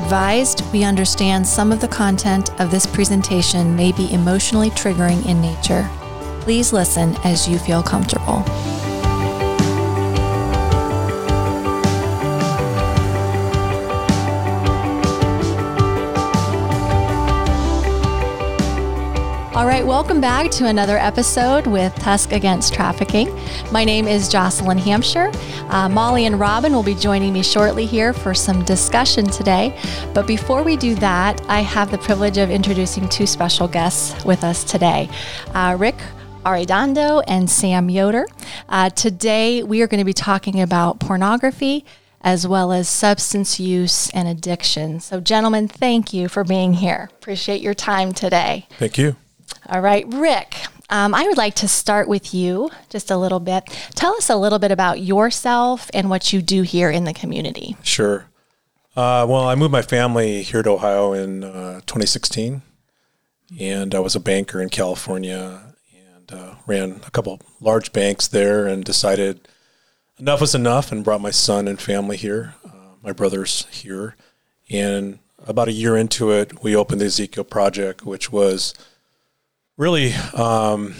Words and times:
advised 0.00 0.64
we 0.72 0.82
understand 0.82 1.46
some 1.46 1.70
of 1.70 1.80
the 1.80 1.88
content 1.88 2.58
of 2.58 2.70
this 2.70 2.86
presentation 2.86 3.76
may 3.76 3.92
be 3.92 4.12
emotionally 4.12 4.70
triggering 4.70 5.24
in 5.26 5.40
nature. 5.40 5.88
Please 6.40 6.72
listen 6.72 7.14
as 7.22 7.46
you 7.46 7.58
feel 7.58 7.82
comfortable. 7.82 8.42
All 19.60 19.66
right, 19.66 19.86
welcome 19.86 20.22
back 20.22 20.50
to 20.52 20.68
another 20.68 20.96
episode 20.96 21.66
with 21.66 21.94
Tusc 21.96 22.32
Against 22.32 22.72
Trafficking. 22.72 23.28
My 23.70 23.84
name 23.84 24.08
is 24.08 24.26
Jocelyn 24.26 24.78
Hampshire. 24.78 25.30
Uh, 25.68 25.86
Molly 25.86 26.24
and 26.24 26.40
Robin 26.40 26.72
will 26.72 26.82
be 26.82 26.94
joining 26.94 27.34
me 27.34 27.42
shortly 27.42 27.84
here 27.84 28.14
for 28.14 28.32
some 28.32 28.64
discussion 28.64 29.26
today. 29.26 29.78
But 30.14 30.26
before 30.26 30.62
we 30.62 30.78
do 30.78 30.94
that, 30.94 31.42
I 31.46 31.60
have 31.60 31.90
the 31.90 31.98
privilege 31.98 32.38
of 32.38 32.48
introducing 32.50 33.06
two 33.10 33.26
special 33.26 33.68
guests 33.68 34.24
with 34.24 34.44
us 34.44 34.64
today 34.64 35.10
uh, 35.48 35.76
Rick 35.78 35.96
Arredondo 36.46 37.22
and 37.28 37.50
Sam 37.50 37.90
Yoder. 37.90 38.24
Uh, 38.66 38.88
today, 38.88 39.62
we 39.62 39.82
are 39.82 39.86
going 39.86 40.00
to 40.00 40.06
be 40.06 40.14
talking 40.14 40.62
about 40.62 41.00
pornography 41.00 41.84
as 42.22 42.48
well 42.48 42.72
as 42.72 42.88
substance 42.88 43.60
use 43.60 44.08
and 44.12 44.26
addiction. 44.26 45.00
So, 45.00 45.20
gentlemen, 45.20 45.68
thank 45.68 46.14
you 46.14 46.28
for 46.28 46.44
being 46.44 46.72
here. 46.72 47.10
Appreciate 47.18 47.60
your 47.60 47.74
time 47.74 48.14
today. 48.14 48.66
Thank 48.78 48.96
you. 48.96 49.16
All 49.70 49.80
right, 49.80 50.04
Rick, 50.08 50.56
um, 50.88 51.14
I 51.14 51.28
would 51.28 51.36
like 51.36 51.54
to 51.56 51.68
start 51.68 52.08
with 52.08 52.34
you 52.34 52.70
just 52.88 53.08
a 53.08 53.16
little 53.16 53.38
bit. 53.38 53.62
Tell 53.94 54.16
us 54.16 54.28
a 54.28 54.34
little 54.34 54.58
bit 54.58 54.72
about 54.72 55.00
yourself 55.00 55.88
and 55.94 56.10
what 56.10 56.32
you 56.32 56.42
do 56.42 56.62
here 56.62 56.90
in 56.90 57.04
the 57.04 57.14
community. 57.14 57.76
Sure. 57.84 58.26
Uh, 58.96 59.24
well, 59.28 59.46
I 59.46 59.54
moved 59.54 59.70
my 59.70 59.82
family 59.82 60.42
here 60.42 60.64
to 60.64 60.70
Ohio 60.70 61.12
in 61.12 61.44
uh, 61.44 61.74
2016, 61.86 62.62
and 63.60 63.94
I 63.94 64.00
was 64.00 64.16
a 64.16 64.20
banker 64.20 64.60
in 64.60 64.70
California 64.70 65.62
and 65.96 66.32
uh, 66.32 66.56
ran 66.66 67.00
a 67.06 67.10
couple 67.12 67.40
large 67.60 67.92
banks 67.92 68.26
there 68.26 68.66
and 68.66 68.84
decided 68.84 69.46
enough 70.18 70.40
was 70.40 70.56
enough 70.56 70.90
and 70.90 71.04
brought 71.04 71.20
my 71.20 71.30
son 71.30 71.68
and 71.68 71.80
family 71.80 72.16
here, 72.16 72.54
uh, 72.66 72.96
my 73.04 73.12
brother's 73.12 73.66
here. 73.66 74.16
And 74.68 75.20
about 75.46 75.68
a 75.68 75.72
year 75.72 75.96
into 75.96 76.32
it, 76.32 76.60
we 76.60 76.74
opened 76.74 77.00
the 77.00 77.06
Ezekiel 77.06 77.44
Project, 77.44 78.04
which 78.04 78.32
was– 78.32 78.74
really, 79.80 80.12
um, 80.34 80.94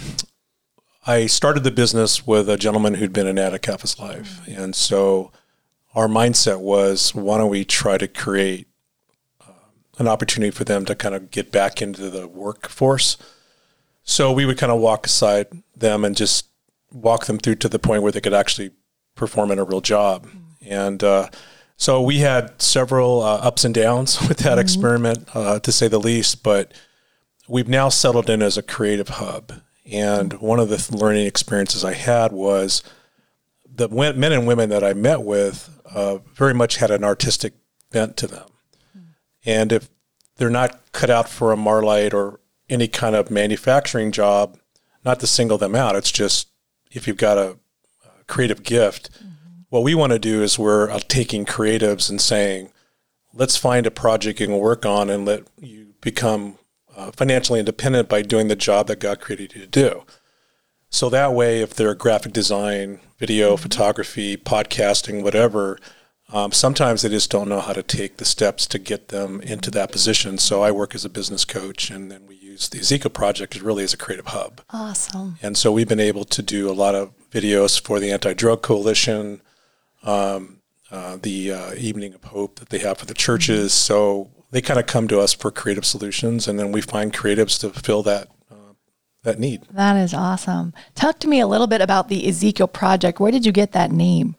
I 1.05 1.27
started 1.27 1.63
the 1.63 1.69
business 1.69 2.25
with 2.25 2.49
a 2.49 2.57
gentleman 2.57 2.95
who'd 2.95 3.13
been 3.13 3.27
an 3.27 3.37
addict 3.37 3.67
half 3.67 3.81
his 3.81 3.99
life. 3.99 4.45
And 4.47 4.75
so 4.75 5.31
our 5.93 6.07
mindset 6.07 6.59
was 6.59 7.13
why 7.13 7.37
don't 7.37 7.51
we 7.51 7.63
try 7.63 7.99
to 7.99 8.07
create 8.07 8.67
uh, 9.39 9.51
an 9.99 10.07
opportunity 10.07 10.49
for 10.49 10.63
them 10.63 10.85
to 10.85 10.95
kind 10.95 11.13
of 11.13 11.29
get 11.29 11.51
back 11.51 11.79
into 11.79 12.09
the 12.09 12.27
workforce? 12.27 13.17
So 14.03 14.31
we 14.31 14.47
would 14.47 14.57
kind 14.57 14.71
of 14.71 14.79
walk 14.79 15.05
aside 15.05 15.47
them 15.75 16.03
and 16.03 16.17
just 16.17 16.47
walk 16.91 17.27
them 17.27 17.37
through 17.37 17.55
to 17.55 17.69
the 17.69 17.77
point 17.77 18.01
where 18.01 18.11
they 18.11 18.19
could 18.19 18.33
actually 18.33 18.71
perform 19.13 19.51
in 19.51 19.59
a 19.59 19.63
real 19.63 19.81
job. 19.81 20.27
And 20.65 21.03
uh, 21.03 21.29
so 21.77 22.01
we 22.01 22.17
had 22.17 22.59
several 22.59 23.21
uh, 23.21 23.37
ups 23.37 23.63
and 23.63 23.75
downs 23.75 24.19
with 24.27 24.39
that 24.39 24.53
mm-hmm. 24.53 24.59
experiment, 24.59 25.29
uh, 25.35 25.59
to 25.59 25.71
say 25.71 25.87
the 25.87 25.99
least. 25.99 26.41
But 26.41 26.73
we've 27.51 27.67
now 27.67 27.89
settled 27.89 28.29
in 28.29 28.41
as 28.41 28.57
a 28.57 28.63
creative 28.63 29.09
hub. 29.09 29.51
And 29.91 30.33
one 30.39 30.59
of 30.59 30.69
the 30.69 30.95
learning 30.95 31.27
experiences 31.27 31.83
I 31.83 31.93
had 31.93 32.31
was 32.31 32.81
the 33.69 33.89
men 33.89 34.31
and 34.31 34.47
women 34.47 34.69
that 34.69 34.83
I 34.83 34.93
met 34.93 35.21
with 35.23 35.69
uh, 35.93 36.19
very 36.33 36.53
much 36.53 36.77
had 36.77 36.91
an 36.91 37.03
artistic 37.03 37.53
bent 37.91 38.15
to 38.17 38.27
them. 38.27 38.47
And 39.45 39.71
if 39.71 39.89
they're 40.37 40.49
not 40.49 40.79
cut 40.93 41.09
out 41.09 41.27
for 41.27 41.51
a 41.51 41.57
Marlite 41.57 42.13
or 42.13 42.39
any 42.69 42.87
kind 42.87 43.15
of 43.15 43.29
manufacturing 43.29 44.11
job, 44.11 44.57
not 45.03 45.19
to 45.19 45.27
single 45.27 45.57
them 45.57 45.75
out, 45.75 45.95
it's 45.95 46.11
just 46.11 46.47
if 46.91 47.05
you've 47.05 47.17
got 47.17 47.37
a, 47.37 47.57
a 48.05 48.23
creative 48.27 48.63
gift, 48.63 49.11
mm-hmm. 49.11 49.63
what 49.69 49.83
we 49.83 49.93
want 49.95 50.13
to 50.13 50.19
do 50.19 50.41
is 50.41 50.57
we're 50.57 50.89
uh, 50.89 50.99
taking 51.07 51.45
creatives 51.45 52.09
and 52.09 52.21
saying, 52.21 52.71
let's 53.33 53.57
find 53.57 53.85
a 53.85 53.91
project 53.91 54.39
you 54.39 54.47
can 54.47 54.57
work 54.57 54.85
on 54.85 55.09
and 55.09 55.25
let 55.25 55.43
you 55.59 55.95
become 56.01 56.57
uh, 56.95 57.11
financially 57.11 57.59
independent 57.59 58.09
by 58.09 58.21
doing 58.21 58.47
the 58.47 58.55
job 58.55 58.87
that 58.87 58.99
God 58.99 59.19
created 59.19 59.55
you 59.55 59.61
to 59.61 59.67
do. 59.67 60.03
So 60.89 61.09
that 61.09 61.33
way, 61.33 61.61
if 61.61 61.73
they're 61.73 61.95
graphic 61.95 62.33
design, 62.33 62.99
video, 63.17 63.53
mm-hmm. 63.53 63.61
photography, 63.61 64.35
podcasting, 64.35 65.23
whatever, 65.23 65.79
um, 66.33 66.51
sometimes 66.51 67.01
they 67.01 67.09
just 67.09 67.31
don't 67.31 67.49
know 67.49 67.59
how 67.59 67.73
to 67.73 67.83
take 67.83 68.17
the 68.17 68.25
steps 68.25 68.65
to 68.67 68.79
get 68.79 69.09
them 69.09 69.41
into 69.41 69.69
that 69.71 69.91
position. 69.91 70.37
So 70.37 70.61
I 70.61 70.71
work 70.71 70.95
as 70.95 71.03
a 71.03 71.09
business 71.09 71.45
coach, 71.45 71.89
and 71.89 72.11
then 72.11 72.25
we 72.25 72.35
use 72.35 72.69
the 72.69 72.79
Ezekiel 72.79 73.11
project 73.11 73.59
really 73.61 73.83
as 73.83 73.93
a 73.93 73.97
creative 73.97 74.27
hub. 74.27 74.61
Awesome. 74.71 75.37
And 75.41 75.57
so 75.57 75.71
we've 75.71 75.89
been 75.89 75.99
able 75.99 76.25
to 76.25 76.41
do 76.41 76.69
a 76.69 76.73
lot 76.73 76.95
of 76.95 77.11
videos 77.29 77.81
for 77.81 77.99
the 77.99 78.11
Anti 78.11 78.33
Drug 78.33 78.61
Coalition, 78.61 79.41
um, 80.03 80.61
uh, 80.89 81.17
the 81.21 81.51
uh, 81.51 81.73
Evening 81.75 82.13
of 82.13 82.23
Hope 82.25 82.59
that 82.59 82.69
they 82.69 82.79
have 82.79 82.97
for 82.97 83.05
the 83.05 83.13
churches. 83.13 83.71
Mm-hmm. 83.71 83.93
So 83.93 84.31
they 84.51 84.61
kind 84.61 84.79
of 84.79 84.85
come 84.85 85.07
to 85.07 85.19
us 85.19 85.33
for 85.33 85.49
creative 85.49 85.85
solutions, 85.85 86.47
and 86.47 86.59
then 86.59 86.71
we 86.71 86.81
find 86.81 87.13
creatives 87.13 87.59
to 87.61 87.69
fill 87.69 88.03
that 88.03 88.27
uh, 88.51 88.73
that 89.23 89.39
need. 89.39 89.63
That 89.71 89.95
is 89.97 90.13
awesome. 90.13 90.73
Talk 90.93 91.19
to 91.19 91.27
me 91.27 91.39
a 91.39 91.47
little 91.47 91.67
bit 91.67 91.81
about 91.81 92.09
the 92.09 92.27
Ezekiel 92.27 92.67
Project. 92.67 93.19
Where 93.19 93.31
did 93.31 93.45
you 93.45 93.51
get 93.51 93.71
that 93.71 93.91
name? 93.91 94.35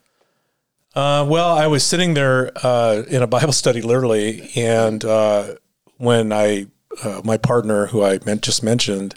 Uh, 0.95 1.25
well, 1.27 1.57
I 1.57 1.65
was 1.65 1.83
sitting 1.83 2.13
there 2.13 2.51
uh, 2.63 3.03
in 3.09 3.23
a 3.23 3.27
Bible 3.27 3.53
study, 3.53 3.81
literally, 3.81 4.51
and 4.55 5.03
uh, 5.03 5.55
when 5.97 6.31
I 6.31 6.67
uh, 7.03 7.21
my 7.23 7.37
partner, 7.37 7.87
who 7.87 8.03
I 8.03 8.19
meant, 8.25 8.43
just 8.43 8.61
mentioned, 8.61 9.15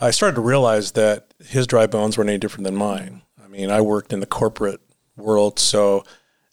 I 0.00 0.12
started 0.12 0.36
to 0.36 0.40
realize 0.40 0.92
that 0.92 1.34
his 1.44 1.66
dry 1.66 1.86
bones 1.86 2.16
weren't 2.16 2.30
any 2.30 2.38
different 2.38 2.64
than 2.64 2.76
mine. 2.76 3.22
I 3.42 3.48
mean, 3.48 3.70
I 3.70 3.80
worked 3.80 4.12
in 4.12 4.20
the 4.20 4.26
corporate 4.26 4.80
world, 5.16 5.58
so 5.58 6.04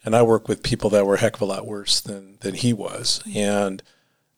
and 0.08 0.16
I 0.16 0.22
work 0.22 0.48
with 0.48 0.64
people 0.64 0.90
that 0.92 1.06
were 1.06 1.16
a 1.16 1.20
heck 1.20 1.36
of 1.36 1.42
a 1.42 1.46
lot 1.46 1.68
worse 1.68 2.00
than 2.00 2.38
than 2.40 2.56
he 2.56 2.72
was, 2.72 3.22
and 3.36 3.84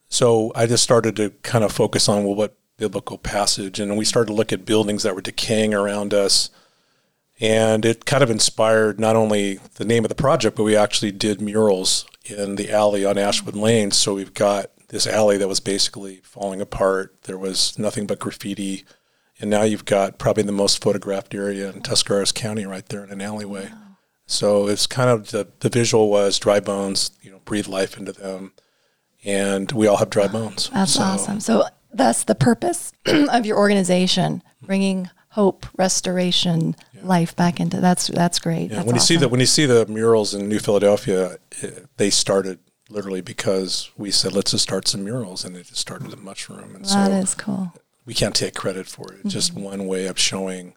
so 0.07 0.51
I 0.55 0.65
just 0.65 0.83
started 0.83 1.15
to 1.17 1.29
kind 1.43 1.63
of 1.63 1.71
focus 1.71 2.09
on 2.09 2.23
well, 2.23 2.33
what 2.33 2.57
biblical 2.77 3.19
passage, 3.19 3.79
and 3.79 3.95
we 3.95 4.03
started 4.03 4.29
to 4.29 4.33
look 4.33 4.51
at 4.51 4.65
buildings 4.65 5.03
that 5.03 5.13
were 5.13 5.21
decaying 5.21 5.75
around 5.75 6.11
us, 6.11 6.49
and 7.39 7.85
it 7.85 8.05
kind 8.05 8.23
of 8.23 8.31
inspired 8.31 8.99
not 8.99 9.15
only 9.15 9.59
the 9.75 9.85
name 9.85 10.03
of 10.03 10.09
the 10.09 10.15
project, 10.15 10.57
but 10.57 10.63
we 10.63 10.75
actually 10.75 11.11
did 11.11 11.39
murals 11.39 12.07
in 12.25 12.55
the 12.55 12.71
alley 12.71 13.05
on 13.05 13.19
Ashwood 13.19 13.55
Lane. 13.55 13.91
So 13.91 14.15
we've 14.15 14.33
got 14.33 14.71
this 14.87 15.05
alley 15.05 15.37
that 15.37 15.47
was 15.47 15.59
basically 15.59 16.15
falling 16.23 16.61
apart. 16.61 17.15
There 17.23 17.37
was 17.37 17.77
nothing 17.77 18.07
but 18.07 18.17
graffiti. 18.17 18.85
And 19.39 19.49
now 19.49 19.61
you've 19.61 19.85
got 19.85 20.17
probably 20.17 20.43
the 20.43 20.51
most 20.51 20.81
photographed 20.81 21.35
area 21.35 21.69
in 21.69 21.81
Tuscarawas 21.81 22.31
County 22.31 22.65
right 22.65 22.85
there 22.89 23.03
in 23.03 23.11
an 23.11 23.21
alleyway. 23.21 23.69
Wow. 23.69 23.88
So 24.29 24.67
it's 24.67 24.85
kind 24.85 25.09
of 25.09 25.31
the, 25.31 25.47
the 25.59 25.69
visual 25.69 26.09
was 26.09 26.37
dry 26.37 26.59
bones, 26.59 27.11
you 27.21 27.31
know, 27.31 27.39
breathe 27.45 27.67
life 27.67 27.97
into 27.97 28.11
them. 28.11 28.53
And 29.25 29.71
we 29.71 29.87
all 29.87 29.97
have 29.97 30.11
dry 30.11 30.27
bones. 30.27 30.69
That's 30.71 30.93
so. 30.93 31.01
awesome. 31.01 31.39
So 31.39 31.63
that's 31.91 32.25
the 32.25 32.35
purpose 32.35 32.93
of 33.05 33.45
your 33.47 33.57
organization, 33.57 34.43
bringing 34.61 35.09
hope, 35.29 35.65
restoration, 35.77 36.75
yeah. 36.93 37.01
life 37.03 37.35
back 37.35 37.59
into 37.59 37.81
that's 37.81 38.07
that's 38.07 38.37
great. 38.37 38.69
Yeah. 38.69 38.77
That's 38.77 38.85
when 38.85 38.95
awesome. 38.95 38.95
you 38.95 38.99
see 38.99 39.17
the 39.17 39.29
when 39.29 39.39
you 39.39 39.45
see 39.47 39.65
the 39.65 39.87
murals 39.87 40.35
in 40.35 40.47
New 40.47 40.59
Philadelphia, 40.59 41.37
it, 41.61 41.87
they 41.97 42.11
started 42.11 42.59
literally 42.87 43.21
because 43.21 43.89
we 43.97 44.11
said 44.11 44.33
let's 44.33 44.51
just 44.51 44.63
start 44.63 44.87
some 44.87 45.03
murals, 45.03 45.43
and 45.43 45.55
it 45.55 45.65
just 45.65 45.81
started 45.81 46.11
to 46.11 46.17
mushroom. 46.17 46.75
And 46.75 46.85
that 46.85 47.07
so 47.07 47.11
is 47.11 47.33
cool. 47.33 47.73
We 48.05 48.13
can't 48.13 48.35
take 48.35 48.53
credit 48.53 48.87
for 48.87 49.11
it. 49.11 49.19
Mm-hmm. 49.19 49.29
Just 49.29 49.53
one 49.53 49.87
way 49.87 50.05
of 50.05 50.19
showing 50.19 50.75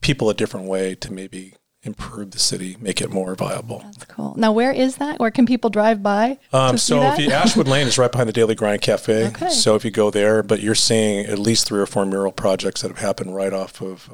people 0.00 0.30
a 0.30 0.34
different 0.34 0.66
way 0.66 0.94
to 0.96 1.12
maybe 1.12 1.54
improve 1.84 2.30
the 2.30 2.38
city, 2.38 2.76
make 2.80 3.00
it 3.00 3.10
more 3.10 3.34
viable. 3.34 3.80
That's 3.80 4.04
cool. 4.04 4.34
Now, 4.36 4.52
where 4.52 4.72
is 4.72 4.96
that? 4.96 5.18
Where 5.18 5.30
can 5.30 5.46
people 5.46 5.70
drive 5.70 6.02
by? 6.02 6.38
Um, 6.52 6.78
so, 6.78 7.02
if 7.02 7.18
you 7.18 7.30
Ashwood 7.30 7.68
Lane 7.68 7.86
is 7.86 7.98
right 7.98 8.10
behind 8.10 8.28
the 8.28 8.32
Daily 8.32 8.54
Grind 8.54 8.82
Cafe. 8.82 9.26
Okay. 9.28 9.48
So, 9.48 9.74
if 9.74 9.84
you 9.84 9.90
go 9.90 10.10
there, 10.10 10.42
but 10.42 10.60
you're 10.60 10.74
seeing 10.74 11.26
at 11.26 11.38
least 11.38 11.66
three 11.66 11.80
or 11.80 11.86
four 11.86 12.06
mural 12.06 12.32
projects 12.32 12.82
that 12.82 12.88
have 12.88 12.98
happened 12.98 13.34
right 13.34 13.52
off 13.52 13.80
of 13.80 14.10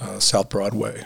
uh, 0.00 0.04
uh, 0.04 0.20
South 0.20 0.48
Broadway. 0.48 1.04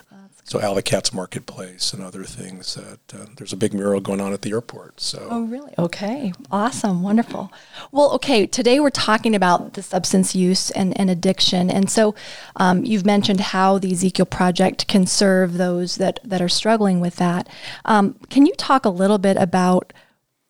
So 0.51 0.61
Alley 0.61 0.83
Marketplace 1.13 1.93
and 1.93 2.03
other 2.03 2.25
things. 2.25 2.75
That 2.75 3.15
uh, 3.15 3.27
there's 3.37 3.53
a 3.53 3.57
big 3.57 3.73
mural 3.73 4.01
going 4.01 4.21
on 4.21 4.33
at 4.33 4.43
the 4.43 4.51
airport. 4.51 5.01
So 5.01 5.29
oh 5.31 5.45
really? 5.45 5.73
Okay, 5.79 6.33
awesome, 6.51 7.05
wonderful. 7.05 7.53
Well, 7.93 8.11
okay, 8.15 8.49
today 8.49 8.81
we're 8.81 8.91
talking 8.91 9.37
about 9.37 9.75
the 9.75 9.83
substance 9.85 10.35
use 10.35 10.73
and, 10.73 10.99
and 10.99 11.09
addiction, 11.09 11.71
and 11.71 11.89
so 11.89 12.17
um, 12.57 12.85
you've 12.85 13.07
mentioned 13.07 13.39
how 13.39 13.79
the 13.79 13.93
Ezekiel 13.93 14.27
Project 14.27 14.89
can 14.89 15.07
serve 15.07 15.57
those 15.57 15.99
that 15.99 16.19
that 16.25 16.43
are 16.43 16.49
struggling 16.49 16.99
with 16.99 17.15
that. 17.17 17.49
Um, 17.85 18.15
can 18.29 18.45
you 18.45 18.55
talk 18.55 18.85
a 18.85 18.91
little 18.91 19.19
bit 19.19 19.37
about 19.37 19.93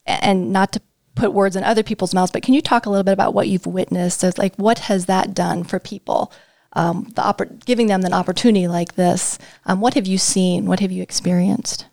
and 0.07 0.51
not 0.51 0.73
to 0.73 0.81
put 1.15 1.35
words 1.35 1.57
in 1.57 1.63
other 1.63 1.83
people's 1.83 2.15
mouths, 2.15 2.31
but 2.31 2.43
can 2.43 2.55
you 2.55 2.63
talk 2.63 2.87
a 2.87 2.91
little 2.91 3.05
bit 3.05 3.13
about 3.13 3.35
what 3.35 3.49
you've 3.49 3.67
witnessed? 3.67 4.25
As 4.25 4.39
like, 4.39 4.57
what 4.57 4.79
has 4.79 5.05
that 5.07 5.35
done 5.35 5.63
for 5.63 5.79
people? 5.79 6.33
Um, 6.75 7.13
the 7.17 7.23
oppor- 7.23 7.65
giving 7.65 7.89
them 7.89 8.05
an 8.05 8.13
opportunity 8.13 8.69
like 8.69 8.95
this. 8.95 9.39
Um, 9.67 9.81
what 9.81 9.95
have 9.95 10.07
you 10.07 10.19
seen? 10.19 10.67
What 10.67 10.81
have 10.81 10.93
you 10.93 11.03
experienced? 11.03 11.87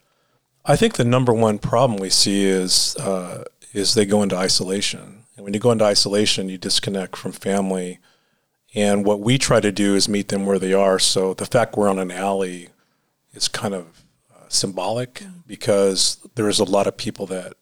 I 0.66 0.76
think 0.76 0.96
the 0.96 1.06
number 1.06 1.34
one 1.34 1.60
problem 1.60 2.00
we 2.00 2.10
see 2.10 2.46
is 2.46 2.96
uh, 2.98 3.46
is 3.74 3.94
they 3.94 4.06
go 4.06 4.22
into 4.22 4.36
isolation. 4.36 5.24
And 5.36 5.44
when 5.44 5.54
you 5.54 5.60
go 5.60 5.72
into 5.72 5.86
isolation, 5.86 6.50
you 6.50 6.58
disconnect 6.58 7.16
from 7.16 7.32
family. 7.32 8.00
And 8.76 9.06
what 9.06 9.20
we 9.20 9.38
try 9.38 9.60
to 9.60 9.72
do 9.72 9.96
is 9.96 10.10
meet 10.10 10.28
them 10.28 10.46
where 10.46 10.60
they 10.60 10.74
are. 10.74 11.00
So 11.00 11.34
the 11.34 11.46
fact 11.46 11.78
we're 11.78 11.90
on 11.90 12.00
an 12.00 12.12
alley 12.12 12.70
is 13.34 13.48
kind 13.48 13.74
of 13.74 14.04
uh, 14.36 14.46
symbolic 14.50 15.24
because 15.46 16.18
there's 16.36 16.60
a 16.60 16.66
lot 16.66 16.88
of 16.88 16.98
people 16.98 17.26
that 17.28 17.54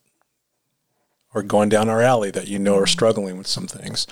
are 1.34 1.44
going 1.44 1.70
down 1.70 1.90
our 1.90 2.02
alley 2.02 2.32
that 2.32 2.48
you 2.48 2.58
know 2.58 2.78
are 2.78 2.88
struggling 2.88 3.38
with 3.38 3.48
some 3.48 3.68
things. 3.68 4.08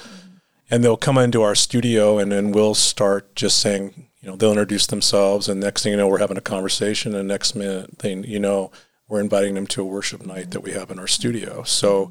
And 0.73 0.83
they'll 0.83 0.97
come 0.97 1.19
into 1.19 1.43
our 1.43 1.53
studio 1.53 2.17
and 2.17 2.31
then 2.31 2.51
we'll 2.51 2.73
start 2.73 3.35
just 3.35 3.59
saying, 3.59 4.07
you 4.21 4.27
know, 4.27 4.35
they'll 4.35 4.49
introduce 4.49 4.87
themselves 4.87 5.47
and 5.47 5.59
next 5.59 5.83
thing 5.83 5.91
you 5.91 5.97
know, 5.97 6.07
we're 6.07 6.17
having 6.17 6.35
a 6.35 6.41
conversation 6.41 7.13
and 7.13 7.27
next 7.27 7.53
minute 7.53 7.99
thing, 7.99 8.23
you 8.23 8.39
know, 8.39 8.71
we're 9.07 9.19
inviting 9.19 9.53
them 9.53 9.67
to 9.67 9.83
a 9.83 9.85
worship 9.85 10.25
night 10.25 10.49
that 10.49 10.61
we 10.61 10.71
have 10.71 10.89
in 10.89 10.97
our 10.97 11.05
studio. 11.05 11.61
So 11.61 12.09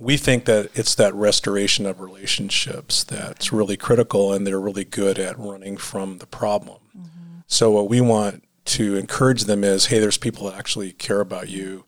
we 0.00 0.16
think 0.16 0.46
that 0.46 0.68
it's 0.74 0.96
that 0.96 1.14
restoration 1.14 1.86
of 1.86 2.00
relationships 2.00 3.04
that's 3.04 3.52
really 3.52 3.76
critical 3.76 4.32
and 4.32 4.44
they're 4.44 4.58
really 4.58 4.84
good 4.84 5.20
at 5.20 5.38
running 5.38 5.76
from 5.76 6.18
the 6.18 6.26
problem. 6.26 6.80
Mm-hmm. 6.88 7.38
So 7.46 7.70
what 7.70 7.88
we 7.88 8.00
want 8.00 8.42
to 8.64 8.96
encourage 8.96 9.44
them 9.44 9.62
is, 9.62 9.86
hey, 9.86 10.00
there's 10.00 10.18
people 10.18 10.50
that 10.50 10.58
actually 10.58 10.90
care 10.90 11.20
about 11.20 11.48
you 11.50 11.84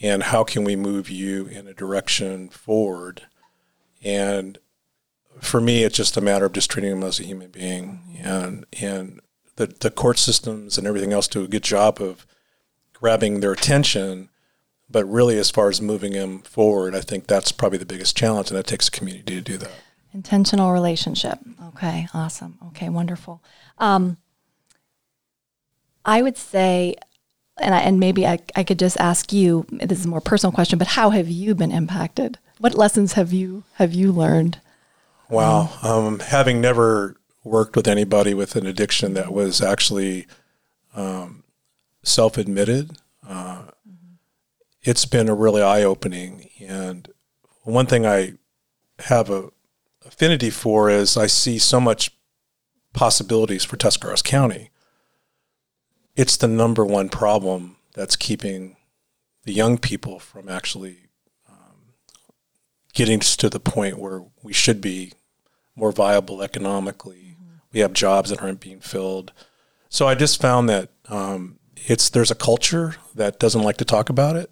and 0.00 0.22
how 0.22 0.44
can 0.44 0.62
we 0.62 0.76
move 0.76 1.10
you 1.10 1.46
in 1.46 1.66
a 1.66 1.74
direction 1.74 2.50
forward? 2.50 3.22
And 4.04 4.58
for 5.44 5.60
me, 5.60 5.84
it's 5.84 5.96
just 5.96 6.16
a 6.16 6.20
matter 6.20 6.44
of 6.44 6.52
just 6.52 6.70
treating 6.70 6.90
them 6.90 7.02
as 7.02 7.20
a 7.20 7.24
human 7.24 7.50
being 7.50 8.00
and, 8.22 8.64
and 8.80 9.20
the, 9.56 9.66
the 9.66 9.90
court 9.90 10.18
systems 10.18 10.78
and 10.78 10.86
everything 10.86 11.12
else 11.12 11.28
do 11.28 11.44
a 11.44 11.48
good 11.48 11.62
job 11.62 12.00
of 12.00 12.26
grabbing 12.92 13.40
their 13.40 13.52
attention. 13.52 14.28
But 14.90 15.04
really, 15.06 15.38
as 15.38 15.50
far 15.50 15.68
as 15.68 15.80
moving 15.80 16.12
them 16.12 16.40
forward, 16.40 16.94
I 16.94 17.00
think 17.00 17.26
that's 17.26 17.52
probably 17.52 17.78
the 17.78 17.86
biggest 17.86 18.16
challenge, 18.16 18.50
and 18.50 18.58
it 18.58 18.66
takes 18.66 18.88
a 18.88 18.90
community 18.90 19.34
to 19.36 19.40
do 19.40 19.56
that. 19.56 19.72
Intentional 20.12 20.72
relationship. 20.72 21.38
Okay, 21.68 22.06
awesome. 22.12 22.58
Okay, 22.68 22.88
wonderful. 22.88 23.42
Um, 23.78 24.18
I 26.04 26.20
would 26.22 26.36
say, 26.36 26.96
and 27.58 27.74
I, 27.74 27.80
and 27.80 27.98
maybe 27.98 28.26
I, 28.26 28.38
I 28.54 28.62
could 28.62 28.78
just 28.78 28.98
ask 28.98 29.32
you. 29.32 29.66
This 29.70 30.00
is 30.00 30.04
a 30.04 30.08
more 30.08 30.20
personal 30.20 30.52
question, 30.52 30.78
but 30.78 30.88
how 30.88 31.10
have 31.10 31.28
you 31.28 31.54
been 31.54 31.72
impacted? 31.72 32.38
What 32.58 32.74
lessons 32.74 33.14
have 33.14 33.32
you 33.32 33.64
have 33.74 33.94
you 33.94 34.12
learned? 34.12 34.60
Wow, 35.34 35.70
um, 35.82 36.20
having 36.20 36.60
never 36.60 37.16
worked 37.42 37.74
with 37.74 37.88
anybody 37.88 38.34
with 38.34 38.54
an 38.54 38.66
addiction 38.66 39.14
that 39.14 39.32
was 39.32 39.60
actually 39.60 40.26
um, 40.94 41.42
self 42.04 42.38
admitted, 42.38 42.92
uh, 43.28 43.62
mm-hmm. 43.88 44.14
it's 44.82 45.04
been 45.06 45.28
a 45.28 45.34
really 45.34 45.60
eye 45.60 45.82
opening. 45.82 46.48
And 46.60 47.08
one 47.62 47.86
thing 47.86 48.06
I 48.06 48.34
have 49.00 49.28
a 49.28 49.50
affinity 50.06 50.50
for 50.50 50.88
is 50.88 51.16
I 51.16 51.26
see 51.26 51.58
so 51.58 51.80
much 51.80 52.12
possibilities 52.92 53.64
for 53.64 53.76
Tuscarawas 53.76 54.22
County. 54.22 54.70
It's 56.14 56.36
the 56.36 56.46
number 56.46 56.84
one 56.84 57.08
problem 57.08 57.76
that's 57.94 58.14
keeping 58.14 58.76
the 59.42 59.52
young 59.52 59.78
people 59.78 60.20
from 60.20 60.48
actually 60.48 61.08
um, 61.48 61.94
getting 62.92 63.18
to 63.18 63.50
the 63.50 63.58
point 63.58 63.98
where 63.98 64.22
we 64.40 64.52
should 64.52 64.80
be 64.80 65.12
more 65.74 65.92
viable 65.92 66.42
economically. 66.42 67.36
Mm-hmm. 67.36 67.56
We 67.72 67.80
have 67.80 67.92
jobs 67.92 68.30
that 68.30 68.42
aren't 68.42 68.60
being 68.60 68.80
filled. 68.80 69.32
So 69.88 70.08
I 70.08 70.14
just 70.14 70.40
found 70.40 70.68
that 70.68 70.90
um, 71.08 71.58
it's 71.76 72.08
there's 72.08 72.30
a 72.30 72.36
culture 72.36 72.96
that 73.14 73.38
doesn't 73.38 73.62
like 73.62 73.76
to 73.78 73.84
talk 73.84 74.08
about 74.08 74.36
it, 74.36 74.50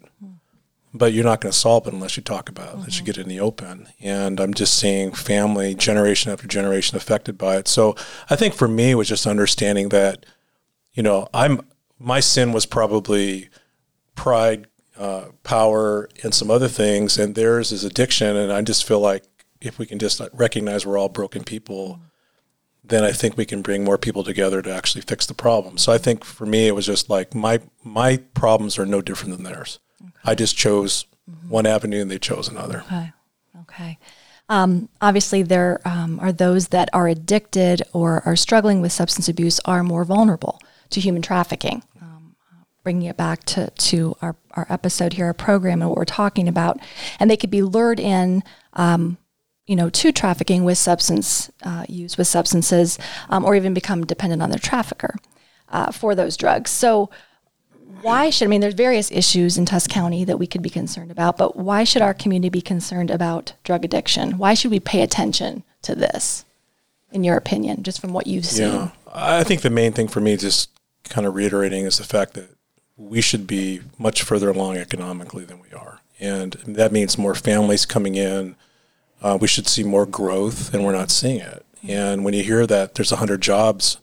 but 0.93 1.11
you're 1.11 1.23
not 1.23 1.41
going 1.41 1.51
to 1.51 1.57
solve 1.57 1.87
it 1.87 1.93
unless 1.93 2.15
you 2.15 2.23
talk 2.23 2.49
about 2.49 2.65
it, 2.65 2.69
mm-hmm. 2.69 2.77
unless 2.79 2.99
you 2.99 3.05
get 3.05 3.17
it 3.17 3.21
in 3.21 3.29
the 3.29 3.39
open. 3.39 3.87
And 3.99 4.39
I'm 4.39 4.53
just 4.53 4.77
seeing 4.77 5.11
family 5.11 5.75
generation 5.75 6.31
after 6.31 6.47
generation 6.47 6.95
affected 6.97 7.37
by 7.37 7.57
it. 7.57 7.67
So 7.67 7.95
I 8.29 8.35
think 8.35 8.53
for 8.53 8.67
me 8.67 8.91
it 8.91 8.95
was 8.95 9.09
just 9.09 9.25
understanding 9.25 9.89
that, 9.89 10.25
you 10.93 11.03
know, 11.03 11.27
I'm 11.33 11.61
my 11.99 12.19
sin 12.19 12.51
was 12.51 12.65
probably 12.65 13.49
pride, 14.15 14.67
uh, 14.97 15.27
power, 15.43 16.09
and 16.21 16.33
some 16.33 16.51
other 16.51 16.67
things, 16.67 17.17
and 17.17 17.33
theirs 17.33 17.71
is 17.71 17.83
addiction. 17.83 18.35
And 18.35 18.51
I 18.51 18.61
just 18.61 18.85
feel 18.85 18.99
like 18.99 19.23
if 19.63 19.79
we 19.79 19.85
can 19.85 19.99
just 19.99 20.21
recognize 20.33 20.85
we're 20.85 20.97
all 20.97 21.09
broken 21.09 21.43
people. 21.43 21.99
Then 22.83 23.03
I 23.03 23.13
think 23.13 23.37
we 23.37 23.45
can 23.45 23.61
bring 23.61 23.83
more 23.83 23.97
people 23.97 24.23
together 24.23 24.61
to 24.61 24.73
actually 24.73 25.01
fix 25.01 25.25
the 25.25 25.33
problem. 25.33 25.77
So 25.77 25.93
I 25.93 25.97
think 25.97 26.25
for 26.25 26.45
me, 26.45 26.67
it 26.67 26.75
was 26.75 26.85
just 26.85 27.09
like 27.09 27.33
my 27.33 27.61
my 27.83 28.17
problems 28.33 28.77
are 28.77 28.85
no 28.85 29.01
different 29.01 29.35
than 29.35 29.43
theirs. 29.43 29.79
Okay. 30.01 30.11
I 30.25 30.35
just 30.35 30.57
chose 30.57 31.05
mm-hmm. 31.29 31.49
one 31.49 31.65
avenue 31.65 32.01
and 32.01 32.11
they 32.11 32.19
chose 32.19 32.49
another. 32.49 32.83
Okay. 32.87 33.13
Okay. 33.61 33.97
Um, 34.49 34.89
obviously, 35.01 35.43
there 35.43 35.79
um, 35.85 36.19
are 36.19 36.33
those 36.33 36.67
that 36.69 36.89
are 36.93 37.07
addicted 37.07 37.81
or 37.93 38.21
are 38.25 38.35
struggling 38.35 38.81
with 38.81 38.91
substance 38.91 39.29
abuse 39.29 39.59
are 39.65 39.83
more 39.83 40.03
vulnerable 40.03 40.59
to 40.89 40.99
human 40.99 41.21
trafficking. 41.21 41.83
Um, 42.01 42.35
bringing 42.83 43.07
it 43.07 43.15
back 43.15 43.43
to, 43.45 43.69
to 43.69 44.15
our, 44.21 44.35
our 44.51 44.67
episode 44.69 45.13
here, 45.13 45.27
our 45.27 45.33
program, 45.33 45.81
and 45.81 45.89
what 45.89 45.97
we're 45.97 46.05
talking 46.05 46.47
about. 46.49 46.79
And 47.19 47.31
they 47.31 47.37
could 47.37 47.49
be 47.49 47.61
lured 47.61 47.99
in 47.99 48.43
um, 48.73 49.17
you 49.73 49.77
know, 49.77 49.89
to 49.89 50.11
trafficking 50.11 50.63
with 50.63 50.77
substance 50.77 51.51
uh, 51.63 51.83
use 51.89 52.15
with 52.15 52.27
substances, 52.27 52.99
um, 53.27 53.43
or 53.43 53.55
even 53.55 53.73
become 53.73 54.05
dependent 54.05 54.39
on 54.39 54.51
their 54.51 54.59
trafficker 54.59 55.15
uh, 55.69 55.91
for 55.91 56.13
those 56.13 56.37
drugs. 56.37 56.69
So, 56.69 57.09
why 58.03 58.29
should 58.29 58.45
I 58.45 58.49
mean? 58.49 58.61
There's 58.61 58.75
various 58.75 59.11
issues 59.11 59.57
in 59.57 59.65
Tusc 59.65 59.89
County 59.89 60.25
that 60.25 60.37
we 60.37 60.45
could 60.45 60.61
be 60.61 60.69
concerned 60.69 61.09
about, 61.09 61.39
but 61.39 61.55
why 61.55 61.85
should 61.85 62.03
our 62.03 62.13
community 62.13 62.49
be 62.49 62.61
concerned 62.61 63.09
about 63.09 63.53
drug 63.63 63.83
addiction? 63.83 64.37
Why 64.37 64.53
should 64.53 64.69
we 64.69 64.79
pay 64.79 65.01
attention 65.01 65.63
to 65.81 65.95
this? 65.95 66.45
In 67.11 67.23
your 67.23 67.35
opinion, 67.35 67.81
just 67.81 67.99
from 67.99 68.13
what 68.13 68.27
you've 68.27 68.45
seen, 68.45 68.71
yeah, 68.71 68.89
I 69.11 69.43
think 69.43 69.61
the 69.61 69.71
main 69.71 69.91
thing 69.93 70.07
for 70.07 70.21
me, 70.21 70.37
just 70.37 70.69
kind 71.09 71.25
of 71.25 71.33
reiterating, 71.33 71.85
is 71.85 71.97
the 71.97 72.03
fact 72.03 72.35
that 72.35 72.49
we 72.95 73.21
should 73.21 73.47
be 73.47 73.81
much 73.97 74.21
further 74.21 74.51
along 74.51 74.77
economically 74.77 75.45
than 75.45 75.59
we 75.59 75.71
are, 75.75 76.01
and 76.19 76.53
that 76.67 76.91
means 76.91 77.17
more 77.17 77.33
families 77.33 77.87
coming 77.87 78.13
in 78.13 78.55
uh, 79.23 79.37
we 79.39 79.47
should 79.47 79.67
see 79.67 79.83
more 79.83 80.05
growth, 80.05 80.73
and 80.73 80.83
we're 80.83 80.91
not 80.91 81.09
seeing 81.09 81.39
it. 81.39 81.65
And 81.87 82.23
when 82.23 82.33
you 82.33 82.43
hear 82.43 82.67
that 82.67 82.95
there's 82.95 83.11
100 83.11 83.41
jobs 83.41 83.97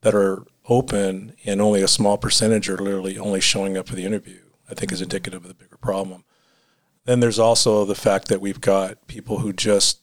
that 0.00 0.14
are 0.14 0.42
open 0.68 1.34
and 1.44 1.60
only 1.60 1.82
a 1.82 1.88
small 1.88 2.16
percentage 2.16 2.68
are 2.68 2.78
literally 2.78 3.18
only 3.18 3.40
showing 3.40 3.76
up 3.76 3.86
for 3.86 3.94
the 3.94 4.04
interview, 4.04 4.40
I 4.70 4.74
think 4.74 4.90
is 4.90 5.02
indicative 5.02 5.42
of 5.42 5.48
the 5.48 5.54
bigger 5.54 5.76
problem. 5.76 6.24
Then 7.04 7.20
there's 7.20 7.38
also 7.38 7.84
the 7.84 7.94
fact 7.94 8.28
that 8.28 8.40
we've 8.40 8.60
got 8.60 9.06
people 9.06 9.38
who 9.38 9.52
just. 9.52 10.00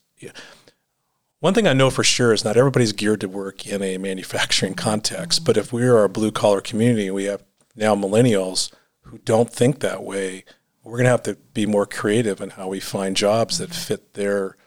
One 1.40 1.54
thing 1.54 1.68
I 1.68 1.74
know 1.74 1.90
for 1.90 2.04
sure 2.04 2.34
is 2.34 2.44
not 2.44 2.58
everybody's 2.58 2.92
geared 2.92 3.22
to 3.22 3.30
work 3.30 3.66
in 3.66 3.82
a 3.82 3.98
manufacturing 3.98 4.74
context, 4.76 5.46
but 5.46 5.56
if 5.56 5.72
we 5.72 5.84
are 5.84 6.04
a 6.04 6.10
blue 6.10 6.32
collar 6.32 6.60
community, 6.60 7.10
we 7.10 7.24
have 7.24 7.44
now 7.76 7.96
millennials 7.96 8.72
who 9.04 9.20
don't 9.20 9.50
think 9.50 9.80
that 9.80 10.04
way 10.04 10.44
we're 10.90 10.98
going 10.98 11.06
to 11.06 11.12
have 11.12 11.24
to 11.24 11.36
be 11.54 11.66
more 11.66 11.86
creative 11.86 12.42
in 12.42 12.52
how 12.52 12.68
we 12.68 12.80
find 12.80 13.16
jobs 13.16 13.60
that 13.60 13.74
fit 13.74 14.16
their 14.16 14.58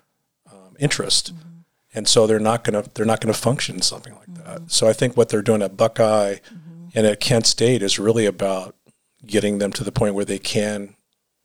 um, 0.50 0.76
interest. 0.78 1.34
Mm-hmm. 1.34 1.48
And 1.94 2.08
so 2.08 2.26
they're 2.26 2.38
not 2.38 2.64
going 2.64 2.82
to 2.82 2.88
they're 2.94 3.06
not 3.06 3.20
going 3.20 3.34
to 3.34 3.38
function 3.38 3.82
something 3.82 4.14
like 4.14 4.28
mm-hmm. 4.28 4.44
that. 4.64 4.70
So 4.70 4.88
I 4.88 4.92
think 4.92 5.16
what 5.16 5.28
they're 5.28 5.42
doing 5.42 5.62
at 5.62 5.76
Buckeye 5.76 6.34
mm-hmm. 6.34 6.88
and 6.94 7.06
at 7.06 7.20
Kent 7.20 7.46
State 7.46 7.82
is 7.82 7.98
really 7.98 8.24
about 8.24 8.76
getting 9.26 9.58
them 9.58 9.72
to 9.72 9.84
the 9.84 9.92
point 9.92 10.14
where 10.14 10.24
they 10.24 10.38
can 10.38 10.94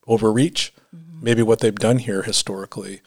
overreach 0.05 0.73
mm-hmm. 0.95 1.23
maybe 1.23 1.41
what 1.41 1.59
they've 1.59 1.75
done 1.75 1.99
here 1.99 2.21
historically. 2.21 3.01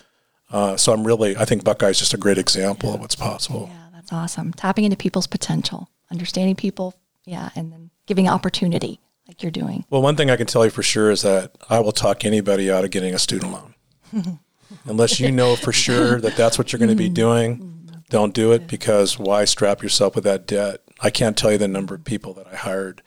Uh, 0.50 0.76
so 0.76 0.92
I'm 0.92 1.06
really 1.06 1.36
I 1.36 1.44
think 1.44 1.64
Buckeye 1.64 1.90
is 1.90 1.98
just 1.98 2.14
a 2.14 2.18
great 2.18 2.38
example 2.38 2.90
yeah. 2.90 2.96
of 2.96 3.00
what's 3.00 3.16
possible. 3.16 3.70
Yeah, 3.72 3.86
that's 3.94 4.12
awesome. 4.12 4.52
Tapping 4.52 4.84
into 4.84 4.96
people's 4.96 5.28
potential, 5.28 5.88
understanding 6.10 6.56
people, 6.56 6.94
yeah, 7.24 7.50
and 7.54 7.72
then 7.72 7.90
giving 8.06 8.28
opportunity 8.28 9.00
like 9.30 9.44
you're 9.44 9.52
doing? 9.52 9.84
Well, 9.90 10.02
one 10.02 10.16
thing 10.16 10.28
I 10.28 10.36
can 10.36 10.48
tell 10.48 10.64
you 10.64 10.72
for 10.72 10.82
sure 10.82 11.10
is 11.10 11.22
that 11.22 11.56
I 11.68 11.78
will 11.78 11.92
talk 11.92 12.24
anybody 12.24 12.68
out 12.68 12.84
of 12.84 12.90
getting 12.90 13.14
a 13.14 13.18
student 13.18 13.52
loan. 13.52 13.74
Unless 14.86 15.20
you 15.20 15.30
know 15.30 15.54
for 15.54 15.72
sure 15.72 16.20
that 16.20 16.36
that's 16.36 16.58
what 16.58 16.72
you're 16.72 16.78
going 16.78 16.90
to 16.90 16.96
be 16.96 17.06
mm-hmm. 17.06 17.14
doing, 17.14 17.90
don't 18.08 18.34
do 18.34 18.50
it 18.50 18.66
because 18.66 19.20
why 19.20 19.44
strap 19.44 19.82
yourself 19.82 20.16
with 20.16 20.24
that 20.24 20.48
debt? 20.48 20.82
I 21.00 21.10
can't 21.10 21.36
tell 21.36 21.52
you 21.52 21.58
the 21.58 21.68
number 21.68 21.94
of 21.94 22.04
people 22.04 22.34
that 22.34 22.48
I 22.48 22.56
hired 22.56 23.02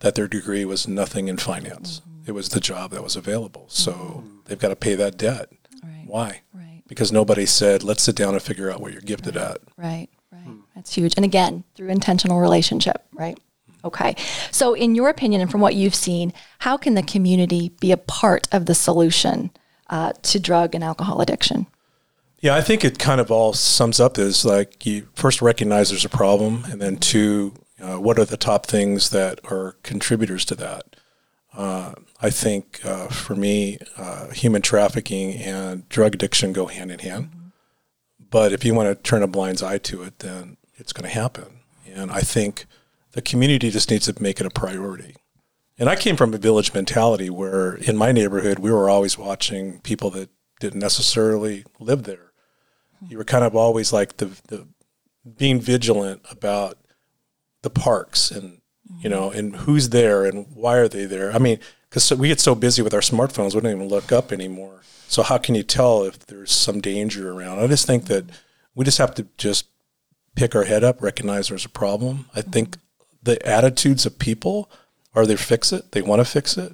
that 0.00 0.14
their 0.14 0.26
degree 0.26 0.64
was 0.64 0.88
nothing 0.88 1.28
in 1.28 1.36
finance. 1.36 2.00
Mm-hmm. 2.00 2.30
It 2.30 2.32
was 2.32 2.48
the 2.48 2.60
job 2.60 2.90
that 2.92 3.02
was 3.02 3.16
available. 3.16 3.66
So 3.68 3.92
mm-hmm. 3.92 4.38
they've 4.46 4.58
got 4.58 4.68
to 4.68 4.76
pay 4.76 4.94
that 4.94 5.18
debt. 5.18 5.50
Right. 5.82 6.04
Why? 6.06 6.40
Right. 6.54 6.82
Because 6.88 7.12
nobody 7.12 7.44
said, 7.44 7.82
let's 7.82 8.02
sit 8.02 8.16
down 8.16 8.32
and 8.32 8.42
figure 8.42 8.70
out 8.70 8.80
what 8.80 8.92
you're 8.92 9.02
gifted 9.02 9.36
right. 9.36 9.50
at. 9.50 9.58
Right, 9.76 10.08
right. 10.32 10.40
Hmm. 10.40 10.60
That's 10.74 10.94
huge. 10.94 11.14
And 11.16 11.24
again, 11.24 11.64
through 11.74 11.88
intentional 11.88 12.40
relationship, 12.40 13.04
right? 13.12 13.38
Okay. 13.86 14.16
So, 14.50 14.74
in 14.74 14.96
your 14.96 15.08
opinion, 15.08 15.40
and 15.40 15.50
from 15.50 15.60
what 15.60 15.76
you've 15.76 15.94
seen, 15.94 16.32
how 16.58 16.76
can 16.76 16.94
the 16.94 17.04
community 17.04 17.70
be 17.80 17.92
a 17.92 17.96
part 17.96 18.48
of 18.50 18.66
the 18.66 18.74
solution 18.74 19.50
uh, 19.88 20.12
to 20.22 20.40
drug 20.40 20.74
and 20.74 20.82
alcohol 20.82 21.20
addiction? 21.20 21.68
Yeah, 22.40 22.56
I 22.56 22.62
think 22.62 22.84
it 22.84 22.98
kind 22.98 23.20
of 23.20 23.30
all 23.30 23.52
sums 23.52 24.00
up 24.00 24.18
as 24.18 24.44
like 24.44 24.84
you 24.84 25.08
first 25.14 25.40
recognize 25.40 25.90
there's 25.90 26.04
a 26.04 26.08
problem, 26.08 26.64
and 26.68 26.82
then 26.82 26.96
two, 26.96 27.54
uh, 27.80 27.96
what 27.96 28.18
are 28.18 28.24
the 28.24 28.36
top 28.36 28.66
things 28.66 29.10
that 29.10 29.40
are 29.50 29.76
contributors 29.84 30.44
to 30.46 30.56
that? 30.56 30.96
Uh, 31.56 31.94
I 32.20 32.30
think 32.30 32.84
uh, 32.84 33.06
for 33.06 33.36
me, 33.36 33.78
uh, 33.96 34.30
human 34.30 34.62
trafficking 34.62 35.34
and 35.34 35.88
drug 35.88 36.14
addiction 36.14 36.52
go 36.52 36.66
hand 36.66 36.90
in 36.90 36.98
hand. 36.98 37.30
But 38.30 38.52
if 38.52 38.64
you 38.64 38.74
want 38.74 38.88
to 38.88 39.02
turn 39.08 39.22
a 39.22 39.28
blind 39.28 39.62
eye 39.62 39.78
to 39.78 40.02
it, 40.02 40.18
then 40.18 40.56
it's 40.74 40.92
going 40.92 41.08
to 41.08 41.14
happen. 41.14 41.60
And 41.86 42.10
I 42.10 42.20
think 42.20 42.66
the 43.16 43.22
community 43.22 43.70
just 43.70 43.90
needs 43.90 44.04
to 44.04 44.22
make 44.22 44.40
it 44.40 44.46
a 44.46 44.50
priority. 44.50 45.16
And 45.78 45.88
I 45.88 45.96
came 45.96 46.16
from 46.16 46.34
a 46.34 46.38
village 46.38 46.74
mentality 46.74 47.30
where 47.30 47.76
in 47.76 47.96
my 47.96 48.12
neighborhood, 48.12 48.58
we 48.58 48.70
were 48.70 48.90
always 48.90 49.16
watching 49.16 49.80
people 49.80 50.10
that 50.10 50.28
didn't 50.60 50.80
necessarily 50.80 51.64
live 51.80 52.02
there. 52.02 52.32
You 53.08 53.16
were 53.16 53.24
kind 53.24 53.42
of 53.42 53.56
always 53.56 53.90
like 53.90 54.18
the, 54.18 54.26
the 54.48 54.68
being 55.38 55.62
vigilant 55.62 56.26
about 56.30 56.76
the 57.62 57.70
parks 57.70 58.30
and, 58.30 58.60
you 58.98 59.08
know, 59.08 59.30
and 59.30 59.56
who's 59.56 59.88
there 59.88 60.26
and 60.26 60.48
why 60.54 60.76
are 60.76 60.88
they 60.88 61.06
there. 61.06 61.32
I 61.32 61.38
mean, 61.38 61.58
because 61.88 62.12
we 62.12 62.28
get 62.28 62.40
so 62.40 62.54
busy 62.54 62.82
with 62.82 62.92
our 62.92 63.00
smartphones, 63.00 63.54
we 63.54 63.62
don't 63.62 63.72
even 63.72 63.88
look 63.88 64.12
up 64.12 64.30
anymore. 64.30 64.82
So 65.08 65.22
how 65.22 65.38
can 65.38 65.54
you 65.54 65.62
tell 65.62 66.02
if 66.02 66.18
there's 66.26 66.52
some 66.52 66.82
danger 66.82 67.32
around? 67.32 67.60
I 67.60 67.66
just 67.66 67.86
think 67.86 68.08
that 68.08 68.26
we 68.74 68.84
just 68.84 68.98
have 68.98 69.14
to 69.14 69.26
just 69.38 69.68
pick 70.34 70.54
our 70.54 70.64
head 70.64 70.84
up, 70.84 71.00
recognize 71.00 71.48
there's 71.48 71.64
a 71.64 71.70
problem. 71.70 72.26
I 72.34 72.42
think 72.42 72.76
the 73.26 73.46
attitudes 73.46 74.06
of 74.06 74.18
people 74.18 74.70
are 75.14 75.26
they 75.26 75.36
fix 75.36 75.72
it, 75.72 75.92
they 75.92 76.00
want 76.00 76.20
to 76.20 76.24
fix 76.24 76.56
it, 76.56 76.72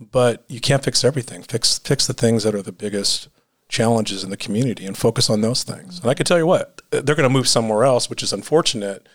but 0.00 0.44
you 0.48 0.60
can't 0.60 0.84
fix 0.84 1.04
everything. 1.04 1.42
Fix 1.42 1.78
fix 1.78 2.06
the 2.06 2.14
things 2.14 2.44
that 2.44 2.54
are 2.54 2.62
the 2.62 2.72
biggest 2.72 3.28
challenges 3.68 4.24
in 4.24 4.30
the 4.30 4.36
community 4.36 4.86
and 4.86 4.96
focus 4.96 5.28
on 5.28 5.42
those 5.42 5.62
things. 5.62 6.00
And 6.00 6.10
I 6.10 6.14
can 6.14 6.24
tell 6.24 6.38
you 6.38 6.46
what, 6.46 6.80
they're 6.90 7.02
going 7.02 7.28
to 7.28 7.28
move 7.28 7.48
somewhere 7.48 7.84
else, 7.84 8.08
which 8.08 8.22
is 8.22 8.32
unfortunate, 8.32 9.06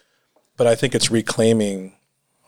but 0.58 0.68
I 0.68 0.76
think 0.76 0.94
it's 0.94 1.10
reclaiming 1.10 1.94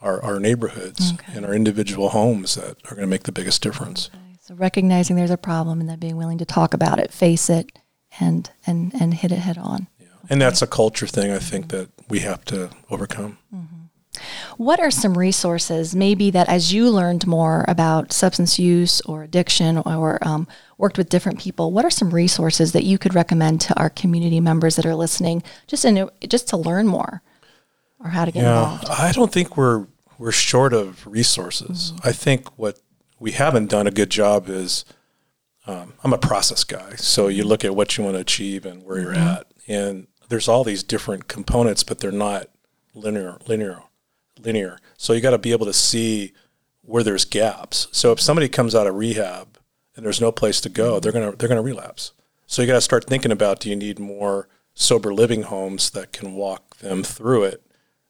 our, 0.00 0.22
our 0.22 0.38
neighborhoods 0.38 1.14
okay. 1.14 1.32
and 1.34 1.44
our 1.44 1.54
individual 1.54 2.10
homes 2.10 2.54
that 2.54 2.76
are 2.84 2.94
going 2.94 3.00
to 3.00 3.06
make 3.06 3.24
the 3.24 3.32
biggest 3.32 3.62
difference. 3.62 4.10
Okay. 4.14 4.38
So 4.40 4.54
recognizing 4.54 5.16
there's 5.16 5.32
a 5.32 5.36
problem 5.36 5.80
and 5.80 5.88
then 5.88 5.98
being 5.98 6.16
willing 6.16 6.38
to 6.38 6.44
talk 6.44 6.74
about 6.74 7.00
it, 7.00 7.12
face 7.12 7.50
it, 7.50 7.78
and 8.20 8.48
and 8.66 8.92
and 8.94 9.14
hit 9.14 9.32
it 9.32 9.38
head 9.38 9.58
on. 9.58 9.88
Yeah. 9.98 10.06
Okay. 10.06 10.26
And 10.30 10.40
that's 10.40 10.62
a 10.62 10.66
culture 10.68 11.08
thing 11.08 11.32
I 11.32 11.40
think 11.40 11.70
that 11.70 11.88
we 12.08 12.20
have 12.20 12.44
to 12.46 12.70
overcome. 12.88 13.38
Mm-hmm. 13.52 13.85
What 14.56 14.80
are 14.80 14.90
some 14.90 15.16
resources, 15.16 15.94
maybe 15.94 16.30
that 16.30 16.48
as 16.48 16.72
you 16.72 16.90
learned 16.90 17.26
more 17.26 17.64
about 17.68 18.12
substance 18.12 18.58
use 18.58 19.00
or 19.02 19.22
addiction 19.22 19.78
or 19.78 20.18
um, 20.22 20.46
worked 20.78 20.98
with 20.98 21.08
different 21.08 21.38
people, 21.38 21.72
what 21.72 21.84
are 21.84 21.90
some 21.90 22.10
resources 22.10 22.72
that 22.72 22.84
you 22.84 22.98
could 22.98 23.14
recommend 23.14 23.60
to 23.62 23.78
our 23.78 23.90
community 23.90 24.40
members 24.40 24.76
that 24.76 24.86
are 24.86 24.94
listening 24.94 25.42
just, 25.66 25.84
in, 25.84 26.08
just 26.28 26.48
to 26.48 26.56
learn 26.56 26.86
more 26.86 27.22
or 28.00 28.10
how 28.10 28.24
to 28.24 28.30
get 28.30 28.42
yeah, 28.42 28.72
involved? 28.72 28.88
I 28.90 29.12
don't 29.12 29.32
think 29.32 29.56
we're, 29.56 29.86
we're 30.18 30.32
short 30.32 30.72
of 30.72 31.06
resources. 31.06 31.92
Mm-hmm. 31.92 32.08
I 32.08 32.12
think 32.12 32.58
what 32.58 32.80
we 33.18 33.32
haven't 33.32 33.70
done 33.70 33.86
a 33.86 33.90
good 33.90 34.10
job 34.10 34.48
is 34.48 34.84
um, 35.66 35.94
I'm 36.04 36.12
a 36.12 36.18
process 36.18 36.64
guy. 36.64 36.94
So 36.96 37.28
you 37.28 37.44
look 37.44 37.64
at 37.64 37.74
what 37.74 37.96
you 37.96 38.04
want 38.04 38.14
to 38.16 38.20
achieve 38.20 38.64
and 38.64 38.82
where 38.84 39.00
you're 39.00 39.14
mm-hmm. 39.14 39.28
at. 39.28 39.46
And 39.68 40.06
there's 40.28 40.48
all 40.48 40.64
these 40.64 40.82
different 40.82 41.28
components, 41.28 41.82
but 41.82 41.98
they're 41.98 42.12
not 42.12 42.48
linear, 42.94 43.38
linear 43.46 43.82
linear. 44.38 44.78
So 44.96 45.12
you 45.12 45.20
got 45.20 45.30
to 45.30 45.38
be 45.38 45.52
able 45.52 45.66
to 45.66 45.72
see 45.72 46.32
where 46.82 47.02
there's 47.02 47.24
gaps. 47.24 47.88
So 47.92 48.12
if 48.12 48.20
somebody 48.20 48.48
comes 48.48 48.74
out 48.74 48.86
of 48.86 48.94
rehab 48.94 49.58
and 49.94 50.04
there's 50.04 50.20
no 50.20 50.32
place 50.32 50.60
to 50.62 50.68
go, 50.68 51.00
they're 51.00 51.12
gonna 51.12 51.32
they're 51.32 51.48
gonna 51.48 51.62
relapse. 51.62 52.12
So 52.46 52.62
you 52.62 52.68
got 52.68 52.74
to 52.74 52.80
start 52.80 53.04
thinking 53.04 53.32
about: 53.32 53.60
Do 53.60 53.68
you 53.68 53.76
need 53.76 53.98
more 53.98 54.48
sober 54.74 55.12
living 55.12 55.42
homes 55.42 55.90
that 55.90 56.12
can 56.12 56.34
walk 56.34 56.78
them 56.78 57.02
through 57.02 57.44
it? 57.44 57.62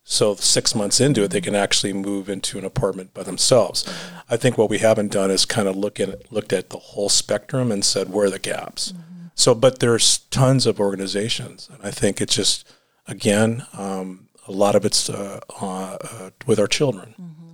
So 0.09 0.37
six 0.37 0.73
months 0.75 1.01
into 1.01 1.25
it, 1.25 1.33
they 1.33 1.41
can 1.41 1.57
actually 1.57 1.93
move 1.93 2.29
into 2.29 2.59
an 2.59 2.65
apartment 2.65 3.13
by 3.13 3.25
themselves. 3.25 3.85
I 4.31 4.37
think 4.37 4.57
what 4.57 4.71
we 4.71 4.79
haven't 4.79 5.11
done 5.11 5.33
is 5.33 5.45
kind 5.45 5.67
of 5.67 5.75
look 5.75 5.99
at 5.99 6.31
looked 6.31 6.53
at 6.53 6.71
the 6.71 6.79
whole 6.79 7.09
spectrum 7.09 7.73
and 7.73 7.85
said 7.85 8.13
where 8.13 8.27
are 8.27 8.31
the 8.31 8.39
gaps. 8.39 8.93
Mm-hmm. 8.93 9.27
So, 9.35 9.55
but 9.55 9.81
there's 9.81 10.19
tons 10.19 10.65
of 10.67 10.79
organizations, 10.79 11.69
and 11.73 11.83
I 11.83 11.91
think 11.91 12.21
it's 12.21 12.37
just 12.37 12.69
again. 13.07 13.67
Um, 13.73 14.26
a 14.47 14.53
lot 14.53 14.75
of 14.75 14.85
it's 14.85 15.09
uh, 15.11 15.41
uh, 15.61 16.31
with 16.47 16.59
our 16.59 16.67
children. 16.67 17.15
Mm-hmm. 17.21 17.47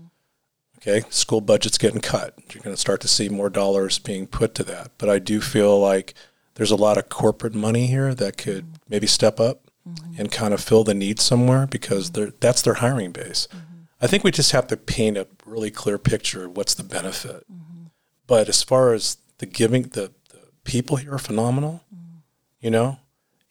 Okay, 0.78 1.06
school 1.10 1.40
budget's 1.40 1.78
getting 1.78 2.00
cut. 2.00 2.34
You're 2.52 2.62
going 2.62 2.74
to 2.74 2.80
start 2.80 3.00
to 3.02 3.08
see 3.08 3.28
more 3.28 3.48
dollars 3.48 3.98
being 4.00 4.26
put 4.26 4.54
to 4.56 4.64
that. 4.64 4.90
But 4.98 5.08
I 5.08 5.20
do 5.20 5.40
feel 5.40 5.78
like 5.78 6.14
there's 6.54 6.72
a 6.72 6.76
lot 6.76 6.98
of 6.98 7.08
corporate 7.08 7.54
money 7.54 7.86
here 7.86 8.14
that 8.14 8.36
could 8.36 8.64
mm-hmm. 8.64 8.76
maybe 8.88 9.06
step 9.06 9.38
up 9.38 9.70
mm-hmm. 9.88 10.20
and 10.20 10.32
kind 10.32 10.52
of 10.52 10.60
fill 10.60 10.82
the 10.82 10.94
need 10.94 11.20
somewhere 11.20 11.66
because 11.66 12.10
that's 12.10 12.62
their 12.62 12.74
hiring 12.74 13.12
base. 13.12 13.46
Mm-hmm. 13.52 13.82
I 14.00 14.06
think 14.08 14.24
we 14.24 14.32
just 14.32 14.50
have 14.50 14.66
to 14.66 14.76
paint 14.76 15.16
a 15.16 15.28
really 15.46 15.70
clear 15.70 15.98
picture 15.98 16.46
of 16.46 16.56
what's 16.56 16.74
the 16.74 16.82
benefit. 16.82 17.44
Mm-hmm. 17.50 17.84
But 18.26 18.48
as 18.48 18.64
far 18.64 18.92
as 18.92 19.18
the 19.38 19.46
giving, 19.46 19.84
the, 19.84 20.12
the 20.30 20.40
people 20.64 20.96
here 20.96 21.14
are 21.14 21.18
phenomenal, 21.18 21.84
mm-hmm. 21.94 22.18
you 22.60 22.70
know, 22.70 22.98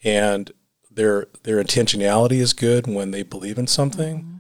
and 0.04 0.52
their 0.94 1.28
their 1.44 1.64
intentionality 1.64 2.40
is 2.40 2.54
good 2.54 2.88
when 2.88 3.12
they 3.12 3.24
believe 3.24 3.58
in 3.58 3.68
something. 3.68 4.18
Mm-hmm. 4.18 4.36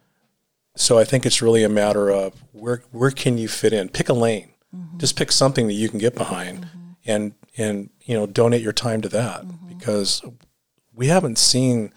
So 0.75 0.98
I 0.98 1.03
think 1.03 1.25
it's 1.25 1.41
really 1.41 1.63
a 1.63 1.70
matter 1.70 2.10
of 2.10 2.43
where 2.51 2.84
where 2.91 3.12
can 3.12 3.38
you 3.38 3.48
fit 3.48 3.74
in? 3.74 3.89
Pick 3.89 4.10
a 4.10 4.13
lane. 4.13 4.51
Mm-hmm. 4.75 5.00
Just 5.00 5.17
pick 5.17 5.31
something 5.31 5.67
that 5.67 5.74
you 5.74 5.89
can 5.89 6.00
get 6.00 6.15
behind, 6.15 6.65
mm-hmm. 6.65 6.91
and 7.05 7.34
and 7.58 7.89
you 8.01 8.15
know 8.15 8.25
donate 8.25 8.62
your 8.62 8.74
time 8.74 9.01
to 9.01 9.10
that 9.10 9.41
mm-hmm. 9.41 9.70
because 9.70 10.22
we 10.93 11.08
haven't 11.08 11.38
seen 11.38 11.93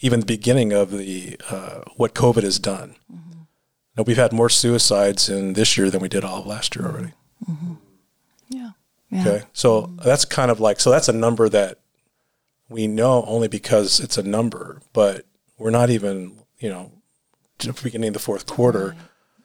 even 0.00 0.20
the 0.20 0.26
beginning 0.26 0.72
of 0.72 0.90
the 0.90 1.38
uh, 1.50 1.80
what 1.96 2.14
COVID 2.14 2.42
has 2.42 2.58
done. 2.58 2.96
Mm-hmm. 3.12 3.40
Now, 3.96 4.02
we've 4.02 4.16
had 4.16 4.32
more 4.32 4.50
suicides 4.50 5.28
in 5.28 5.54
this 5.54 5.78
year 5.78 5.90
than 5.90 6.00
we 6.00 6.08
did 6.08 6.24
all 6.24 6.40
of 6.40 6.46
last 6.46 6.76
year 6.76 6.86
already. 6.86 7.12
Mm-hmm. 7.48 7.74
Yeah. 8.50 8.70
yeah. 9.10 9.20
Okay. 9.20 9.42
So 9.52 9.92
that's 10.04 10.24
kind 10.24 10.50
of 10.50 10.60
like 10.60 10.80
so 10.80 10.90
that's 10.90 11.08
a 11.08 11.12
number 11.12 11.48
that 11.48 11.78
we 12.68 12.86
know 12.86 13.24
only 13.26 13.48
because 13.48 14.00
it's 14.00 14.18
a 14.18 14.22
number, 14.22 14.80
but 14.92 15.24
we're 15.58 15.70
not 15.70 15.90
even, 15.90 16.38
you 16.58 16.68
know, 16.68 16.92
beginning 17.82 18.12
the 18.12 18.18
fourth 18.18 18.46
quarter. 18.46 18.88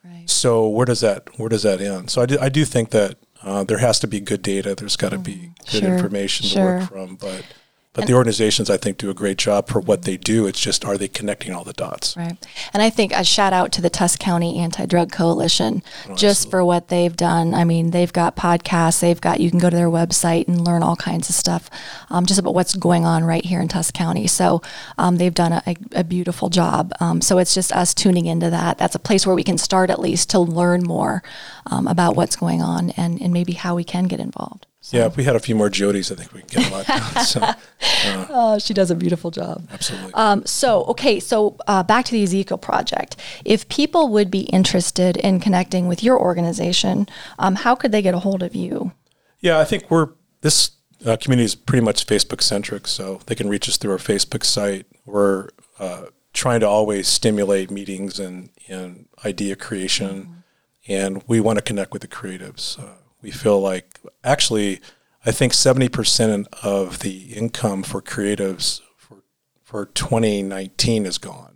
Right, 0.04 0.13
right. 0.13 0.30
So 0.30 0.68
where 0.68 0.86
does 0.86 1.01
that 1.01 1.40
where 1.40 1.50
does 1.50 1.63
that 1.63 1.82
end? 1.82 2.10
So 2.10 2.22
I 2.22 2.25
do, 2.25 2.38
I 2.40 2.50
do 2.50 2.66
think 2.66 2.90
that 2.92 3.18
uh, 3.44 3.63
there 3.63 3.80
has 3.80 4.00
to 4.00 4.08
be 4.08 4.20
good 4.20 4.42
data. 4.42 4.75
There's 4.75 4.96
got 4.96 5.10
to 5.10 5.18
mm, 5.18 5.24
be 5.24 5.51
good 5.72 5.82
sure, 5.84 5.94
information 5.94 6.44
to 6.46 6.50
sure. 6.50 6.78
work 6.80 6.90
from, 6.90 7.16
but 7.16 7.46
but 7.93 8.03
and 8.03 8.10
the 8.10 8.13
organizations, 8.13 8.69
I 8.69 8.77
think, 8.77 8.98
do 8.98 9.10
a 9.10 9.13
great 9.13 9.38
job 9.38 9.67
for 9.67 9.81
what 9.81 10.03
they 10.03 10.15
do. 10.15 10.48
It's 10.48 10.62
just, 10.62 10.86
are 10.86 10.98
they 10.98 11.10
connecting 11.10 11.53
all 11.53 11.65
the 11.65 11.74
dots? 11.74 12.15
Right. 12.15 12.38
And 12.74 12.81
I 12.81 12.89
think 12.89 13.12
a 13.12 13.25
shout 13.25 13.51
out 13.51 13.74
to 13.74 13.81
the 13.81 13.89
Tusc 13.89 14.17
County 14.17 14.60
Anti 14.60 14.86
Drug 14.86 15.12
Coalition 15.12 15.83
oh, 16.07 16.15
just 16.15 16.50
for 16.50 16.63
what 16.63 16.88
they've 16.88 17.15
done. 17.15 17.53
I 17.53 17.65
mean, 17.65 17.91
they've 17.91 18.13
got 18.13 18.38
podcasts, 18.38 19.01
they've 19.01 19.19
got, 19.19 19.41
you 19.41 19.50
can 19.50 19.60
go 19.60 19.69
to 19.69 19.75
their 19.75 19.89
website 19.89 20.48
and 20.48 20.65
learn 20.65 20.83
all 20.83 20.95
kinds 20.95 21.27
of 21.27 21.36
stuff 21.36 21.69
um, 22.10 22.25
just 22.25 22.39
about 22.39 22.53
what's 22.53 22.75
going 22.75 23.03
on 23.03 23.25
right 23.25 23.43
here 23.43 23.60
in 23.60 23.67
Tusc 23.67 23.91
County. 23.93 24.25
So 24.25 24.62
um, 24.98 25.17
they've 25.17 25.33
done 25.33 25.51
a, 25.51 25.75
a 25.91 26.05
beautiful 26.05 26.48
job. 26.48 26.93
Um, 27.01 27.19
so 27.19 27.39
it's 27.39 27.53
just 27.53 27.74
us 27.74 27.93
tuning 27.93 28.25
into 28.25 28.50
that. 28.50 28.77
That's 28.77 28.95
a 28.95 29.00
place 29.00 29.27
where 29.27 29.36
we 29.36 29.43
can 29.43 29.57
start 29.57 29.89
at 29.89 30.00
least 30.00 30.29
to 30.29 30.39
learn 30.39 30.83
more 30.83 31.24
um, 31.65 31.88
about 31.88 32.15
what's 32.15 32.38
going 32.38 32.62
on 32.62 32.91
and, 32.91 33.21
and 33.21 33.33
maybe 33.33 33.51
how 33.51 33.75
we 33.75 33.83
can 33.83 34.05
get 34.05 34.21
involved. 34.21 34.65
So. 34.83 34.97
Yeah, 34.97 35.05
if 35.05 35.15
we 35.15 35.23
had 35.23 35.35
a 35.35 35.39
few 35.39 35.53
more 35.53 35.69
Jodies, 35.69 36.11
I 36.11 36.15
think 36.15 36.33
we 36.33 36.41
could 36.41 36.50
get 36.50 36.71
a 36.71 36.73
lot 36.73 36.88
done. 36.88 37.23
So, 37.23 37.39
uh, 37.39 38.25
oh, 38.29 38.59
she 38.59 38.73
does 38.73 38.89
a 38.89 38.95
beautiful 38.95 39.29
job. 39.29 39.67
Absolutely. 39.71 40.11
Um, 40.15 40.43
so, 40.47 40.85
okay, 40.85 41.19
so 41.19 41.55
uh, 41.67 41.83
back 41.83 42.05
to 42.05 42.11
the 42.11 42.23
Ezekiel 42.23 42.57
Project. 42.57 43.15
If 43.45 43.69
people 43.69 44.09
would 44.09 44.31
be 44.31 44.41
interested 44.41 45.17
in 45.17 45.39
connecting 45.39 45.88
with 45.88 46.03
your 46.03 46.19
organization, 46.19 47.07
um, 47.38 47.55
how 47.55 47.75
could 47.75 47.91
they 47.91 48.01
get 48.01 48.15
a 48.15 48.19
hold 48.19 48.41
of 48.41 48.55
you? 48.55 48.91
Yeah, 49.39 49.59
I 49.59 49.65
think 49.65 49.91
we're 49.91 50.09
this 50.41 50.71
uh, 51.05 51.15
community 51.17 51.45
is 51.45 51.53
pretty 51.53 51.85
much 51.85 52.07
Facebook 52.07 52.41
centric, 52.41 52.88
so 52.88 53.21
they 53.27 53.35
can 53.35 53.50
reach 53.50 53.69
us 53.69 53.77
through 53.77 53.91
our 53.91 54.00
Facebook 54.00 54.43
site. 54.43 54.88
We're 55.05 55.50
uh, 55.77 56.05
trying 56.33 56.59
to 56.61 56.67
always 56.67 57.07
stimulate 57.07 57.69
meetings 57.69 58.19
and, 58.19 58.50
and 58.67 59.05
idea 59.23 59.55
creation, 59.55 60.23
mm-hmm. 60.23 60.91
and 60.91 61.23
we 61.27 61.39
want 61.39 61.59
to 61.59 61.63
connect 61.63 61.93
with 61.93 62.01
the 62.01 62.07
creatives 62.07 62.79
uh, 62.79 62.95
we 63.21 63.31
feel 63.31 63.59
like 63.59 63.90
actually, 64.24 64.81
I 65.25 65.31
think 65.31 65.53
70% 65.53 66.48
of 66.63 67.00
the 67.00 67.34
income 67.34 67.84
for 67.84 68.01
creatives 68.01 68.81
for, 68.98 69.24
for 69.63 69.86
2019 69.88 71.05
is 71.05 71.17
gone 71.17 71.51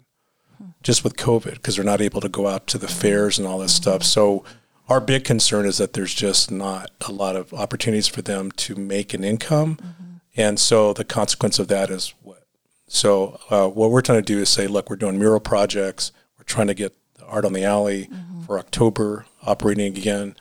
just 0.85 1.03
with 1.03 1.17
COVID 1.17 1.55
because 1.55 1.75
they're 1.75 1.83
not 1.83 1.99
able 1.99 2.21
to 2.21 2.29
go 2.29 2.47
out 2.47 2.67
to 2.67 2.77
the 2.77 2.87
fairs 2.87 3.39
and 3.39 3.47
all 3.47 3.59
this 3.59 3.73
stuff. 3.73 4.03
So, 4.03 4.45
our 4.87 5.01
big 5.01 5.23
concern 5.23 5.65
is 5.65 5.79
that 5.79 5.93
there's 5.93 6.13
just 6.13 6.51
not 6.51 6.91
a 7.07 7.11
lot 7.11 7.35
of 7.35 7.51
opportunities 7.55 8.07
for 8.07 8.21
them 8.21 8.51
to 8.51 8.75
make 8.75 9.15
an 9.15 9.23
income. 9.23 9.77
Mm-hmm. 9.77 10.03
And 10.37 10.59
so, 10.59 10.93
the 10.93 11.03
consequence 11.03 11.57
of 11.57 11.67
that 11.69 11.89
is 11.89 12.13
what? 12.21 12.43
So, 12.87 13.39
uh, 13.49 13.67
what 13.67 13.89
we're 13.89 14.01
trying 14.01 14.19
to 14.19 14.33
do 14.33 14.39
is 14.39 14.49
say, 14.49 14.67
look, 14.67 14.91
we're 14.91 14.95
doing 14.95 15.17
mural 15.17 15.39
projects, 15.39 16.11
we're 16.37 16.43
trying 16.43 16.67
to 16.67 16.75
get 16.75 16.95
Art 17.23 17.45
on 17.45 17.53
the 17.53 17.63
Alley 17.63 18.05
mm-hmm. 18.05 18.43
for 18.43 18.59
October 18.59 19.25
operating 19.43 19.97
again 19.97 20.35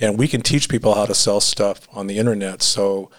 and 0.00 0.18
we 0.18 0.28
can 0.28 0.40
teach 0.40 0.68
people 0.68 0.94
how 0.94 1.06
to 1.06 1.14
sell 1.14 1.40
stuff 1.40 1.88
on 1.92 2.06
the 2.06 2.18
internet. 2.18 2.62
So 2.62 3.10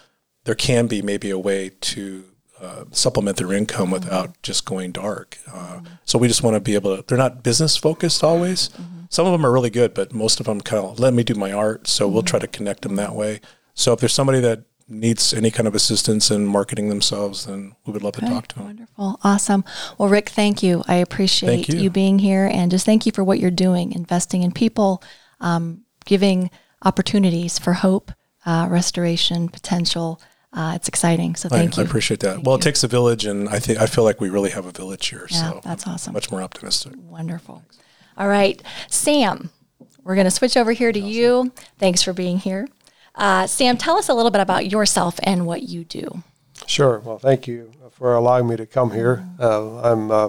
there 0.44 0.54
can 0.54 0.86
be 0.86 1.02
maybe 1.02 1.30
a 1.30 1.38
way 1.38 1.70
to 1.80 2.24
uh, 2.60 2.84
supplement 2.90 3.36
their 3.36 3.52
income 3.52 3.86
mm-hmm. 3.86 3.92
without 3.92 4.40
just 4.42 4.64
going 4.64 4.92
dark. 4.92 5.38
Uh, 5.46 5.50
mm-hmm. 5.52 5.86
So 6.04 6.18
we 6.18 6.28
just 6.28 6.42
want 6.42 6.54
to 6.54 6.60
be 6.60 6.74
able 6.74 6.96
to. 6.96 7.04
They're 7.06 7.18
not 7.18 7.42
business 7.42 7.76
focused 7.76 8.22
always. 8.22 8.68
Mm-hmm. 8.70 9.00
Some 9.10 9.26
of 9.26 9.32
them 9.32 9.44
are 9.44 9.52
really 9.52 9.70
good, 9.70 9.94
but 9.94 10.12
most 10.12 10.40
of 10.40 10.46
them 10.46 10.60
kind 10.60 10.82
of 10.84 10.98
let 10.98 11.12
me 11.12 11.22
do 11.22 11.34
my 11.34 11.52
art. 11.52 11.86
So 11.86 12.08
we'll 12.08 12.22
try 12.22 12.38
to 12.38 12.46
connect 12.46 12.82
them 12.82 12.96
that 12.96 13.14
way. 13.14 13.40
So 13.74 13.92
if 13.92 14.00
there's 14.00 14.14
somebody 14.14 14.40
that 14.40 14.64
needs 14.88 15.32
any 15.32 15.50
kind 15.50 15.66
of 15.66 15.74
assistance 15.74 16.30
in 16.30 16.46
marketing 16.46 16.88
themselves, 16.88 17.46
then 17.46 17.74
we 17.86 17.92
would 17.92 18.02
love 18.02 18.14
to 18.14 18.20
talk 18.20 18.48
to 18.48 18.56
them. 18.56 18.64
Wonderful. 18.66 19.20
Awesome. 19.24 19.64
Well, 19.98 20.08
Rick, 20.08 20.30
thank 20.30 20.62
you. 20.62 20.82
I 20.86 20.96
appreciate 20.96 21.68
you. 21.68 21.80
you. 21.80 21.90
being 21.90 22.18
here 22.18 22.48
and 22.52 22.70
just 22.70 22.86
thank 22.86 23.06
you 23.06 23.12
for 23.12 23.24
what 23.24 23.38
you're 23.38 23.50
doing, 23.50 23.92
investing 23.92 24.42
in 24.42 24.52
people, 24.52 25.02
um, 25.40 25.82
giving 26.04 26.50
opportunities 26.84 27.58
for 27.58 27.74
hope, 27.74 28.12
uh, 28.44 28.66
restoration, 28.70 29.48
potential. 29.48 30.20
Uh, 30.52 30.72
it's 30.74 30.88
exciting. 30.88 31.34
So 31.34 31.48
thank 31.48 31.74
I 31.74 31.76
you. 31.76 31.82
I 31.82 31.86
appreciate 31.86 32.20
that. 32.20 32.34
Thank 32.34 32.46
well, 32.46 32.56
you. 32.56 32.60
it 32.60 32.62
takes 32.62 32.84
a 32.84 32.88
village, 32.88 33.24
and 33.24 33.48
I 33.48 33.58
think 33.58 33.80
I 33.80 33.86
feel 33.86 34.04
like 34.04 34.20
we 34.20 34.28
really 34.28 34.50
have 34.50 34.66
a 34.66 34.72
village 34.72 35.06
here. 35.06 35.26
Yeah, 35.30 35.50
so 35.50 35.60
that's 35.64 35.86
awesome. 35.86 36.10
I'm 36.10 36.14
much 36.14 36.30
more 36.30 36.42
optimistic. 36.42 36.92
Wonderful. 37.08 37.62
All 38.18 38.28
right, 38.28 38.62
Sam, 38.88 39.50
we're 40.04 40.14
going 40.14 40.26
to 40.26 40.30
switch 40.30 40.56
over 40.56 40.72
here 40.72 40.92
to 40.92 41.00
you. 41.00 41.52
Thanks 41.78 42.02
for 42.02 42.12
being 42.12 42.38
here. 42.38 42.68
Uh, 43.14 43.46
Sam, 43.46 43.76
tell 43.76 43.96
us 43.96 44.08
a 44.08 44.14
little 44.14 44.30
bit 44.30 44.40
about 44.40 44.70
yourself 44.70 45.18
and 45.22 45.46
what 45.46 45.62
you 45.62 45.84
do. 45.84 46.22
Sure. 46.66 46.98
Well, 47.00 47.18
thank 47.18 47.46
you 47.46 47.72
for 47.90 48.14
allowing 48.14 48.48
me 48.48 48.56
to 48.56 48.66
come 48.66 48.92
here. 48.92 49.26
Uh, 49.38 49.80
I'm 49.82 50.10
uh, 50.10 50.28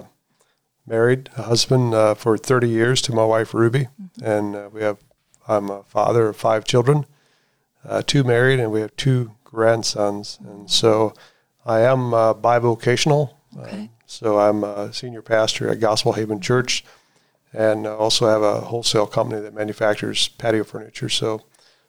married, 0.86 1.30
a 1.36 1.42
husband 1.42 1.94
uh, 1.94 2.14
for 2.14 2.36
30 2.36 2.68
years 2.68 3.00
to 3.02 3.14
my 3.14 3.24
wife 3.24 3.54
Ruby, 3.54 3.88
and 4.22 4.54
uh, 4.54 4.68
we 4.72 4.82
have. 4.82 4.98
I'm 5.46 5.70
a 5.70 5.82
father 5.84 6.28
of 6.28 6.36
five 6.36 6.64
children, 6.64 7.06
uh, 7.84 8.02
two 8.06 8.24
married, 8.24 8.60
and 8.60 8.72
we 8.72 8.80
have 8.80 8.94
two 8.96 9.32
grandsons. 9.44 10.38
And 10.44 10.70
so, 10.70 11.14
I 11.66 11.80
am 11.80 12.12
uh, 12.12 12.34
bivocational. 12.34 13.34
Okay. 13.58 13.90
so 14.06 14.40
I'm 14.40 14.64
a 14.64 14.92
senior 14.92 15.22
pastor 15.22 15.70
at 15.70 15.80
Gospel 15.80 16.14
Haven 16.14 16.40
Church, 16.40 16.84
and 17.52 17.86
also 17.86 18.28
have 18.28 18.42
a 18.42 18.62
wholesale 18.62 19.06
company 19.06 19.40
that 19.40 19.54
manufactures 19.54 20.28
patio 20.28 20.64
furniture. 20.64 21.08
So, 21.08 21.42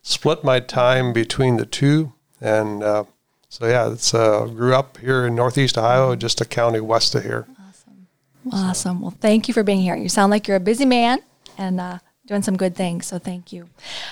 split 0.04 0.44
my 0.44 0.60
time 0.60 1.12
between 1.12 1.58
the 1.58 1.66
two, 1.66 2.14
and 2.40 2.84
uh, 2.84 3.06
so 3.50 3.68
yeah, 3.68 3.92
it's 3.92 4.14
uh, 4.14 4.48
grew 4.48 4.76
up 4.76 4.98
here 4.98 5.26
in 5.26 5.34
Northeast 5.34 5.78
Ohio, 5.78 6.16
just 6.16 6.42
a 6.42 6.46
county 6.46 6.82
west 6.82 7.16
of 7.16 7.24
here. 7.24 7.48
Awesome. 7.58 8.08
Awesome. 8.52 9.02
Well, 9.02 9.16
thank 9.22 9.48
you 9.48 9.54
for 9.54 9.64
being 9.64 9.82
here. 9.82 9.96
You 9.96 10.10
sound 10.10 10.30
like 10.30 10.48
you're 10.48 10.58
a 10.58 10.62
busy 10.62 10.86
man 10.86 11.20
and 11.58 11.80
uh, 11.80 12.00
doing 12.26 12.42
some 12.42 12.58
good 12.58 12.76
things. 12.76 13.06
So 13.06 13.20
thank 13.20 13.52
you. 13.52 13.70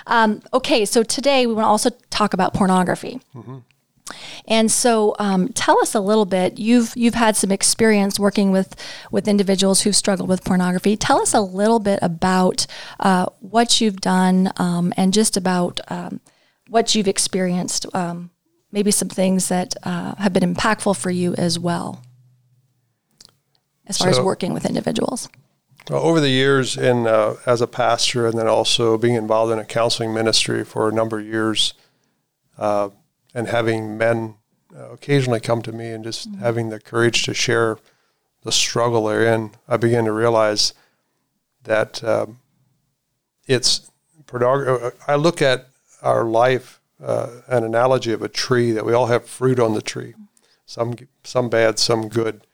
Um, 0.08 0.42
okay, 0.54 0.86
so 0.86 1.04
today 1.04 1.46
we 1.46 1.54
want 1.54 1.66
to 1.66 1.70
also 1.70 1.90
talk 2.10 2.34
about 2.34 2.54
pornography. 2.54 3.22
And 4.46 4.70
so, 4.70 5.16
um, 5.18 5.48
tell 5.50 5.80
us 5.82 5.96
a 5.96 6.02
little 6.02 6.26
bit. 6.26 6.60
You've 6.60 6.92
you've 6.96 7.14
had 7.16 7.36
some 7.38 7.52
experience 7.52 8.20
working 8.20 8.52
with 8.52 8.76
with 9.12 9.28
individuals 9.28 9.82
who 9.82 9.94
struggle 9.94 10.28
with 10.28 10.44
pornography. 10.44 10.98
Tell 10.98 11.22
us 11.22 11.34
a 11.34 11.40
little 11.40 11.80
bit 11.80 12.00
about 12.02 12.68
uh, 13.00 13.28
what 13.40 13.80
you've 13.80 14.02
done 14.02 14.52
um, 14.58 14.94
and 14.98 15.14
just 15.14 15.38
about 15.38 15.80
um, 15.88 16.20
what 16.68 16.94
you've 16.94 17.08
experienced. 17.08 17.86
Um, 17.96 18.30
maybe 18.72 18.92
some 18.92 19.10
things 19.10 19.48
that 19.48 19.74
uh, 19.84 20.16
have 20.16 20.34
been 20.34 20.54
impactful 20.54 20.98
for 20.98 21.10
you 21.10 21.34
as 21.36 21.58
well, 21.58 22.04
as 23.88 23.98
far 23.98 24.10
as 24.10 24.20
working 24.20 24.54
with 24.54 24.66
individuals. 24.66 25.30
Well, 25.90 26.02
over 26.02 26.22
the 26.22 26.30
years, 26.30 26.78
in 26.78 27.08
uh, 27.08 27.36
as 27.46 27.60
a 27.60 27.68
pastor, 27.68 28.26
and 28.26 28.38
then 28.38 28.48
also 28.48 28.98
being 28.98 29.16
involved 29.16 29.52
in 29.52 29.60
a 29.60 29.66
counseling 29.66 30.14
ministry 30.14 30.64
for 30.64 30.88
a 30.88 30.94
number 30.94 31.20
of 31.20 31.26
years, 31.26 31.74
uh, 32.58 32.90
and 33.34 33.48
having 33.48 33.98
men 33.98 34.36
uh, 34.74 34.92
occasionally 34.92 35.42
come 35.42 35.62
to 35.62 35.74
me 35.74 35.92
and 35.92 36.06
just 36.06 36.30
having 36.36 36.70
the 36.70 36.80
courage 36.80 37.24
to 37.24 37.34
share 37.34 37.78
the 38.44 38.52
struggle 38.52 39.06
they're 39.06 39.34
in, 39.34 39.52
I 39.68 39.78
began 39.78 40.06
to 40.06 40.14
realize 40.14 40.74
that 41.64 42.04
um, 42.04 42.40
it's 43.46 43.92
pornography. 44.26 44.98
I 45.08 45.16
look 45.16 45.42
at 45.42 45.68
our 46.02 46.24
life 46.24 46.80
uh, 47.04 47.42
an 47.48 47.64
analogy 47.64 48.14
of 48.14 48.22
a 48.22 48.30
tree 48.30 48.72
that 48.72 48.86
we 48.86 48.94
all 48.94 49.08
have 49.08 49.26
fruit 49.26 49.60
on 49.60 49.74
the 49.74 49.82
tree, 49.82 50.14
some 50.66 50.96
some 51.24 51.50
bad, 51.50 51.78
some 51.78 52.08
good, 52.08 52.48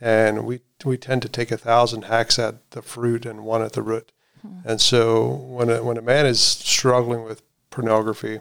and 0.00 0.44
we 0.44 0.60
we 0.84 0.96
tend 0.96 1.22
to 1.22 1.28
take 1.28 1.50
a 1.50 1.56
thousand 1.56 2.02
hacks 2.02 2.38
at 2.38 2.70
the 2.72 2.82
fruit 2.82 3.24
and 3.24 3.44
one 3.44 3.62
at 3.62 3.72
the 3.72 3.82
root. 3.82 4.12
Hmm. 4.42 4.58
And 4.64 4.80
so 4.80 5.28
when 5.28 5.70
a, 5.70 5.82
when 5.82 5.96
a 5.96 6.02
man 6.02 6.26
is 6.26 6.40
struggling 6.40 7.24
with 7.24 7.42
pornography, 7.70 8.40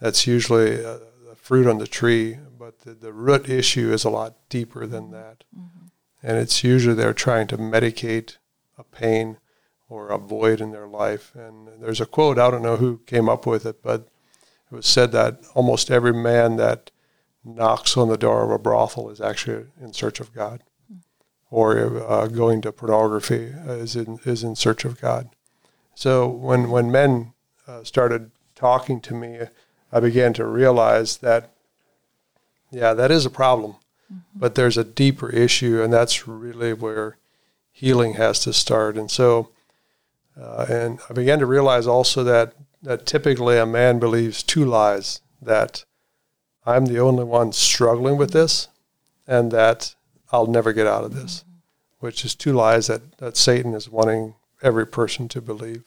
that's 0.00 0.26
usually 0.26 0.76
the 0.76 1.36
fruit 1.36 1.66
on 1.66 1.78
the 1.78 1.86
tree, 1.86 2.38
but 2.58 2.80
the, 2.80 2.94
the 2.94 3.12
root 3.12 3.48
issue 3.48 3.92
is 3.92 4.04
a 4.04 4.10
lot 4.10 4.36
deeper 4.48 4.86
than 4.86 5.04
hmm. 5.04 5.12
that. 5.12 5.44
Mm-hmm. 5.56 5.86
And 6.22 6.36
it's 6.36 6.62
usually 6.62 6.94
they're 6.94 7.14
trying 7.14 7.46
to 7.48 7.58
medicate 7.58 8.36
a 8.76 8.84
pain 8.84 9.38
or 9.88 10.08
a 10.08 10.18
void 10.18 10.60
in 10.60 10.70
their 10.70 10.86
life. 10.86 11.34
And 11.34 11.82
there's 11.82 12.00
a 12.00 12.06
quote, 12.06 12.38
I 12.38 12.50
don't 12.50 12.62
know 12.62 12.76
who 12.76 12.98
came 13.06 13.28
up 13.28 13.46
with 13.46 13.66
it, 13.66 13.82
but 13.82 14.08
it 14.70 14.74
was 14.74 14.86
said 14.86 15.12
that 15.12 15.40
almost 15.54 15.90
every 15.90 16.12
man 16.12 16.56
that 16.56 16.90
knocks 17.44 17.96
on 17.96 18.08
the 18.08 18.18
door 18.18 18.44
of 18.44 18.50
a 18.50 18.58
brothel 18.58 19.10
is 19.10 19.20
actually 19.20 19.66
in 19.80 19.92
search 19.92 20.20
of 20.20 20.34
God 20.34 20.62
or 21.50 22.02
uh, 22.08 22.28
going 22.28 22.60
to 22.62 22.72
pornography 22.72 23.52
is 23.66 23.96
in 23.96 24.18
is 24.24 24.44
in 24.44 24.54
search 24.54 24.84
of 24.84 25.00
God. 25.00 25.28
So 25.94 26.28
when 26.28 26.70
when 26.70 26.92
men 26.92 27.32
uh, 27.66 27.84
started 27.84 28.30
talking 28.54 29.00
to 29.02 29.14
me, 29.14 29.40
I 29.92 30.00
began 30.00 30.32
to 30.34 30.46
realize 30.46 31.18
that 31.18 31.50
yeah, 32.70 32.94
that 32.94 33.10
is 33.10 33.26
a 33.26 33.30
problem, 33.30 33.76
but 34.34 34.54
there's 34.54 34.78
a 34.78 34.84
deeper 34.84 35.28
issue, 35.28 35.82
and 35.82 35.92
that's 35.92 36.28
really 36.28 36.72
where 36.72 37.16
healing 37.72 38.14
has 38.14 38.38
to 38.40 38.52
start. 38.52 38.96
And 38.96 39.10
so, 39.10 39.50
uh, 40.40 40.66
and 40.68 41.00
I 41.08 41.14
began 41.14 41.40
to 41.40 41.46
realize 41.46 41.86
also 41.88 42.22
that 42.24 42.54
that 42.82 43.06
typically 43.06 43.58
a 43.58 43.66
man 43.66 43.98
believes 43.98 44.42
two 44.42 44.64
lies 44.64 45.20
that 45.42 45.84
I'm 46.66 46.86
the 46.86 46.98
only 46.98 47.24
one 47.24 47.52
struggling 47.52 48.16
with 48.16 48.32
this, 48.32 48.68
and 49.26 49.50
that 49.52 49.94
I'll 50.32 50.46
never 50.46 50.72
get 50.72 50.86
out 50.86 51.04
of 51.04 51.14
this, 51.14 51.44
which 51.98 52.24
is 52.24 52.34
two 52.34 52.52
lies 52.52 52.86
that, 52.88 53.18
that 53.18 53.36
Satan 53.36 53.74
is 53.74 53.88
wanting 53.88 54.34
every 54.62 54.86
person 54.86 55.28
to 55.28 55.40
believe. 55.40 55.84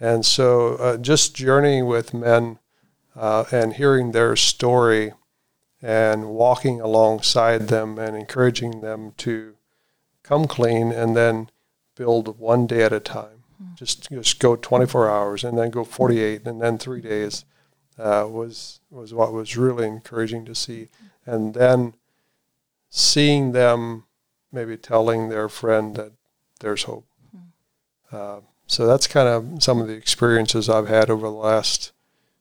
And 0.00 0.24
so, 0.24 0.74
uh, 0.76 0.96
just 0.96 1.34
journeying 1.34 1.86
with 1.86 2.14
men 2.14 2.58
uh, 3.14 3.44
and 3.52 3.74
hearing 3.74 4.12
their 4.12 4.36
story 4.36 5.12
and 5.80 6.30
walking 6.30 6.80
alongside 6.80 7.68
them 7.68 7.98
and 7.98 8.16
encouraging 8.16 8.80
them 8.80 9.12
to 9.18 9.54
come 10.22 10.46
clean 10.46 10.92
and 10.92 11.16
then 11.16 11.50
build 11.96 12.38
one 12.38 12.66
day 12.66 12.82
at 12.82 12.92
a 12.92 13.00
time. 13.00 13.44
Just 13.74 14.10
just 14.10 14.38
go 14.38 14.56
24 14.56 15.08
hours 15.08 15.44
and 15.44 15.56
then 15.56 15.70
go 15.70 15.84
48 15.84 16.46
and 16.46 16.60
then 16.60 16.78
three 16.78 17.00
days 17.00 17.44
uh, 17.98 18.26
was 18.28 18.80
was 18.90 19.12
what 19.14 19.32
was 19.32 19.56
really 19.56 19.86
encouraging 19.86 20.44
to 20.46 20.54
see. 20.54 20.88
And 21.26 21.54
then 21.54 21.94
seeing 22.90 23.52
them 23.52 24.04
maybe 24.50 24.76
telling 24.76 25.28
their 25.28 25.48
friend 25.48 25.96
that 25.96 26.12
there's 26.60 26.84
hope. 26.84 27.06
Uh, 28.10 28.40
so 28.66 28.86
that's 28.86 29.06
kind 29.06 29.28
of 29.28 29.62
some 29.62 29.80
of 29.80 29.88
the 29.88 29.94
experiences 29.94 30.68
I've 30.68 30.88
had 30.88 31.08
over 31.08 31.26
the 31.26 31.32
last 31.32 31.92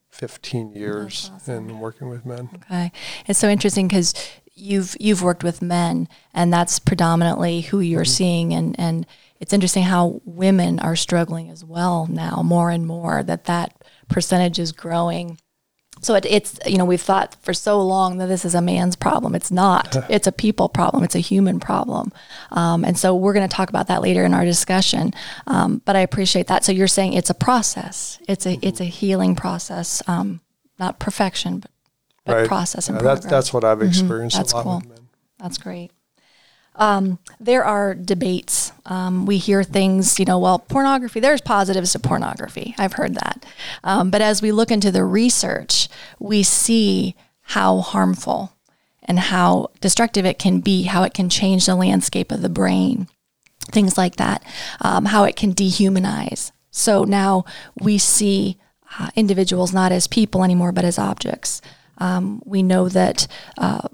15 0.09 0.73
years 0.73 1.31
awesome. 1.33 1.69
in 1.69 1.79
working 1.79 2.09
with 2.09 2.25
men. 2.25 2.49
Okay, 2.65 2.91
it's 3.27 3.39
so 3.39 3.49
interesting 3.49 3.87
because 3.87 4.13
you've 4.53 4.95
you've 4.99 5.23
worked 5.23 5.43
with 5.43 5.61
men, 5.61 6.07
and 6.33 6.51
that's 6.53 6.79
predominantly 6.79 7.61
who 7.61 7.79
you're 7.79 8.05
seeing, 8.05 8.53
and 8.53 8.79
and 8.79 9.07
it's 9.39 9.53
interesting 9.53 9.83
how 9.83 10.21
women 10.25 10.79
are 10.79 10.95
struggling 10.95 11.49
as 11.49 11.63
well 11.63 12.07
now, 12.07 12.41
more 12.43 12.69
and 12.69 12.85
more. 12.85 13.23
That 13.23 13.45
that 13.45 13.80
percentage 14.11 14.59
is 14.59 14.71
growing. 14.71 15.39
So 16.01 16.15
it, 16.15 16.25
it's 16.25 16.59
you 16.65 16.77
know 16.77 16.85
we've 16.85 17.01
thought 17.01 17.35
for 17.41 17.53
so 17.53 17.79
long 17.79 18.17
that 18.17 18.27
this 18.27 18.43
is 18.43 18.55
a 18.55 18.61
man's 18.61 18.95
problem. 18.95 19.35
It's 19.35 19.51
not. 19.51 19.95
it's 20.09 20.25
a 20.25 20.31
people 20.31 20.67
problem. 20.69 21.03
It's 21.03 21.15
a 21.15 21.19
human 21.19 21.59
problem. 21.59 22.11
Um, 22.51 22.83
and 22.83 22.97
so 22.97 23.15
we're 23.15 23.33
going 23.33 23.47
to 23.47 23.55
talk 23.55 23.69
about 23.69 23.87
that 23.87 24.01
later 24.01 24.25
in 24.25 24.33
our 24.33 24.45
discussion. 24.45 25.13
Um, 25.47 25.81
but 25.85 25.95
I 25.95 25.99
appreciate 25.99 26.47
that. 26.47 26.63
So 26.63 26.71
you're 26.71 26.87
saying 26.87 27.13
it's 27.13 27.29
a 27.29 27.35
process. 27.35 28.19
It's 28.27 28.45
a 28.45 28.57
it's 28.65 28.79
a 28.81 28.85
healing 28.85 29.35
process, 29.35 30.01
um, 30.07 30.41
not 30.79 30.99
perfection, 30.99 31.59
but, 31.59 31.71
but 32.25 32.47
process 32.47 32.89
and 32.89 32.97
Yeah, 32.97 33.03
that's 33.03 33.25
that's 33.25 33.53
what 33.53 33.63
I've 33.63 33.81
experienced 33.81 34.37
That's 34.37 34.53
a 34.53 34.57
lot 34.57 34.63
cool. 34.63 34.83
That's 35.37 35.57
great. 35.57 35.91
Um, 36.75 37.19
there 37.39 37.63
are 37.63 37.93
debates. 37.93 38.71
Um, 38.85 39.25
we 39.25 39.37
hear 39.37 39.63
things, 39.63 40.19
you 40.19 40.25
know, 40.25 40.39
well, 40.39 40.59
pornography, 40.59 41.19
there's 41.19 41.41
positives 41.41 41.91
to 41.93 41.99
pornography. 41.99 42.75
I've 42.77 42.93
heard 42.93 43.15
that. 43.15 43.45
Um, 43.83 44.09
but 44.09 44.21
as 44.21 44.41
we 44.41 44.51
look 44.51 44.71
into 44.71 44.91
the 44.91 45.03
research, 45.03 45.89
we 46.19 46.43
see 46.43 47.15
how 47.41 47.79
harmful 47.79 48.53
and 49.03 49.19
how 49.19 49.69
destructive 49.81 50.25
it 50.25 50.39
can 50.39 50.61
be, 50.61 50.83
how 50.83 51.03
it 51.03 51.13
can 51.13 51.29
change 51.29 51.65
the 51.65 51.75
landscape 51.75 52.31
of 52.31 52.41
the 52.41 52.49
brain, 52.49 53.07
things 53.65 53.97
like 53.97 54.15
that, 54.15 54.43
um, 54.79 55.05
how 55.05 55.23
it 55.25 55.35
can 55.35 55.53
dehumanize. 55.53 56.51
So 56.71 57.03
now 57.03 57.43
we 57.79 57.97
see 57.97 58.57
uh, 58.99 59.09
individuals 59.15 59.73
not 59.73 59.91
as 59.91 60.07
people 60.07 60.43
anymore, 60.43 60.71
but 60.71 60.85
as 60.85 60.97
objects. 60.97 61.61
Um, 61.97 62.41
we 62.45 62.63
know 62.63 62.89
that 62.89 63.27
uh, 63.57 63.87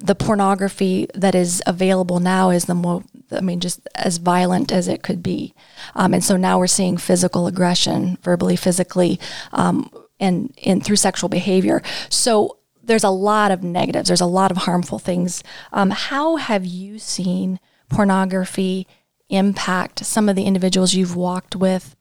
the 0.00 0.14
pornography 0.14 1.06
that 1.14 1.34
is 1.34 1.62
available 1.66 2.20
now 2.20 2.50
is 2.50 2.64
the 2.64 2.74
mo- 2.74 3.04
I 3.30 3.40
mean, 3.40 3.60
just 3.60 3.80
as 3.94 4.16
violent 4.16 4.72
as 4.72 4.88
it 4.88 5.02
could 5.02 5.22
be. 5.22 5.54
Um, 5.94 6.14
and 6.14 6.24
so 6.24 6.36
now 6.36 6.58
we're 6.58 6.66
seeing 6.66 6.96
physical 6.96 7.46
aggression, 7.46 8.18
verbally, 8.22 8.56
physically, 8.56 9.20
um, 9.52 9.90
and, 10.18 10.52
and 10.64 10.84
through 10.84 10.96
sexual 10.96 11.28
behavior. 11.28 11.82
So 12.08 12.58
there's 12.82 13.04
a 13.04 13.10
lot 13.10 13.50
of 13.50 13.62
negatives. 13.62 14.08
There's 14.08 14.20
a 14.20 14.26
lot 14.26 14.50
of 14.50 14.58
harmful 14.58 14.98
things. 14.98 15.44
Um, 15.72 15.90
how 15.90 16.36
have 16.36 16.64
you 16.64 16.98
seen 16.98 17.60
pornography 17.88 18.86
impact 19.28 20.04
some 20.04 20.28
of 20.28 20.34
the 20.34 20.44
individuals 20.44 20.94
you've 20.94 21.14
walked 21.14 21.54
with 21.54 21.94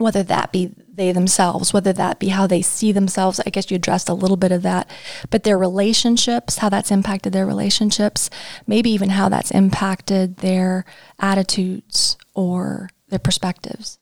whether 0.00 0.22
that 0.22 0.50
be 0.50 0.72
they 1.00 1.12
themselves, 1.12 1.72
whether 1.72 1.92
that 1.94 2.18
be 2.18 2.28
how 2.28 2.46
they 2.46 2.62
see 2.62 2.92
themselves. 2.92 3.40
I 3.46 3.50
guess 3.50 3.70
you 3.70 3.76
addressed 3.76 4.08
a 4.08 4.14
little 4.14 4.36
bit 4.36 4.52
of 4.52 4.62
that, 4.62 4.88
but 5.30 5.44
their 5.44 5.58
relationships, 5.58 6.58
how 6.58 6.68
that's 6.68 6.90
impacted 6.90 7.32
their 7.32 7.46
relationships, 7.46 8.28
maybe 8.66 8.90
even 8.90 9.10
how 9.10 9.28
that's 9.28 9.50
impacted 9.50 10.36
their 10.36 10.84
attitudes 11.18 12.18
or 12.34 12.90
their 13.08 13.18
perspectives. 13.18 13.98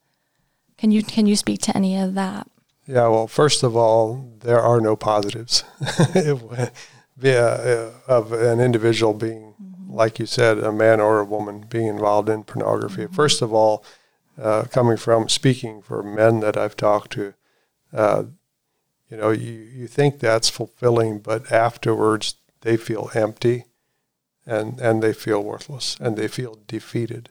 Can 0.77 0.91
you 0.91 1.03
can 1.03 1.27
you 1.27 1.37
speak 1.37 1.61
to 1.63 1.77
any 1.77 1.97
of 1.97 2.15
that? 2.15 2.49
Yeah, 2.87 3.07
well, 3.09 3.27
first 3.27 3.63
of 3.63 3.77
all, 3.77 4.33
there 4.41 4.61
are 4.61 4.81
no 4.81 4.97
positives 4.97 5.63
yeah, 7.21 7.91
of 8.07 8.33
an 8.33 8.61
individual 8.61 9.13
being, 9.13 9.55
mm-hmm. 9.63 9.93
like 9.93 10.19
you 10.19 10.27
said, 10.27 10.59
a 10.59 10.73
man 10.73 11.01
or 11.01 11.21
a 11.21 11.25
woman 11.25 11.67
being 11.69 11.87
involved 11.87 12.29
in 12.29 12.45
pornography. 12.45 13.03
Mm-hmm. 13.03 13.15
First 13.15 13.43
of 13.43 13.53
all, 13.53 13.85
uh, 14.41 14.65
coming 14.71 14.97
from 14.97 15.29
speaking 15.29 15.83
for 15.83 16.03
men 16.03 16.41
that 16.41 16.57
I've 16.57 16.77
talked 16.77 17.13
to, 17.13 17.35
uh, 17.93 18.25
you 19.11 19.17
know, 19.17 19.31
you, 19.31 19.53
you 19.53 19.87
think 19.87 20.21
that's 20.21 20.49
fulfilling, 20.49 21.19
but 21.19 21.51
afterwards 21.51 22.35
they 22.61 22.77
feel 22.77 23.11
empty 23.15 23.65
and, 24.47 24.81
and 24.81 25.03
they 25.03 25.13
feel 25.13 25.43
worthless 25.43 25.97
and 26.01 26.17
they 26.17 26.29
feel 26.29 26.59
defeated. 26.67 27.31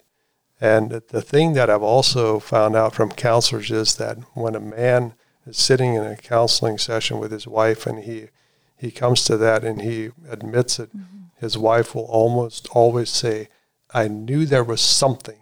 And 0.60 0.90
the 0.92 1.22
thing 1.22 1.54
that 1.54 1.70
I've 1.70 1.84
also 1.84 2.40
found 2.40 2.76
out 2.76 2.96
from 2.96 3.12
counselors 3.12 3.70
is 3.70 3.96
that 3.96 4.18
when 4.34 4.56
a 4.56 4.60
man 4.60 5.14
is 5.46 5.58
sitting 5.58 5.94
in 5.94 6.04
a 6.04 6.18
counseling 6.18 6.80
session 6.80 7.20
with 7.20 7.32
his 7.32 7.48
wife 7.48 7.86
and 7.86 8.04
he, 8.04 8.30
he 8.76 8.90
comes 8.90 9.24
to 9.26 9.38
that 9.38 9.64
and 9.64 9.82
he 9.82 10.10
admits 10.30 10.80
it, 10.80 10.90
mm-hmm. 10.90 11.26
his 11.40 11.58
wife 11.58 11.94
will 11.94 12.06
almost 12.06 12.68
always 12.72 13.10
say, 13.12 13.50
I 13.94 14.08
knew 14.08 14.46
there 14.46 14.64
was 14.64 14.82
something 14.82 15.38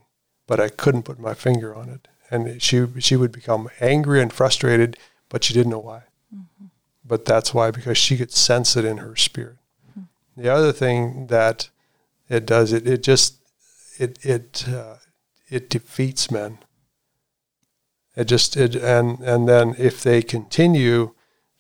but 0.48 0.60
I 0.60 0.70
couldn't 0.70 1.04
put 1.04 1.20
my 1.20 1.34
finger 1.34 1.76
on 1.76 1.90
it. 1.90 2.08
And 2.30 2.62
she 2.62 2.86
she 3.00 3.16
would 3.16 3.32
become 3.32 3.70
angry 3.80 4.22
and 4.22 4.34
frustrated, 4.34 4.98
but 5.30 5.44
she 5.44 5.54
didn't 5.54 5.72
know 5.72 5.80
why. 5.80 6.04
Mm-hmm. 6.34 6.66
But 7.06 7.26
that's 7.26 7.54
why 7.54 7.72
because 7.72 7.98
she 7.98 8.18
could 8.18 8.32
sense 8.32 8.76
it 8.76 8.86
in 8.86 8.98
her 8.98 9.16
spirit. 9.16 9.58
Mm-hmm. 9.92 10.42
The 10.42 10.50
other 10.50 10.72
thing 10.72 11.28
that 11.28 11.70
it 12.30 12.46
does 12.46 12.74
it 12.74 12.88
it 12.88 13.04
just 13.04 13.36
it 14.00 14.18
it 14.26 14.68
uh, 14.68 14.96
it 15.50 15.70
defeats 15.70 16.32
men. 16.32 16.60
It 18.16 18.26
just 18.26 18.58
it 18.58 18.76
and 18.76 19.20
and 19.20 19.48
then 19.48 19.76
if 19.78 20.02
they 20.02 20.22
continue 20.24 21.14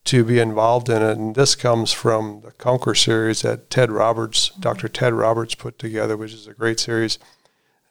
to 0.05 0.23
be 0.23 0.39
involved 0.39 0.89
in 0.89 1.01
it, 1.01 1.17
and 1.17 1.35
this 1.35 1.55
comes 1.55 1.91
from 1.91 2.41
the 2.41 2.51
Conquer 2.51 2.93
series 2.93 3.41
that 3.41 3.69
Ted 3.69 3.91
Roberts, 3.91 4.49
mm-hmm. 4.49 4.61
Dr. 4.61 4.87
Ted 4.87 5.13
Roberts 5.13 5.55
put 5.55 5.79
together, 5.79 6.15
which 6.15 6.33
is 6.33 6.47
a 6.47 6.53
great 6.53 6.79
series 6.79 7.17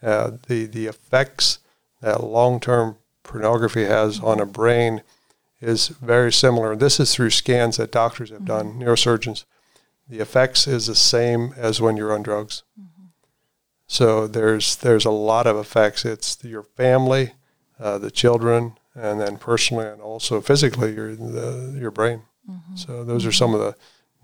uh, 0.04 0.32
the 0.48 0.66
the 0.66 0.86
effects 0.86 1.58
that 2.00 2.22
long 2.22 2.60
term 2.60 2.96
pornography 3.22 3.84
has 3.84 4.20
on 4.20 4.38
a 4.38 4.46
brain 4.46 5.02
is 5.60 5.88
very 5.88 6.32
similar. 6.32 6.76
This 6.76 7.00
is 7.00 7.14
through 7.14 7.30
scans 7.30 7.78
that 7.78 7.90
doctors 7.90 8.30
have 8.30 8.44
done, 8.44 8.66
mm-hmm. 8.66 8.82
neurosurgeons. 8.82 9.44
The 10.08 10.20
effects 10.20 10.66
is 10.66 10.86
the 10.86 10.94
same 10.94 11.54
as 11.56 11.80
when 11.80 11.96
you're 11.96 12.12
on 12.12 12.22
drugs. 12.22 12.62
Mm-hmm. 12.78 13.06
So 13.86 14.26
there's 14.26 14.76
there's 14.76 15.06
a 15.06 15.10
lot 15.10 15.46
of 15.46 15.56
effects. 15.56 16.04
It's 16.04 16.38
your 16.44 16.62
family, 16.62 17.32
uh, 17.80 17.98
the 17.98 18.10
children, 18.10 18.76
and 18.94 19.20
then 19.20 19.38
personally 19.38 19.86
and 19.86 20.02
also 20.02 20.40
physically 20.40 20.94
your 20.94 21.14
the, 21.16 21.76
your 21.80 21.90
brain. 21.90 22.22
Mm-hmm. 22.48 22.76
So 22.76 23.04
those 23.04 23.24
are 23.24 23.32
some 23.32 23.54
of 23.54 23.60
the 23.60 23.74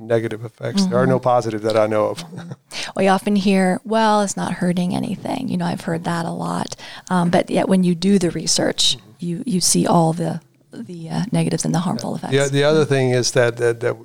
negative 0.01 0.45
effects. 0.45 0.83
Mm-hmm. 0.83 0.91
There 0.91 1.01
are 1.01 1.07
no 1.07 1.19
mm-hmm. 1.19 1.25
positive 1.25 1.63
that 1.63 1.77
I 1.77 1.87
know 1.87 2.07
of. 2.07 2.25
we 2.97 3.09
often 3.09 3.37
hear, 3.37 3.81
well, 3.85 4.23
it's 4.23 4.37
not 4.37 4.55
hurting 4.55 4.95
anything. 4.95 5.49
You 5.49 5.57
know, 5.57 5.67
I've 5.67 5.83
heard 5.83 6.05
that 6.05 6.25
a 6.25 6.31
lot. 6.31 6.77
Um, 7.09 7.31
but 7.31 7.51
yet 7.51 7.69
when 7.69 7.85
you 7.85 7.95
do 7.95 8.19
the 8.19 8.31
research, 8.31 8.97
mm-hmm. 8.97 9.11
you, 9.19 9.43
you 9.47 9.61
see 9.61 9.87
all 9.87 10.13
the, 10.13 10.41
the 10.73 11.11
uh, 11.11 11.23
negatives 11.33 11.65
and 11.65 11.75
the 11.75 11.81
harmful 11.81 12.17
effects. 12.17 12.33
Yeah, 12.33 12.49
the 12.49 12.65
other 12.65 12.85
thing 12.85 13.11
is 13.11 13.33
that, 13.33 13.57
that, 13.59 13.81
that 13.81 13.97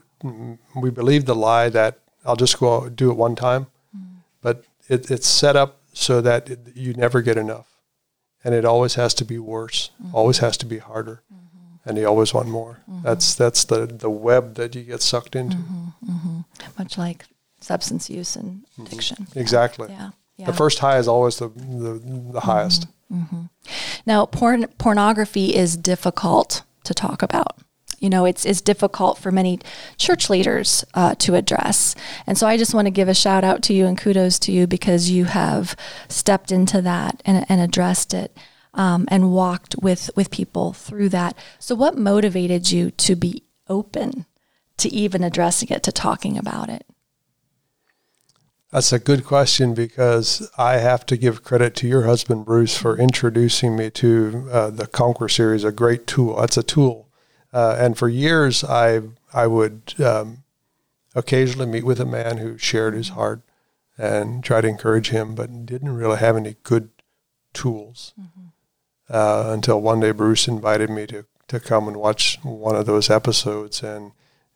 we 0.76 0.90
believe 0.90 1.26
the 1.26 1.36
lie 1.36 1.70
that 1.70 2.00
I'll 2.26 2.36
just 2.36 2.60
go 2.60 2.90
do 2.90 3.12
it 3.12 3.18
one 3.18 3.36
time, 3.36 3.68
mm-hmm. 3.96 4.18
but 4.42 4.64
it, 4.90 5.10
it's 5.10 5.28
set 5.28 5.56
up 5.56 5.82
so 5.94 6.22
that 6.22 6.50
it, 6.50 6.60
you 6.76 6.94
never 6.94 7.22
get 7.22 7.38
enough. 7.38 7.72
And 8.44 8.54
it 8.54 8.64
always 8.64 8.94
has 8.96 9.16
to 9.16 9.26
be 9.26 9.40
worse, 9.40 9.90
mm-hmm. 10.02 10.16
always 10.16 10.38
has 10.40 10.58
to 10.58 10.66
be 10.66 10.78
harder 10.78 11.24
and 11.86 11.98
you 11.98 12.08
always 12.08 12.34
want 12.34 12.48
more. 12.48 12.80
Mm-hmm. 12.90 13.04
That's 13.04 13.36
that's 13.36 13.64
the 13.66 13.86
the 13.86 14.10
web 14.10 14.56
that 14.56 14.76
you 14.76 14.84
get 14.84 15.02
sucked 15.02 15.36
into. 15.36 15.58
Mm-hmm, 15.58 16.12
mm-hmm. 16.12 16.40
Much 16.78 16.98
like 16.98 17.26
substance 17.62 18.10
use 18.10 18.36
and 18.36 18.62
mm-hmm. 18.62 18.84
addiction. 18.84 19.28
Exactly. 19.36 19.90
Yeah. 19.90 20.10
yeah. 20.38 20.46
The 20.48 20.54
first 20.54 20.80
high 20.80 20.98
is 20.98 21.08
always 21.08 21.38
the 21.38 21.50
the, 21.50 22.02
the 22.34 22.42
highest. 22.42 22.88
Mm-hmm, 23.12 23.36
mm-hmm. 23.36 23.46
Now, 24.06 24.26
porn 24.26 24.68
pornography 24.78 25.56
is 25.56 25.78
difficult 25.78 26.64
to 26.84 26.94
talk 26.94 27.22
about. 27.22 27.60
You 28.00 28.10
know, 28.10 28.26
it's 28.26 28.46
it's 28.46 28.62
difficult 28.62 29.18
for 29.18 29.32
many 29.32 29.60
church 29.98 30.30
leaders 30.30 30.84
uh, 30.94 31.16
to 31.20 31.36
address, 31.36 31.96
and 32.28 32.38
so 32.38 32.46
I 32.46 32.58
just 32.58 32.74
want 32.74 32.88
to 32.88 32.92
give 32.92 33.08
a 33.08 33.14
shout 33.14 33.44
out 33.44 33.64
to 33.64 33.74
you 33.74 33.86
and 33.86 33.98
kudos 33.98 34.38
to 34.40 34.52
you 34.52 34.68
because 34.68 35.10
you 35.10 35.26
have 35.26 35.76
stepped 36.10 36.52
into 36.52 36.82
that 36.82 37.22
and, 37.26 37.46
and 37.48 37.62
addressed 37.62 38.14
it 38.14 38.36
um, 38.76 39.06
and 39.08 39.32
walked 39.32 39.76
with 39.82 40.12
with 40.16 40.30
people 40.30 40.74
through 40.74 41.10
that. 41.10 41.38
So, 41.60 41.74
what 41.74 41.98
motivated 41.98 42.72
you 42.72 42.92
to 42.92 43.16
be 43.16 43.44
open 43.68 44.26
to 44.78 44.94
even 44.94 45.24
addressing 45.24 45.70
it, 45.70 45.82
to 45.84 45.92
talking 45.92 46.38
about 46.38 46.70
it? 46.70 46.86
That's 48.72 48.92
a 48.92 49.00
good 49.00 49.24
question 49.24 49.74
because 49.74 50.52
I 50.58 50.78
have 50.78 51.06
to 51.06 51.16
give 51.16 51.44
credit 51.44 51.76
to 51.76 51.88
your 51.88 52.04
husband, 52.04 52.46
Bruce, 52.46 52.78
for 52.78 52.98
introducing 52.98 53.78
me 53.78 53.90
to 53.92 54.50
uh, 54.52 54.70
the 54.70 54.88
Conquer 54.88 55.30
series, 55.30 55.64
a 55.64 55.72
great 55.72 56.06
tool. 56.06 56.36
That's 56.36 56.58
a 56.58 56.64
tool. 56.64 57.08
Uh, 57.54 57.78
and 57.80 57.98
for 57.98 58.10
years, 58.10 58.66
I, 58.66 59.02
I 59.34 59.48
would 59.48 59.94
um, 60.04 60.44
occasionally 61.16 61.68
meet 61.68 61.86
with 61.86 62.02
a 62.02 62.06
man 62.06 62.38
who 62.38 62.58
shared 62.58 62.96
his 62.96 63.10
heart 63.10 63.42
and 63.98 64.44
try 64.44 64.60
to 64.60 64.68
encourage 64.68 65.10
him, 65.10 65.36
but 65.36 65.66
didn't 65.66 65.96
really 65.96 66.18
have 66.18 66.36
any 66.36 66.58
good 66.64 66.90
tools. 67.54 68.14
Mm-hmm 68.20 68.35
uh, 69.10 69.46
until 69.48 69.82
one 69.82 70.00
day 70.00 70.12
Bruce 70.12 70.48
invited 70.48 70.90
me 70.90 71.06
to, 71.08 71.26
to 71.48 71.60
come 71.60 71.88
and 71.88 71.98
watch 71.98 72.40
one 72.44 72.76
of 72.76 72.86
those 72.86 73.10
episodes 73.10 73.84
and 73.84 74.12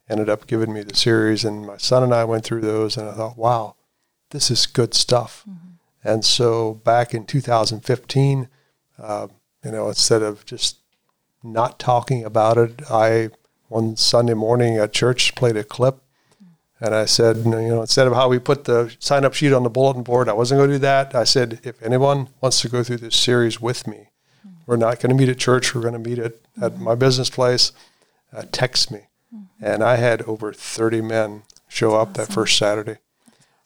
ended 0.10 0.30
up 0.30 0.48
giving 0.48 0.74
me 0.74 0.82
the 0.82 0.96
series. 0.96 1.46
And 1.46 1.66
my 1.66 1.78
son 1.78 2.04
and 2.04 2.14
I 2.14 2.24
went 2.24 2.44
through 2.44 2.62
those, 2.62 2.98
and 2.98 3.08
I 3.08 3.14
thought, 3.14 3.38
wow, 3.38 3.76
this 4.32 4.50
is 4.50 4.66
good 4.66 4.94
stuff. 4.94 5.44
Mm-hmm. 5.50 5.68
And 6.04 6.26
so 6.26 6.76
back 6.76 7.14
in 7.14 7.26
2015, 7.26 8.48
uh, 8.98 9.28
you 9.64 9.72
know, 9.72 9.90
instead 9.90 10.24
of 10.24 10.46
just 10.46 10.78
not 11.44 11.80
talking 11.80 12.24
about 12.24 12.58
it, 12.58 12.82
I 12.90 13.30
one 13.68 13.96
Sunday 13.96 14.34
morning 14.34 14.78
at 14.78 14.94
church 14.94 15.36
played 15.36 15.56
a 15.56 15.64
clip 15.64 16.02
and 16.82 16.96
I 16.96 17.06
said, 17.06 17.38
you 17.38 17.52
know, 17.52 17.82
instead 17.82 18.08
of 18.08 18.14
how 18.14 18.30
we 18.30 18.40
put 18.40 18.64
the 18.64 18.96
sign 19.00 19.26
up 19.26 19.34
sheet 19.34 19.54
on 19.54 19.64
the 19.64 19.70
bulletin 19.70 20.04
board, 20.04 20.30
I 20.30 20.34
wasn't 20.34 20.60
going 20.60 20.70
to 20.70 20.76
do 20.76 20.80
that. 20.80 21.14
I 21.14 21.26
said, 21.26 21.60
if 21.64 21.82
anyone 21.84 22.30
wants 22.42 22.62
to 22.62 22.70
go 22.70 22.84
through 22.84 22.98
this 22.98 23.16
series 23.16 23.60
with 23.60 23.86
me, 23.86 24.10
we're 24.70 24.78
not 24.78 25.00
going 25.00 25.10
to 25.10 25.16
meet 25.16 25.30
at 25.30 25.40
church. 25.40 25.74
We're 25.74 25.82
going 25.82 26.02
to 26.02 26.10
meet 26.10 26.20
at, 26.20 26.34
at 26.62 26.78
my 26.78 26.94
business 26.94 27.32
place. 27.32 27.72
Uh, 28.32 28.44
text 28.52 28.92
me. 28.92 29.08
Mm-hmm. 29.36 29.66
And 29.66 29.84
I 29.84 29.96
had 29.96 30.22
over 30.22 30.54
30 30.54 31.02
men 31.02 31.42
show 31.68 31.96
up 31.96 32.10
awesome. 32.10 32.14
that 32.14 32.32
first 32.32 32.56
Saturday. 32.56 32.98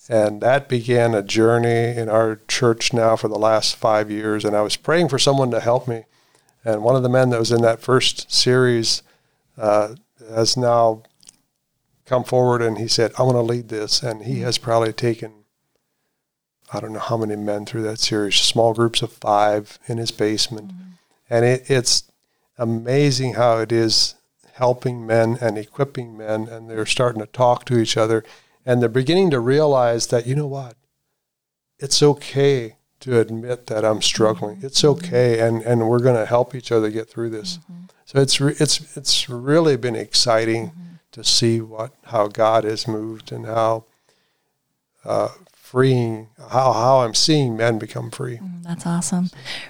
And 0.07 0.39
that 0.39 0.69
began 0.69 1.13
a 1.13 1.21
journey 1.21 1.97
in 1.99 2.07
our 2.07 2.39
church 2.47 2.93
now 2.93 3.17
for 3.17 3.27
the 3.27 3.37
last 3.37 3.75
five 3.75 4.09
years. 4.09 4.45
And 4.45 4.55
I 4.55 4.61
was 4.61 4.77
praying 4.77 5.09
for 5.09 5.19
someone 5.19 5.51
to 5.51 5.59
help 5.59 5.89
me. 5.89 6.05
And 6.63 6.83
one 6.83 6.95
of 6.95 7.03
the 7.03 7.09
men 7.09 7.31
that 7.31 7.39
was 7.39 7.51
in 7.51 7.61
that 7.63 7.81
first 7.81 8.31
series 8.31 9.03
uh, 9.57 9.95
has 10.29 10.55
now 10.55 11.03
come 12.05 12.23
forward 12.23 12.61
and 12.61 12.77
he 12.77 12.87
said, 12.87 13.11
I 13.17 13.23
want 13.23 13.35
to 13.35 13.41
lead 13.41 13.67
this. 13.67 14.01
And 14.01 14.23
he 14.23 14.35
mm-hmm. 14.35 14.43
has 14.43 14.57
probably 14.57 14.93
taken 14.93 15.43
I 16.73 16.79
don't 16.79 16.93
know 16.93 16.99
how 16.99 17.17
many 17.17 17.35
men 17.35 17.65
through 17.65 17.83
that 17.83 17.99
series, 17.99 18.35
small 18.35 18.73
groups 18.73 19.03
of 19.03 19.11
five 19.11 19.77
in 19.85 19.99
his 19.99 20.09
basement. 20.09 20.69
Mm-hmm. 20.69 20.92
And 21.29 21.45
it, 21.45 21.69
it's 21.69 22.11
amazing 22.57 23.33
how 23.33 23.59
it 23.59 23.71
is 23.71 24.15
helping 24.53 25.05
men 25.05 25.37
and 25.41 25.57
equipping 25.57 26.15
men, 26.15 26.47
and 26.47 26.69
they're 26.69 26.85
starting 26.85 27.21
to 27.21 27.27
talk 27.27 27.65
to 27.65 27.79
each 27.79 27.97
other. 27.97 28.23
And 28.65 28.81
they're 28.81 28.89
beginning 28.89 29.31
to 29.31 29.39
realize 29.39 30.07
that, 30.07 30.27
you 30.27 30.35
know 30.35 30.47
what? 30.47 30.75
It's 31.79 32.03
okay 32.03 32.77
to 33.01 33.19
admit 33.19 33.67
that 33.67 33.83
I'm 33.83 34.01
struggling. 34.01 34.57
Mm-hmm. 34.57 34.67
It's 34.67 34.83
okay, 34.85 35.39
and, 35.39 35.61
and 35.63 35.89
we're 35.89 35.99
going 35.99 36.15
to 36.15 36.25
help 36.25 36.55
each 36.55 36.71
other 36.71 36.89
get 36.89 37.09
through 37.09 37.31
this. 37.31 37.57
Mm-hmm. 37.57 37.83
So 38.05 38.21
it's 38.21 38.39
re- 38.39 38.55
it's 38.59 38.95
it's 38.97 39.29
really 39.29 39.75
been 39.75 39.95
exciting 39.95 40.67
mm-hmm. 40.67 40.95
to 41.13 41.23
see 41.23 41.61
what 41.61 41.91
how 42.05 42.27
God 42.27 42.63
has 42.63 42.87
moved 42.87 43.31
and 43.31 43.45
how 43.45 43.85
uh, 45.03 45.29
freeing 45.51 46.29
how, 46.37 46.73
how 46.73 46.99
I'm 46.99 47.13
seeing 47.13 47.57
men 47.57 47.79
become 47.79 48.11
free. 48.11 48.39
That's 48.63 48.85
awesome. 48.85 49.29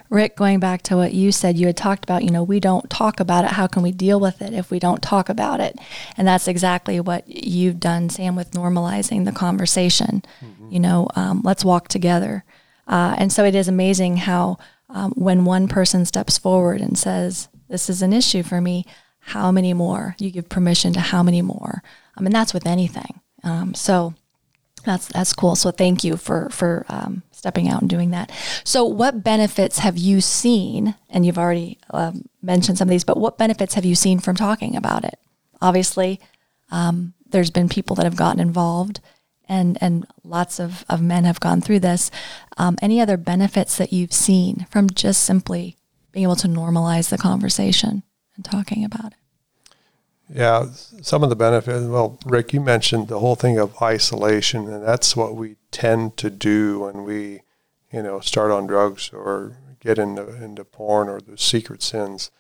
Rick, 0.10 0.36
going 0.36 0.60
back 0.60 0.84
to 0.84 0.96
what 0.96 1.14
you 1.14 1.32
said, 1.32 1.58
you 1.58 1.68
had 1.68 1.78
talked 1.78 2.04
about, 2.04 2.24
you 2.24 2.30
know, 2.30 2.44
we 2.44 2.60
don't 2.60 2.90
talk 2.90 3.20
about 3.20 3.44
it. 3.44 3.52
How 3.52 3.66
can 3.66 3.82
we 3.82 3.92
deal 3.92 4.20
with 4.20 4.42
it 4.42 4.54
if 4.54 4.70
we 4.70 4.80
don't 4.80 5.02
talk 5.02 5.30
about 5.30 5.60
it? 5.60 5.78
And 6.16 6.28
that's 6.28 6.48
exactly 6.48 7.00
what 7.00 7.28
you've 7.28 7.80
done, 7.80 8.10
Sam, 8.10 8.36
with 8.36 8.52
normalizing 8.52 9.26
the 9.26 9.32
conversation. 9.32 10.24
Mm-hmm. 10.44 10.72
You 10.72 10.80
know, 10.80 11.08
um, 11.16 11.42
let's 11.44 11.66
walk 11.66 11.88
together. 11.88 12.44
Uh, 12.88 13.16
and 13.18 13.32
so 13.32 13.44
it 13.44 13.56
is 13.56 13.68
amazing 13.68 14.18
how 14.18 14.58
um, 14.90 15.12
when 15.16 15.46
one 15.46 15.68
person 15.68 16.06
steps 16.06 16.38
forward 16.38 16.82
and 16.82 16.98
says, 16.98 17.48
this 17.70 17.90
is 17.90 18.02
an 18.02 18.14
issue 18.14 18.44
for 18.44 18.62
me, 18.62 18.86
how 19.20 19.52
many 19.52 19.74
more? 19.74 20.16
You 20.20 20.30
give 20.30 20.50
permission 20.50 20.94
to 20.94 21.00
how 21.00 21.24
many 21.24 21.42
more? 21.42 21.82
I 22.16 22.22
mean, 22.22 22.34
that's 22.34 22.54
with 22.54 22.68
anything. 22.68 23.22
Um, 23.44 23.74
so 23.74 24.14
that's 24.86 25.08
that's 25.08 25.34
cool. 25.34 25.56
So 25.56 25.72
thank 25.72 26.04
you 26.04 26.18
for 26.18 26.50
for 26.50 26.86
um, 26.90 27.24
stepping 27.44 27.68
out 27.68 27.82
and 27.82 27.90
doing 27.90 28.12
that. 28.12 28.32
So 28.64 28.86
what 28.86 29.22
benefits 29.22 29.80
have 29.80 29.98
you 29.98 30.22
seen? 30.22 30.96
And 31.10 31.26
you've 31.26 31.38
already 31.38 31.78
um, 31.90 32.30
mentioned 32.42 32.78
some 32.78 32.88
of 32.88 32.90
these, 32.90 33.04
but 33.04 33.18
what 33.18 33.38
benefits 33.38 33.74
have 33.74 33.84
you 33.84 33.96
seen 33.96 34.20
from 34.20 34.38
talking 34.38 34.78
about 34.78 35.04
it? 35.04 35.20
Obviously, 35.62 36.22
um, 36.72 37.14
there's 37.32 37.52
been 37.52 37.68
people 37.68 37.98
that 37.98 38.06
have 38.06 38.16
gotten 38.16 38.40
involved, 38.40 39.02
and 39.50 39.78
and 39.82 40.08
lots 40.24 40.58
of 40.58 40.86
of 40.88 41.02
men 41.02 41.26
have 41.26 41.42
gone 41.42 41.60
through 41.60 41.80
this. 41.80 42.10
Um, 42.56 42.78
any 42.82 43.02
other 43.02 43.18
benefits 43.18 43.78
that 43.78 43.92
you've 43.92 44.14
seen 44.14 44.66
from 44.72 44.90
just 44.90 45.22
simply 45.22 45.76
being 46.14 46.24
able 46.24 46.38
to 46.38 46.48
normalize 46.48 47.10
the 47.10 47.18
conversation 47.18 48.04
and 48.38 48.46
talking 48.46 48.86
about 48.86 49.12
it? 49.12 49.23
Yeah, 50.30 50.68
some 51.02 51.24
of 51.24 51.30
the 51.30 51.36
benefits. 51.36 51.86
Well, 51.86 52.18
Rick, 52.26 52.54
you 52.54 52.62
mentioned 52.62 53.08
the 53.08 53.20
whole 53.20 53.36
thing 53.36 53.58
of 53.58 53.82
isolation, 53.82 54.68
and 54.68 54.84
that's 54.84 55.16
what 55.16 55.36
we 55.36 55.58
tend 55.72 56.18
to 56.18 56.30
do 56.30 56.80
when 56.80 57.04
we, 57.04 57.42
you 57.92 58.02
know, 58.02 58.20
start 58.20 58.50
on 58.50 58.66
drugs 58.66 59.12
or 59.12 59.58
get 59.80 60.00
into 60.00 60.28
into 60.42 60.64
porn 60.64 61.10
or 61.10 61.20
the 61.20 61.38
secret 61.38 61.84
sins. 61.84 62.32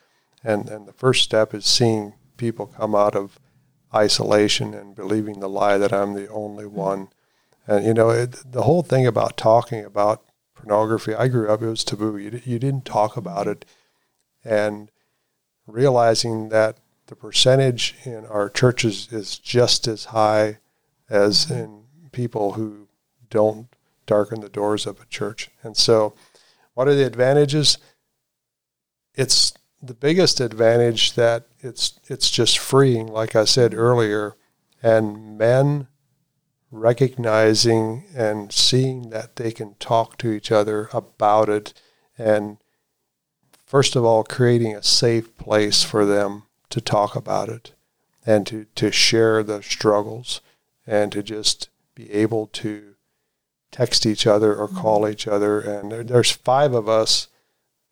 And 0.43 0.69
and 0.69 0.87
the 0.87 0.93
first 0.93 1.23
step 1.23 1.53
is 1.53 1.65
seeing 1.65 2.13
people 2.37 2.67
come 2.67 2.95
out 2.95 3.15
of 3.15 3.39
isolation 3.93 4.73
and 4.73 4.95
believing 4.95 5.39
the 5.39 5.49
lie 5.49 5.77
that 5.77 5.93
I'm 5.93 6.13
the 6.13 6.27
only 6.29 6.65
mm-hmm. 6.65 6.75
one. 6.75 7.07
And 7.67 7.85
you 7.85 7.93
know, 7.93 8.09
it, 8.09 8.51
the 8.51 8.63
whole 8.63 8.83
thing 8.83 9.05
about 9.05 9.37
talking 9.37 9.85
about 9.85 10.23
pornography, 10.55 11.13
I 11.13 11.27
grew 11.27 11.49
up 11.49 11.61
it 11.61 11.67
was 11.67 11.83
taboo. 11.83 12.17
You 12.17 12.41
you 12.45 12.59
didn't 12.59 12.85
talk 12.85 13.17
about 13.17 13.47
it, 13.47 13.65
and 14.43 14.89
realizing 15.67 16.49
that 16.49 16.77
the 17.13 17.17
percentage 17.17 17.93
in 18.05 18.25
our 18.25 18.49
churches 18.49 19.07
is 19.11 19.37
just 19.37 19.87
as 19.87 20.05
high 20.05 20.57
as 21.07 21.45
mm-hmm. 21.45 21.53
in 21.53 21.83
people 22.11 22.53
who 22.53 22.87
don't 23.29 23.67
darken 24.07 24.41
the 24.41 24.49
doors 24.49 24.87
of 24.87 24.99
a 24.99 25.05
church. 25.05 25.51
And 25.61 25.77
so, 25.77 26.15
what 26.73 26.87
are 26.87 26.95
the 26.95 27.05
advantages? 27.05 27.77
It's 29.13 29.53
the 29.79 29.93
biggest 29.93 30.39
advantage 30.39 31.13
that 31.13 31.45
it's 31.59 31.99
it's 32.07 32.31
just 32.31 32.57
freeing, 32.57 33.05
like 33.05 33.35
I 33.35 33.45
said 33.45 33.75
earlier, 33.75 34.35
and 34.81 35.37
men 35.37 35.87
recognizing 36.71 38.05
and 38.15 38.51
seeing 38.51 39.11
that 39.11 39.35
they 39.35 39.51
can 39.51 39.75
talk 39.75 40.17
to 40.17 40.31
each 40.31 40.51
other 40.51 40.89
about 40.91 41.47
it 41.47 41.73
and 42.17 42.57
first 43.67 43.95
of 43.95 44.03
all 44.03 44.23
creating 44.23 44.75
a 44.75 44.81
safe 44.81 45.37
place 45.37 45.83
for 45.83 46.03
them 46.03 46.45
to 46.73 46.81
talk 46.81 47.15
about 47.15 47.49
it 47.49 47.73
and 48.25 48.47
to, 48.47 48.65
to 48.73 48.91
share 48.91 49.43
the 49.43 49.61
struggles 49.61 50.41
and 50.87 51.11
to 51.11 51.21
just 51.21 51.69
be 51.93 52.11
able 52.11 52.47
to 52.47 52.95
text 53.71 54.07
each 54.07 54.25
other 54.25 54.55
or 54.55 54.67
call 54.67 55.01
mm-hmm. 55.01 55.11
each 55.11 55.27
other. 55.27 55.59
And 55.59 55.91
there, 55.91 56.03
there's 56.03 56.31
five 56.31 56.73
of 56.73 56.89
us 56.89 57.27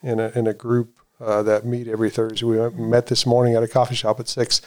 in 0.02 0.18
a, 0.18 0.32
in 0.34 0.48
a 0.48 0.52
group 0.52 0.98
uh, 1.20 1.44
that 1.44 1.64
meet 1.64 1.86
every 1.86 2.10
Thursday. 2.10 2.44
We 2.44 2.58
met 2.70 3.06
this 3.06 3.24
morning 3.24 3.54
at 3.54 3.62
a 3.62 3.68
coffee 3.68 3.94
shop 3.94 4.18
at 4.18 4.26
six. 4.26 4.60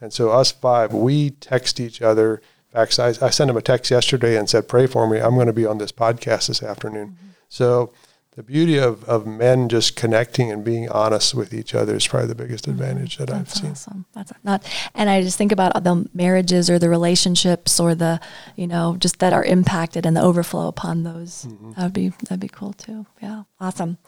And 0.00 0.12
so 0.12 0.30
us 0.30 0.50
five, 0.50 0.92
we 0.92 1.30
text 1.30 1.78
each 1.78 2.02
other. 2.02 2.42
In 2.72 2.72
fact, 2.72 2.98
I, 2.98 3.08
I 3.24 3.30
sent 3.30 3.50
him 3.50 3.56
a 3.56 3.62
text 3.62 3.90
yesterday 3.92 4.36
and 4.36 4.50
said, 4.50 4.66
pray 4.66 4.88
for 4.88 5.08
me. 5.08 5.20
I'm 5.20 5.36
going 5.36 5.46
to 5.46 5.52
be 5.52 5.66
on 5.66 5.78
this 5.78 5.92
podcast 5.92 6.48
this 6.48 6.62
afternoon. 6.62 7.08
Mm-hmm. 7.08 7.26
So 7.48 7.92
the 8.40 8.44
beauty 8.44 8.78
of, 8.78 9.04
of 9.04 9.26
men 9.26 9.68
just 9.68 9.96
connecting 9.96 10.50
and 10.50 10.64
being 10.64 10.88
honest 10.88 11.34
with 11.34 11.52
each 11.52 11.74
other 11.74 11.96
is 11.96 12.08
probably 12.08 12.26
the 12.26 12.34
biggest 12.34 12.64
mm-hmm. 12.64 12.80
advantage 12.80 13.18
that 13.18 13.28
That's 13.28 13.56
I've 13.56 13.62
seen. 13.62 13.70
Awesome. 13.72 14.06
That's 14.14 14.32
not, 14.42 14.66
and 14.94 15.10
I 15.10 15.20
just 15.20 15.36
think 15.36 15.52
about 15.52 15.84
the 15.84 16.08
marriages 16.14 16.70
or 16.70 16.78
the 16.78 16.88
relationships 16.88 17.78
or 17.78 17.94
the, 17.94 18.18
you 18.56 18.66
know, 18.66 18.96
just 18.98 19.18
that 19.18 19.34
are 19.34 19.44
impacted 19.44 20.06
and 20.06 20.16
the 20.16 20.22
overflow 20.22 20.68
upon 20.68 21.02
those. 21.02 21.44
Mm-hmm. 21.44 21.72
That 21.72 21.82
would 21.82 21.92
be 21.92 22.08
that'd 22.08 22.40
be 22.40 22.48
cool 22.48 22.72
too. 22.72 23.04
Yeah, 23.20 23.42
awesome. 23.60 23.98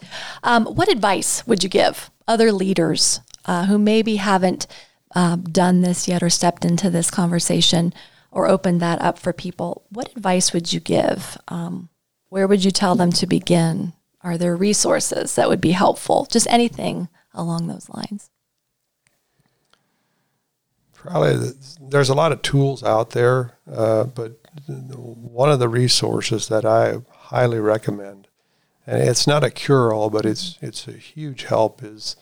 Um, 0.42 0.64
what 0.64 0.90
advice 0.90 1.46
would 1.46 1.62
you 1.62 1.68
give 1.68 2.10
other 2.26 2.52
leaders 2.52 3.20
uh, 3.44 3.66
who 3.66 3.76
maybe 3.76 4.16
haven't 4.16 4.66
um, 5.14 5.42
done 5.42 5.82
this 5.82 6.08
yet 6.08 6.22
or 6.22 6.30
stepped 6.30 6.64
into 6.64 6.88
this 6.88 7.10
conversation 7.10 7.92
or 8.30 8.48
opened 8.48 8.80
that 8.80 8.98
up 9.02 9.18
for 9.18 9.34
people? 9.34 9.84
What 9.90 10.10
advice 10.16 10.54
would 10.54 10.72
you 10.72 10.80
give? 10.80 11.36
Um, 11.48 11.90
where 12.30 12.48
would 12.48 12.64
you 12.64 12.70
tell 12.70 12.94
them 12.94 13.12
to 13.12 13.26
begin? 13.26 13.92
Are 14.22 14.38
there 14.38 14.54
resources 14.54 15.34
that 15.34 15.48
would 15.48 15.60
be 15.60 15.72
helpful? 15.72 16.26
Just 16.30 16.46
anything 16.48 17.08
along 17.34 17.66
those 17.66 17.88
lines. 17.88 18.30
Probably 20.92 21.52
there's 21.80 22.08
a 22.08 22.14
lot 22.14 22.30
of 22.30 22.42
tools 22.42 22.84
out 22.84 23.10
there, 23.10 23.58
uh, 23.70 24.04
but 24.04 24.38
one 24.68 25.50
of 25.50 25.58
the 25.58 25.68
resources 25.68 26.46
that 26.48 26.64
I 26.64 26.98
highly 27.10 27.58
recommend, 27.58 28.28
and 28.86 29.02
it's 29.02 29.26
not 29.26 29.42
a 29.42 29.50
cure-all, 29.50 30.10
but 30.10 30.24
it's 30.24 30.58
it's 30.62 30.86
a 30.86 30.92
huge 30.92 31.44
help, 31.44 31.82
is 31.82 32.14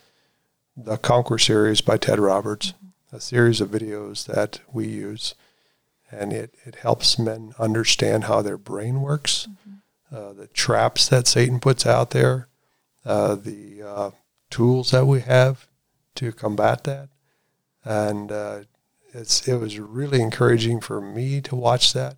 the 0.75 0.97
Conquer 0.97 1.37
series 1.37 1.83
by 1.83 1.99
Ted 1.99 2.19
Roberts, 2.19 2.73
a 3.13 3.21
series 3.21 3.61
of 3.61 3.69
videos 3.69 4.25
that 4.25 4.61
we 4.73 4.89
use, 4.89 5.35
and 6.11 6.33
it, 6.33 6.55
it 6.65 6.77
helps 6.77 7.19
men 7.19 7.53
understand 7.59 8.25
how 8.25 8.41
their 8.41 8.57
brain 8.57 9.03
works. 9.03 9.47
Mm-hmm 9.51 9.80
uh, 10.13 10.33
the 10.33 10.49
traps 10.49 11.09
that 11.09 11.27
Satan 11.27 11.61
puts 11.61 11.87
out 11.87 12.11
there, 12.11 12.49
uh, 13.05 13.35
the 13.35 13.83
uh, 13.83 14.11
tools 14.51 14.91
that 14.91 15.07
we 15.07 15.21
have 15.21 15.69
to 16.17 16.33
combat 16.33 16.85
that. 16.85 17.09
And 17.85 18.33
uh, 18.33 18.61
it's, 19.15 19.47
it 19.49 19.57
was 19.57 19.79
really 19.79 20.21
encouraging 20.21 20.81
for 20.81 21.01
me 21.01 21.41
to 21.43 21.57
watch 21.57 21.93
that. 21.93 22.17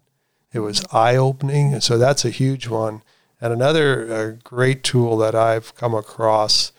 It 0.53 0.61
was 0.61 0.85
eye 0.93 1.17
opening. 1.17 1.73
And 1.73 1.83
so 1.83 1.99
that's 1.99 2.25
a 2.25 2.31
huge 2.31 2.69
one. 2.69 3.03
And 3.41 3.53
another 3.53 4.13
uh, 4.13 4.37
great 4.45 4.83
tool 4.85 5.17
that 5.19 5.35
I've 5.35 5.75
come 5.75 5.95
across 5.95 6.73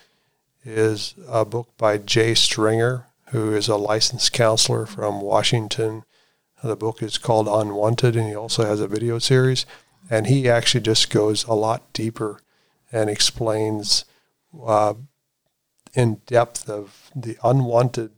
is 0.65 1.15
a 1.27 1.43
book 1.43 1.69
by 1.77 1.97
Jay 1.97 2.33
Stringer, 2.33 3.07
who 3.29 3.53
is 3.53 3.67
a 3.67 3.75
licensed 3.75 4.31
counselor 4.33 4.85
from 4.85 5.21
Washington. 5.21 6.03
The 6.63 6.77
book 6.77 7.03
is 7.03 7.17
called 7.17 7.47
Unwanted, 7.49 8.15
and 8.15 8.27
he 8.27 8.35
also 8.35 8.63
has 8.65 8.79
a 8.79 8.87
video 8.87 9.19
series. 9.19 9.65
And 10.09 10.27
he 10.27 10.49
actually 10.49 10.81
just 10.81 11.09
goes 11.09 11.43
a 11.45 11.53
lot 11.53 11.91
deeper 11.93 12.39
and 12.91 13.09
explains 13.09 14.05
uh, 14.65 14.93
in 15.93 16.21
depth 16.25 16.69
of 16.69 17.09
the 17.15 17.37
unwanted 17.43 18.11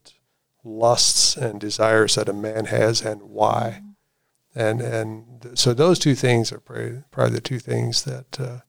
lusts 0.64 1.38
and 1.38 1.60
desires 1.60 2.16
that 2.16 2.30
a 2.30 2.34
man 2.34 2.66
has 2.66 3.02
and 3.02 3.22
why. 3.24 3.82
And 4.56 4.82
and 4.82 5.52
so 5.56 5.74
those 5.74 6.00
two 6.00 6.16
things 6.16 6.52
are 6.52 6.60
probably, 6.60 7.04
probably 7.12 7.36
the 7.36 7.42
two 7.42 7.60
things 7.60 8.04
that 8.04 8.40
uh, 8.40 8.60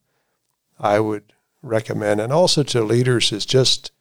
I 0.78 1.00
would 1.00 1.32
recommend. 1.62 2.20
And 2.20 2.32
also 2.32 2.62
to 2.64 2.82
leaders 2.82 3.32
is 3.32 3.46
just 3.46 3.92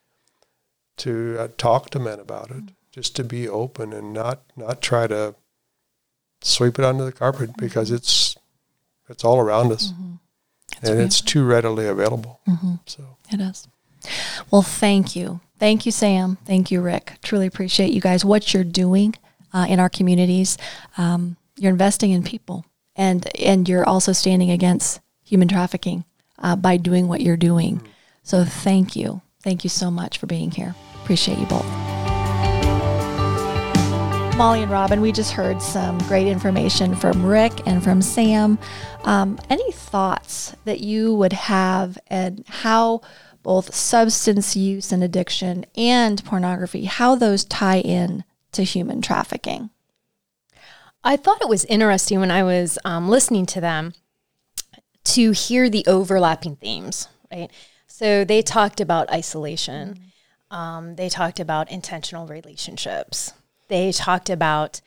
to 0.98 1.38
uh, 1.40 1.48
talk 1.58 1.92
to 1.92 2.00
men 2.00 2.20
about 2.20 2.50
it, 2.50 2.64
just 2.92 3.16
to 3.18 3.24
be 3.24 3.48
open 3.48 3.94
and 3.94 4.14
not 4.14 4.42
not 4.56 4.82
try 4.82 5.08
to 5.08 5.36
sweep 6.42 6.80
it 6.80 6.86
under 6.86 7.06
the 7.06 7.12
carpet 7.12 7.52
because 7.58 7.92
it's 7.92 8.25
it's 9.10 9.24
all 9.24 9.40
around 9.40 9.72
us, 9.72 9.92
mm-hmm. 9.92 10.86
and 10.86 11.00
it's 11.00 11.22
too 11.22 11.46
readily 11.46 11.88
available. 11.88 12.40
Mm-hmm. 12.48 12.76
So 12.86 13.18
it 13.32 13.40
is. 13.40 13.68
Well, 14.52 14.62
thank 14.62 15.16
you, 15.16 15.42
thank 15.58 15.86
you, 15.86 15.92
Sam. 15.92 16.38
Thank 16.46 16.72
you, 16.72 16.82
Rick. 16.82 17.14
Truly 17.24 17.48
appreciate 17.48 17.92
you 17.92 18.02
guys. 18.02 18.24
What 18.24 18.54
you're 18.54 18.64
doing 18.64 19.16
uh, 19.54 19.66
in 19.68 19.80
our 19.80 19.90
communities. 19.90 20.58
Um, 20.98 21.38
you're 21.58 21.72
investing 21.72 22.12
in 22.12 22.24
people, 22.24 22.66
and 22.96 23.28
and 23.40 23.68
you're 23.68 23.88
also 23.88 24.12
standing 24.12 24.52
against 24.52 25.00
human 25.24 25.48
trafficking 25.48 26.04
uh, 26.40 26.56
by 26.56 26.78
doing 26.78 27.08
what 27.08 27.22
you're 27.22 27.38
doing. 27.38 27.78
Mm-hmm. 27.78 27.88
So 28.24 28.44
thank 28.44 28.96
you, 28.96 29.22
thank 29.42 29.64
you 29.64 29.70
so 29.70 29.90
much 29.90 30.18
for 30.18 30.28
being 30.28 30.52
here. 30.52 30.76
Appreciate 31.04 31.40
you 31.40 31.46
both. 31.46 32.05
Molly 34.38 34.64
and 34.64 34.72
Robin, 34.72 35.00
we 35.00 35.14
just 35.14 35.32
heard 35.32 35.62
some 35.62 35.98
great 36.00 36.28
information 36.28 36.94
from 36.94 37.26
Rick 37.26 37.66
and 37.66 37.82
from 37.82 38.02
Sam. 38.02 38.60
Um, 39.06 39.40
any 39.50 39.72
thoughts 39.72 40.54
that 40.66 40.82
you 40.82 41.16
would 41.16 41.32
have 41.32 41.98
and 42.08 42.44
how 42.46 43.00
both 43.44 43.74
substance 43.74 44.54
use 44.54 44.92
and 44.92 45.02
addiction 45.02 45.66
and 45.78 46.22
pornography, 46.26 46.84
how 46.84 47.16
those 47.16 47.46
tie 47.46 47.80
in 47.80 48.26
to 48.52 48.64
human 48.64 49.02
trafficking? 49.02 49.70
I 51.02 51.16
thought 51.16 51.42
it 51.42 51.48
was 51.48 51.64
interesting 51.66 52.20
when 52.20 52.32
I 52.32 52.44
was 52.44 52.78
um, 52.84 53.08
listening 53.08 53.46
to 53.48 53.62
them 53.62 53.94
to 55.06 55.32
hear 55.32 55.70
the 55.70 55.86
overlapping 55.88 56.58
themes, 56.58 57.08
right? 57.32 57.50
So 57.88 58.26
they 58.26 58.42
talked 58.42 58.82
about 58.82 59.10
isolation. 59.10 59.98
Um, 60.52 60.98
they 60.98 61.08
talked 61.08 61.40
about 61.40 61.72
intentional 61.72 62.28
relationships. 62.28 63.32
They 63.68 63.92
talked 63.92 64.30
about 64.30 64.82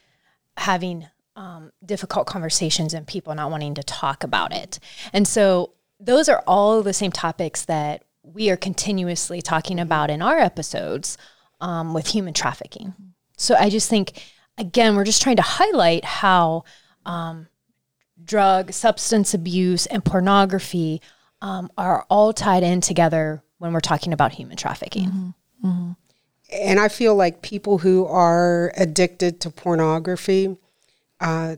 having 0.57 1.07
um, 1.37 1.73
difficult 1.85 2.27
conversations 2.27 2.95
and 2.95 3.07
people 3.07 3.35
not 3.35 3.51
wanting 3.51 3.75
to 3.75 3.83
talk 3.83 4.25
about 4.25 4.53
it. 4.53 4.79
And 5.13 5.27
so 5.27 5.73
those 6.01 6.29
are 6.29 6.43
all 6.47 6.83
the 6.83 6.93
same 6.93 7.13
topics 7.13 7.65
that 7.65 8.05
we 8.23 8.51
are 8.51 8.57
continuously 8.57 9.41
talking 9.41 9.79
about 9.81 10.11
in 10.11 10.21
our 10.21 10.39
episodes 10.39 11.17
um, 11.61 11.95
with 11.95 12.09
human 12.09 12.35
trafficking. 12.35 12.95
So 13.37 13.55
I 13.55 13.71
just 13.71 13.89
think, 13.89 14.23
again, 14.59 14.97
we're 14.97 15.05
just 15.05 15.23
trying 15.23 15.37
to 15.37 15.43
highlight 15.43 16.05
how 16.05 16.65
um, 17.07 17.47
drug, 18.23 18.73
substance 18.73 19.33
abuse, 19.33 19.87
and 19.87 20.05
pornography 20.05 21.01
um, 21.41 21.71
are 21.79 22.05
all 22.11 22.33
tied 22.33 22.65
in 22.65 22.81
together 22.81 23.43
when 23.59 23.73
we're 23.73 23.81
talking 23.81 24.13
about 24.13 24.33
human 24.33 24.57
trafficking. 24.57 25.07
Mm-hmm. 25.07 25.69
Mm-hmm. 25.69 25.93
And 26.51 26.81
I 26.81 26.89
feel 26.89 27.15
like 27.15 27.43
people 27.43 27.79
who 27.79 28.07
are 28.07 28.73
addicted 28.77 29.41
to 29.41 29.51
pornography 29.51 30.57
uh, 31.21 31.57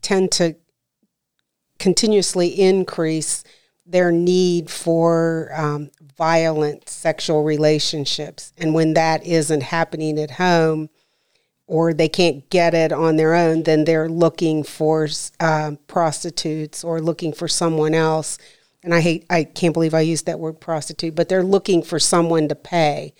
tend 0.00 0.32
to 0.32 0.56
continuously 1.78 2.48
increase 2.48 3.44
their 3.84 4.10
need 4.10 4.70
for 4.70 5.50
um, 5.54 5.90
violent 6.16 6.88
sexual 6.88 7.44
relationships. 7.44 8.52
And 8.58 8.74
when 8.74 8.94
that 8.94 9.24
isn't 9.26 9.62
happening 9.62 10.18
at 10.18 10.32
home, 10.32 10.88
or 11.66 11.92
they 11.92 12.08
can't 12.08 12.48
get 12.48 12.74
it 12.74 12.92
on 12.92 13.16
their 13.16 13.34
own, 13.34 13.64
then 13.64 13.84
they're 13.84 14.08
looking 14.08 14.62
for 14.62 15.08
uh, 15.40 15.72
prostitutes 15.88 16.84
or 16.84 17.00
looking 17.00 17.32
for 17.32 17.48
someone 17.48 17.92
else. 17.92 18.38
And 18.82 18.94
I 18.94 19.00
hate, 19.00 19.26
I 19.28 19.44
can't 19.44 19.74
believe 19.74 19.94
I 19.94 20.00
used 20.00 20.26
that 20.26 20.38
word 20.38 20.60
prostitute, 20.60 21.16
but 21.16 21.28
they're 21.28 21.42
looking 21.42 21.82
for 21.82 21.98
someone 21.98 22.48
to 22.48 22.54
pay 22.54 23.14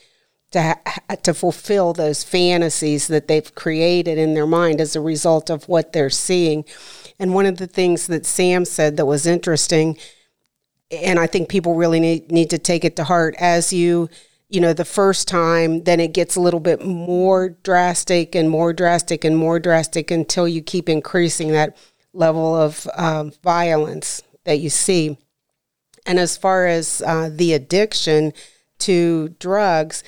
to 0.56 0.62
ha- 0.62 1.16
to 1.22 1.34
fulfill 1.34 1.92
those 1.92 2.24
fantasies 2.24 3.08
that 3.08 3.28
they've 3.28 3.54
created 3.54 4.18
in 4.18 4.34
their 4.34 4.46
mind 4.46 4.80
as 4.80 4.96
a 4.96 5.00
result 5.00 5.50
of 5.50 5.68
what 5.68 5.92
they're 5.92 6.10
seeing. 6.10 6.64
And 7.18 7.34
one 7.34 7.46
of 7.46 7.58
the 7.58 7.66
things 7.66 8.06
that 8.06 8.26
Sam 8.26 8.64
said 8.64 8.96
that 8.96 9.06
was 9.06 9.26
interesting, 9.26 9.98
and 10.90 11.18
I 11.18 11.26
think 11.26 11.48
people 11.48 11.74
really 11.74 12.00
need 12.00 12.32
need 12.32 12.50
to 12.50 12.58
take 12.58 12.84
it 12.84 12.96
to 12.96 13.04
heart 13.04 13.34
as 13.38 13.72
you 13.72 14.08
you 14.48 14.60
know 14.60 14.72
the 14.72 14.84
first 14.84 15.26
time 15.26 15.82
then 15.82 15.98
it 15.98 16.14
gets 16.14 16.36
a 16.36 16.40
little 16.40 16.60
bit 16.60 16.84
more 16.84 17.48
drastic 17.48 18.36
and 18.36 18.48
more 18.48 18.72
drastic 18.72 19.24
and 19.24 19.36
more 19.36 19.58
drastic 19.58 20.12
until 20.12 20.46
you 20.46 20.62
keep 20.62 20.88
increasing 20.88 21.50
that 21.50 21.76
level 22.12 22.54
of 22.54 22.86
um, 22.94 23.32
violence 23.42 24.22
that 24.44 24.60
you 24.60 24.70
see 24.70 25.18
and 26.06 26.20
as 26.20 26.36
far 26.36 26.66
as 26.66 27.02
uh, 27.04 27.28
the 27.32 27.52
addiction 27.52 28.32
to 28.78 29.34
drugs 29.40 30.04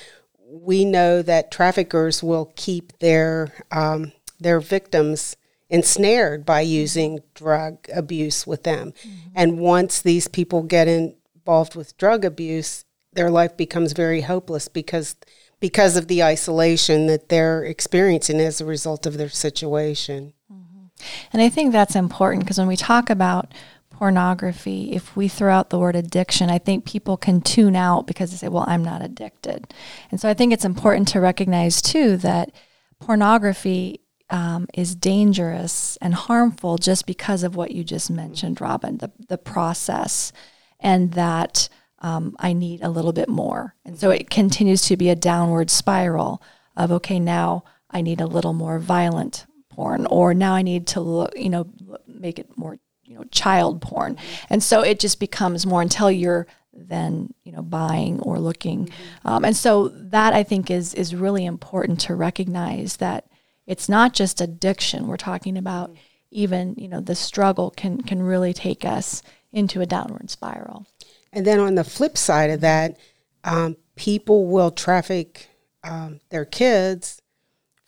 we 0.62 0.84
know 0.84 1.22
that 1.22 1.50
traffickers 1.50 2.22
will 2.22 2.52
keep 2.56 2.96
their 2.98 3.52
um, 3.70 4.12
their 4.40 4.60
victims 4.60 5.36
ensnared 5.70 6.46
by 6.46 6.60
using 6.60 7.20
drug 7.34 7.78
abuse 7.94 8.46
with 8.46 8.62
them. 8.62 8.92
Mm-hmm. 8.92 9.30
And 9.34 9.58
once 9.58 10.00
these 10.00 10.28
people 10.28 10.62
get 10.62 10.88
involved 10.88 11.74
with 11.74 11.96
drug 11.98 12.24
abuse, 12.24 12.84
their 13.12 13.30
life 13.30 13.56
becomes 13.56 13.92
very 13.92 14.22
hopeless 14.22 14.68
because 14.68 15.16
because 15.60 15.96
of 15.96 16.06
the 16.06 16.22
isolation 16.22 17.06
that 17.06 17.28
they're 17.28 17.64
experiencing 17.64 18.40
as 18.40 18.60
a 18.60 18.64
result 18.64 19.06
of 19.06 19.18
their 19.18 19.28
situation. 19.28 20.32
Mm-hmm. 20.52 20.86
And 21.32 21.42
I 21.42 21.48
think 21.48 21.72
that's 21.72 21.96
important 21.96 22.44
because 22.44 22.58
when 22.58 22.68
we 22.68 22.76
talk 22.76 23.10
about 23.10 23.52
pornography, 23.98 24.92
if 24.92 25.16
we 25.16 25.26
throw 25.26 25.52
out 25.52 25.70
the 25.70 25.78
word 25.78 25.96
addiction, 25.96 26.50
I 26.50 26.58
think 26.58 26.84
people 26.84 27.16
can 27.16 27.40
tune 27.40 27.74
out 27.74 28.06
because 28.06 28.30
they 28.30 28.36
say, 28.36 28.46
well, 28.46 28.64
I'm 28.68 28.84
not 28.84 29.02
addicted. 29.02 29.74
And 30.12 30.20
so 30.20 30.28
I 30.28 30.34
think 30.34 30.52
it's 30.52 30.64
important 30.64 31.08
to 31.08 31.20
recognize 31.20 31.82
too 31.82 32.16
that 32.18 32.52
pornography 33.00 33.98
um, 34.30 34.68
is 34.72 34.94
dangerous 34.94 35.98
and 36.00 36.14
harmful 36.14 36.78
just 36.78 37.06
because 37.06 37.42
of 37.42 37.56
what 37.56 37.72
you 37.72 37.82
just 37.82 38.08
mentioned, 38.08 38.60
Robin, 38.60 38.98
the, 38.98 39.10
the 39.28 39.36
process 39.36 40.32
and 40.78 41.14
that 41.14 41.68
um, 41.98 42.36
I 42.38 42.52
need 42.52 42.82
a 42.82 42.90
little 42.90 43.12
bit 43.12 43.28
more. 43.28 43.74
And 43.84 43.98
so 43.98 44.10
it 44.10 44.30
continues 44.30 44.82
to 44.82 44.96
be 44.96 45.08
a 45.08 45.16
downward 45.16 45.70
spiral 45.70 46.40
of, 46.76 46.92
okay, 46.92 47.18
now 47.18 47.64
I 47.90 48.02
need 48.02 48.20
a 48.20 48.26
little 48.26 48.52
more 48.52 48.78
violent 48.78 49.44
porn, 49.70 50.06
or 50.06 50.34
now 50.34 50.54
I 50.54 50.62
need 50.62 50.86
to 50.88 51.00
look, 51.00 51.32
you 51.36 51.50
know, 51.50 51.66
make 52.06 52.38
it 52.38 52.56
more 52.56 52.78
you 53.08 53.16
know 53.16 53.24
child 53.30 53.80
porn 53.80 54.16
and 54.50 54.62
so 54.62 54.82
it 54.82 55.00
just 55.00 55.18
becomes 55.18 55.66
more 55.66 55.82
until 55.82 56.10
you're 56.10 56.46
then 56.72 57.32
you 57.42 57.50
know 57.50 57.62
buying 57.62 58.20
or 58.20 58.38
looking 58.38 58.86
mm-hmm. 58.86 59.28
um, 59.28 59.44
and 59.44 59.56
so 59.56 59.88
that 59.88 60.34
i 60.34 60.42
think 60.42 60.70
is 60.70 60.94
is 60.94 61.14
really 61.14 61.44
important 61.44 61.98
to 61.98 62.14
recognize 62.14 62.98
that 62.98 63.26
it's 63.66 63.88
not 63.88 64.12
just 64.12 64.40
addiction 64.40 65.06
we're 65.06 65.16
talking 65.16 65.56
about 65.56 65.90
mm-hmm. 65.90 66.00
even 66.30 66.74
you 66.76 66.88
know 66.88 67.00
the 67.00 67.14
struggle 67.14 67.70
can 67.70 68.00
can 68.02 68.22
really 68.22 68.52
take 68.52 68.84
us 68.84 69.22
into 69.52 69.80
a 69.80 69.86
downward 69.86 70.30
spiral 70.30 70.86
and 71.32 71.46
then 71.46 71.58
on 71.58 71.74
the 71.74 71.84
flip 71.84 72.16
side 72.16 72.50
of 72.50 72.60
that 72.60 72.96
um, 73.44 73.76
people 73.96 74.46
will 74.46 74.70
traffic 74.70 75.48
um, 75.82 76.20
their 76.30 76.44
kids 76.44 77.22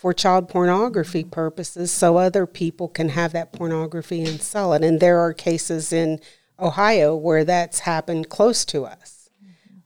for 0.01 0.15
child 0.15 0.49
pornography 0.49 1.23
purposes 1.23 1.93
so 1.93 2.17
other 2.17 2.47
people 2.47 2.89
can 2.89 3.11
have 3.11 3.33
that 3.33 3.53
pornography 3.53 4.25
and 4.25 4.41
sell 4.41 4.73
it. 4.73 4.83
And 4.83 4.99
there 4.99 5.19
are 5.19 5.35
cases 5.35 5.93
in 5.93 6.21
Ohio 6.59 7.15
where 7.15 7.45
that's 7.45 7.81
happened 7.81 8.31
close 8.31 8.65
to 8.65 8.87
us. 8.87 9.29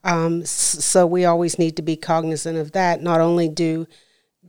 Um, 0.05 0.45
so 0.45 1.05
we 1.05 1.25
always 1.25 1.59
need 1.59 1.75
to 1.75 1.81
be 1.81 1.97
cognizant 1.97 2.57
of 2.57 2.71
that. 2.71 3.01
Not 3.01 3.19
only 3.19 3.49
do 3.49 3.87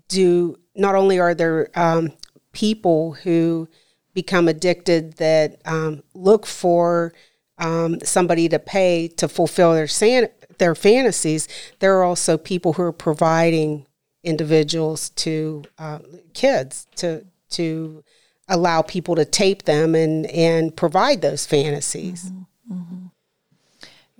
do 0.06 0.56
not 0.76 0.94
only 0.94 1.18
are 1.18 1.34
there 1.34 1.68
um, 1.74 2.12
people 2.52 3.14
who 3.14 3.68
become 4.14 4.46
addicted 4.46 5.14
that 5.14 5.60
um, 5.64 6.04
look 6.14 6.46
for 6.46 7.12
um, 7.58 7.98
somebody 8.04 8.48
to 8.50 8.60
pay 8.60 9.08
to 9.16 9.26
fulfill 9.26 9.72
their 9.74 9.88
san- 9.88 10.28
their 10.58 10.76
fantasies, 10.76 11.48
there 11.80 11.98
are 11.98 12.04
also 12.04 12.38
people 12.38 12.74
who 12.74 12.82
are 12.82 12.92
providing 12.92 13.85
individuals 14.26 15.10
to 15.10 15.62
uh, 15.78 16.00
kids 16.34 16.86
to 16.96 17.24
to 17.50 18.02
allow 18.48 18.82
people 18.82 19.14
to 19.14 19.24
tape 19.24 19.62
them 19.62 19.94
and 19.94 20.26
and 20.26 20.76
provide 20.76 21.22
those 21.22 21.46
fantasies. 21.46 22.30
Mm-hmm. 22.30 22.74
Mm-hmm. 22.74 23.06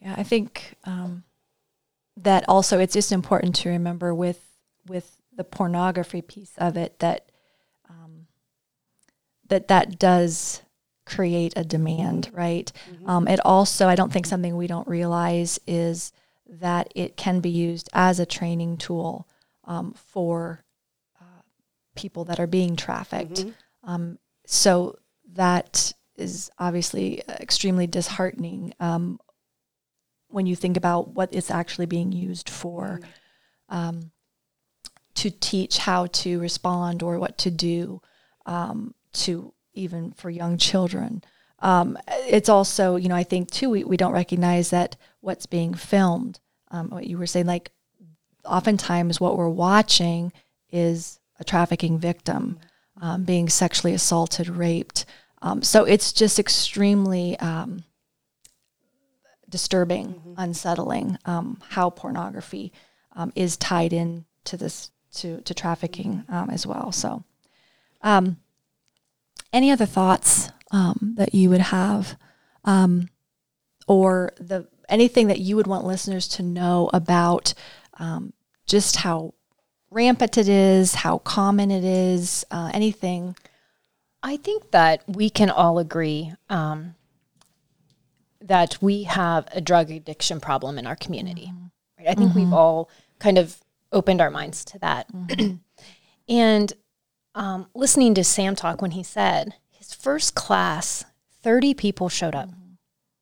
Yeah, 0.03 0.14
I 0.16 0.23
think 0.23 0.77
um, 0.85 1.25
that 2.16 2.45
also 2.49 2.79
it's 2.79 2.95
just 2.95 3.12
important 3.12 3.57
to 3.57 3.69
remember 3.69 4.14
with 4.14 4.42
with 4.87 5.19
the 5.35 5.45
pornography 5.45 6.23
piece 6.23 6.53
of 6.57 6.77
it 6.77 6.99
that 7.01 7.29
um, 7.90 8.29
that 9.49 9.69
that 9.69 9.99
does 9.99 10.62
create 11.05 11.53
a 11.57 11.64
demand, 11.64 12.31
right? 12.33 12.71
Mm-hmm. 12.90 13.09
Um, 13.09 13.29
it 13.29 13.40
also, 13.45 13.88
I 13.88 13.95
don't 13.95 14.12
think 14.12 14.27
something 14.27 14.57
we 14.57 14.66
don't 14.66 14.88
realize 14.88 15.61
is 15.66 16.12
that 16.49 16.92
it 16.95 17.16
can 17.16 17.40
be 17.40 17.51
used 17.51 17.88
as 17.92 18.19
a 18.19 18.27
training 18.27 18.77
tool 18.77 19.27
um, 19.67 19.93
for 19.93 20.65
uh, 21.21 21.43
people 21.95 22.25
that 22.25 22.41
are 22.41 22.47
being 22.47 22.77
trafficked. 22.77 23.41
Mm-hmm. 23.41 23.91
Um, 23.91 24.19
so 24.47 24.99
that 25.35 25.93
is 26.17 26.51
obviously 26.59 27.23
extremely 27.29 27.87
disheartening 27.87 28.73
um, 28.81 29.21
when 30.29 30.47
you 30.47 30.57
think 30.57 30.77
about 30.77 31.09
what 31.09 31.29
it's 31.33 31.51
actually 31.51 31.87
being 31.87 32.12
used 32.12 32.49
for 32.49 33.01
mm-hmm. 33.03 33.77
um, 33.77 34.11
to 35.14 35.31
teach 35.31 35.79
how 35.79 36.07
to 36.07 36.41
respond 36.41 37.03
or 37.03 37.19
what 37.19 37.39
to 37.39 37.51
do 37.51 38.01
um, 38.47 38.95
to 39.12 39.53
even 39.75 40.12
for 40.12 40.31
young 40.31 40.57
children. 40.59 41.23
Um, 41.61 41.99
it's 42.09 42.49
also, 42.49 42.97
you 42.97 43.09
know, 43.09 43.17
I 43.17 43.25
think 43.25 43.51
too, 43.51 43.71
we, 43.71 43.85
we 43.85 43.97
don't 43.97 44.12
recognize 44.12 44.71
that 44.71 44.97
what's 45.21 45.47
being 45.47 45.75
filmed, 45.75 46.39
um, 46.71 46.91
what 46.91 47.07
you 47.07 47.19
were 47.19 47.27
saying, 47.27 47.47
like 47.47 47.73
oftentimes 48.47 49.20
what 49.20 49.36
we're 49.36 49.49
watching 49.49 50.32
is 50.70 51.18
a 51.38 51.44
trafficking 51.44 51.99
victim 51.99 52.59
um, 53.01 53.24
being 53.24 53.49
sexually 53.49 53.94
assaulted, 53.94 54.49
raped. 54.49 55.05
Um, 55.42 55.62
so 55.62 55.84
it's 55.84 56.12
just 56.12 56.38
extremely 56.38 57.38
um, 57.38 57.84
disturbing, 59.49 60.14
mm-hmm. 60.14 60.34
unsettling 60.38 61.18
um, 61.24 61.61
how 61.68 61.90
pornography 61.90 62.72
um, 63.14 63.32
is 63.34 63.57
tied 63.57 63.92
in 63.92 64.24
to 64.44 64.57
this 64.57 64.90
to 65.12 65.40
to 65.42 65.55
trafficking 65.55 66.24
um, 66.28 66.51
as 66.51 66.66
well. 66.66 66.92
So, 66.92 67.24
any 69.53 69.70
other 69.70 69.86
thoughts 69.86 70.51
that 70.72 71.34
you 71.34 71.49
would 71.51 71.61
have, 71.61 72.16
or 73.86 74.32
the 74.38 74.68
anything 74.88 75.28
that 75.28 75.40
you 75.40 75.57
would 75.57 75.66
want 75.66 75.84
listeners 75.84 76.28
to 76.28 76.42
know 76.42 76.90
about 76.92 77.55
um, 77.99 78.32
just 78.67 78.97
how 78.97 79.35
rampant 79.91 80.37
it 80.37 80.49
is, 80.49 80.95
how 80.95 81.19
common 81.19 81.71
it 81.71 81.85
is, 81.85 82.45
uh, 82.51 82.71
anything? 82.75 83.37
I 84.23 84.37
think 84.37 84.73
that 84.73 85.05
we 85.07 85.31
can 85.31 85.51
all 85.51 85.79
agree 85.79 86.33
um, 86.49 86.95
that 88.41 88.79
we 88.81 89.05
have 89.05 89.47
a 89.53 89.61
drug 89.61 89.91
addiction 89.91 90.41
problem 90.41 90.79
in 90.79 90.87
our 90.87 90.97
community. 90.97 91.53
Right? 91.99 92.09
I 92.09 92.14
think 92.14 92.35
we've 92.35 92.53
all 92.53 92.91
kind 93.19 93.39
of 93.39 93.61
opened 93.93 94.21
our 94.21 94.31
minds 94.31 94.64
to 94.67 94.79
that. 94.81 95.09
and 96.29 96.73
um, 97.35 97.69
listening 97.75 98.14
to 98.14 98.25
Sam 98.25 98.57
talk 98.57 98.83
when 98.83 98.93
he 98.93 99.03
said 99.03 99.55
his 99.71 99.95
first 99.95 100.35
class, 100.35 101.05
30 101.43 101.75
people 101.75 102.09
showed 102.09 102.35
up. 102.35 102.51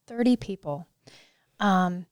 30 0.07 0.37
people. 0.37 0.87
Um, 1.61 2.07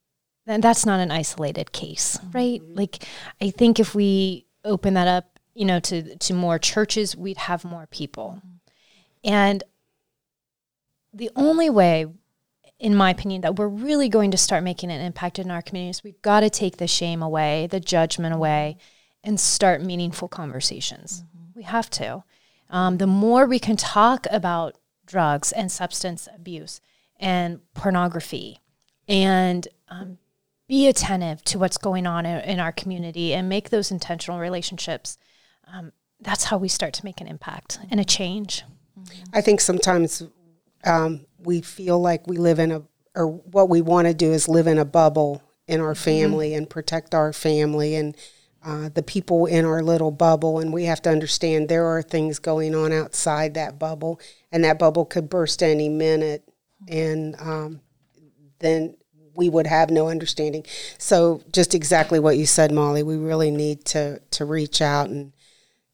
and 0.47 0.63
that's 0.63 0.85
not 0.85 1.01
an 1.01 1.11
isolated 1.11 1.73
case, 1.73 2.19
right? 2.33 2.61
Like, 2.67 3.05
I 3.41 3.51
think 3.51 3.79
if 3.79 3.95
we 3.95 4.47
open 4.65 4.95
that 4.95 5.09
up, 5.09 5.39
you 5.55 5.65
know, 5.65 5.81
to, 5.81 6.17
to 6.17 6.35
more 6.35 6.59
churches, 6.59 7.17
we'd 7.17 7.37
have 7.37 7.65
more 7.65 7.87
people. 7.91 8.43
And 9.23 9.63
the 11.13 11.31
only 11.37 11.71
way, 11.71 12.07
in 12.79 12.95
my 12.97 13.11
opinion, 13.11 13.43
that 13.43 13.57
we're 13.57 13.69
really 13.69 14.09
going 14.09 14.31
to 14.33 14.37
start 14.37 14.65
making 14.65 14.91
an 14.91 15.01
impact 15.01 15.39
in 15.39 15.51
our 15.51 15.63
communities, 15.63 16.03
we've 16.03 16.23
got 16.23 16.41
to 16.41 16.51
take 16.51 16.79
the 16.79 16.89
shame 16.89 17.23
away, 17.23 17.69
the 17.71 17.81
judgment 17.81 18.35
away, 18.35 18.79
and 19.23 19.39
start 19.39 19.83
meaningful 19.83 20.27
conversations. 20.27 21.23
We 21.55 21.63
have 21.63 21.91
to. 21.91 22.25
Um, 22.71 22.97
the 22.97 23.07
more 23.07 23.47
we 23.47 23.59
can 23.59 23.77
talk 23.77 24.27
about 24.31 24.77
drugs 25.07 25.53
and 25.53 25.71
substance 25.71 26.27
abuse 26.35 26.81
and 27.21 27.61
pornography 27.75 28.59
and 29.07 29.69
um, 29.89 30.19
be 30.69 30.87
attentive 30.87 31.43
to 31.45 31.59
what's 31.59 31.79
going 31.79 32.07
on 32.07 32.25
in, 32.25 32.41
in, 32.41 32.61
our 32.61 32.73
community 32.73 33.35
and 33.35 33.49
make 33.49 33.71
those 33.71 33.91
intentional 33.91 34.39
relationships, 34.39 35.19
um, 35.73 35.93
that's 36.21 36.45
how 36.45 36.57
we 36.57 36.69
start 36.69 36.95
to 36.95 37.05
make 37.05 37.21
an 37.21 37.27
impact 37.27 37.79
and 37.91 38.01
a 38.01 38.05
change. 38.05 38.63
I 39.33 39.41
think 39.41 39.61
sometimes 39.61 40.23
um, 40.85 41.27
we 41.39 41.61
feel 41.61 42.01
like 42.01 42.27
we 42.27 42.37
live 42.37 42.59
in 42.59 42.73
a, 42.73 42.83
or 43.15 43.27
what 43.27 43.69
we 43.69 43.83
want 43.83 44.07
to 44.07 44.15
do 44.15 44.33
is 44.33 44.49
live 44.49 44.67
in 44.67 44.79
a 44.79 44.85
bubble 44.85 45.43
in 45.67 45.81
our 45.81 45.95
family 45.95 46.51
mm-hmm. 46.51 46.59
and 46.59 46.71
protect 46.71 47.15
our 47.15 47.33
family 47.33 47.95
and 47.95 48.17
uh, 48.65 48.89
the 48.95 49.03
people 49.03 49.47
in 49.47 49.65
our 49.65 49.83
little 49.83 50.11
bubble. 50.11 50.59
And 50.59 50.73
we 50.73 50.85
have 50.85 51.03
to 51.03 51.11
understand 51.11 51.69
there 51.69 51.87
are 51.87 52.03
things 52.03 52.39
going 52.39 52.75
on 52.75 52.93
outside 52.93 53.55
that 53.55 53.79
bubble, 53.79 54.21
and 54.51 54.65
that 54.65 54.79
bubble 54.79 55.05
could 55.05 55.29
burst 55.29 55.63
any 55.63 55.89
minute. 55.89 56.49
And 56.89 57.37
um, 57.41 57.81
then 58.61 58.97
we 59.35 59.49
would 59.49 59.67
have 59.67 59.91
no 59.91 60.09
understanding. 60.09 60.65
So, 60.99 61.43
just 61.53 61.75
exactly 61.75 62.19
what 62.19 62.37
you 62.37 62.47
said, 62.47 62.73
Molly, 62.73 63.03
we 63.03 63.17
really 63.17 63.51
need 63.51 63.85
to, 63.87 64.21
to 64.33 64.45
reach 64.45 64.81
out 64.81 65.09
and 65.09 65.33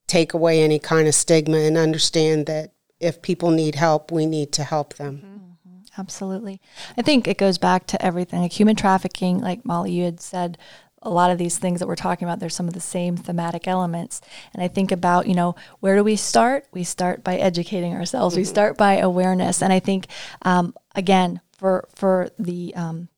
take 0.06 0.34
away 0.34 0.62
any 0.62 0.78
kind 0.78 1.06
of 1.06 1.14
stigma 1.14 1.58
and 1.58 1.76
understand 1.76 2.46
that 2.46 2.72
if 3.00 3.22
people 3.22 3.50
need 3.50 3.74
help, 3.74 4.10
we 4.10 4.26
need 4.26 4.52
to 4.52 4.64
help 4.64 4.94
them. 4.94 5.22
Mm-hmm. 5.24 5.38
Absolutely. 6.00 6.60
I 6.96 7.02
think 7.02 7.26
it 7.26 7.38
goes 7.38 7.58
back 7.58 7.86
to 7.88 8.04
everything 8.04 8.40
like 8.40 8.52
human 8.52 8.76
trafficking, 8.76 9.40
like 9.40 9.64
Molly, 9.64 9.92
you 9.92 10.04
had 10.04 10.20
said, 10.20 10.58
a 11.02 11.10
lot 11.10 11.30
of 11.30 11.38
these 11.38 11.58
things 11.58 11.78
that 11.78 11.86
we're 11.86 11.96
talking 11.96 12.26
about, 12.26 12.40
there's 12.40 12.54
some 12.54 12.68
of 12.68 12.74
the 12.74 12.80
same 12.80 13.16
thematic 13.16 13.68
elements. 13.68 14.20
And 14.52 14.62
I 14.62 14.68
think 14.68 14.90
about, 14.90 15.26
you 15.28 15.34
know, 15.34 15.54
where 15.80 15.96
do 15.96 16.02
we 16.02 16.16
start? 16.16 16.66
We 16.72 16.84
start 16.84 17.22
by 17.22 17.36
educating 17.36 17.94
ourselves. 17.94 18.34
Mm-hmm. 18.34 18.40
We 18.40 18.44
start 18.44 18.76
by 18.76 18.96
awareness. 18.96 19.62
And 19.62 19.72
I 19.72 19.78
think, 19.78 20.08
um, 20.42 20.74
again, 20.94 21.40
for 21.56 21.88
for 21.94 22.30
the 22.38 22.74
um, 22.74 23.08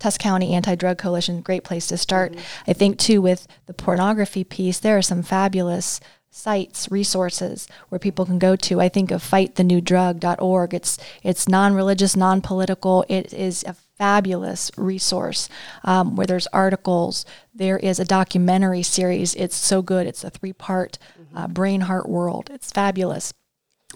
Tusc 0.00 0.18
County 0.18 0.54
Anti 0.54 0.74
Drug 0.74 0.98
Coalition, 0.98 1.40
great 1.40 1.62
place 1.62 1.86
to 1.88 1.96
start. 1.96 2.32
Mm-hmm. 2.32 2.70
I 2.70 2.72
think 2.72 2.98
too 2.98 3.22
with 3.22 3.46
the 3.66 3.74
pornography 3.74 4.42
piece, 4.42 4.80
there 4.80 4.98
are 4.98 5.02
some 5.02 5.22
fabulous 5.22 6.00
sites, 6.30 6.90
resources 6.90 7.66
where 7.88 7.98
people 7.98 8.24
can 8.24 8.38
go 8.38 8.54
to. 8.54 8.80
I 8.80 8.88
think 8.88 9.10
of 9.10 9.22
fightthenewdrug.org. 9.22 10.74
It's 10.74 10.98
it's 11.22 11.48
non-religious, 11.48 12.16
non-political. 12.16 13.04
It 13.08 13.32
is 13.32 13.64
a 13.64 13.74
fabulous 13.74 14.70
resource 14.76 15.48
um, 15.84 16.16
where 16.16 16.26
there's 16.26 16.46
articles. 16.48 17.26
There 17.54 17.78
is 17.78 17.98
a 17.98 18.04
documentary 18.04 18.82
series. 18.82 19.34
It's 19.34 19.56
so 19.56 19.82
good. 19.82 20.06
It's 20.06 20.24
a 20.24 20.30
three-part 20.30 20.98
mm-hmm. 21.20 21.36
uh, 21.36 21.48
Brain 21.48 21.82
Heart 21.82 22.08
World. 22.08 22.48
It's 22.50 22.72
fabulous. 22.72 23.34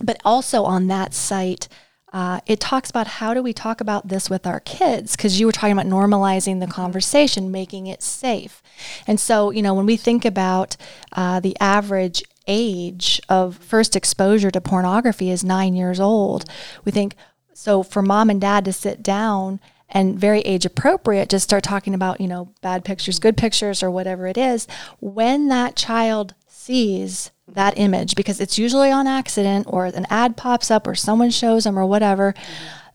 But 0.00 0.20
also 0.24 0.64
on 0.64 0.88
that 0.88 1.14
site, 1.14 1.68
uh, 2.15 2.39
it 2.47 2.61
talks 2.61 2.89
about 2.89 3.09
how 3.09 3.35
do 3.35 3.43
we 3.43 3.53
talk 3.53 3.81
about 3.81 4.07
this 4.07 4.31
with 4.31 4.47
our 4.47 4.61
kids 4.61 5.17
because 5.17 5.41
you 5.41 5.47
were 5.47 5.53
talking 5.53 5.73
about 5.73 5.87
normalizing 5.87 6.61
the 6.61 6.67
conversation 6.67 7.51
making 7.51 7.89
it 7.89 8.03
safe. 8.03 8.62
And 9.07 9.19
so 9.19 9.51
you 9.51 9.61
know 9.61 9.75
when 9.75 9.85
we 9.85 9.97
think 9.97 10.25
about 10.25 10.77
uh, 11.12 11.41
the 11.41 11.57
average 11.61 12.23
age 12.47 13.21
of 13.29 13.57
first 13.57 13.97
exposure 13.97 14.51
to 14.53 14.61
pornography 14.61 15.31
is 15.31 15.43
nine 15.43 15.75
years 15.75 15.99
old 15.99 16.45
we 16.85 16.93
think 16.93 17.17
so 17.55 17.83
for 17.83 18.03
mom 18.03 18.29
and 18.29 18.39
dad 18.41 18.67
to 18.67 18.73
sit 18.73 19.03
down 19.03 19.59
and 19.89 20.19
very 20.19 20.41
age 20.41 20.67
appropriate 20.67 21.31
just 21.31 21.45
start 21.45 21.65
talking 21.65 21.95
about 21.95 22.21
you 22.21 22.29
know 22.29 22.53
bad 22.61 22.85
pictures 22.85 23.19
good 23.19 23.39
pictures 23.39 23.83
or 23.83 23.91
whatever 23.91 24.27
it 24.27 24.37
is 24.37 24.67
when 25.01 25.49
that 25.49 25.75
child 25.75 26.35
sees 26.47 27.31
that 27.47 27.78
image 27.78 28.14
because 28.14 28.40
it's 28.40 28.59
usually 28.59 28.90
on 28.90 29.07
accident 29.07 29.66
or 29.68 29.86
an 29.86 30.07
ad 30.11 30.36
pops 30.36 30.70
up 30.70 30.86
or 30.86 30.95
someone 30.95 31.30
shows 31.30 31.64
them 31.64 31.78
or 31.78 31.86
whatever, 31.86 32.34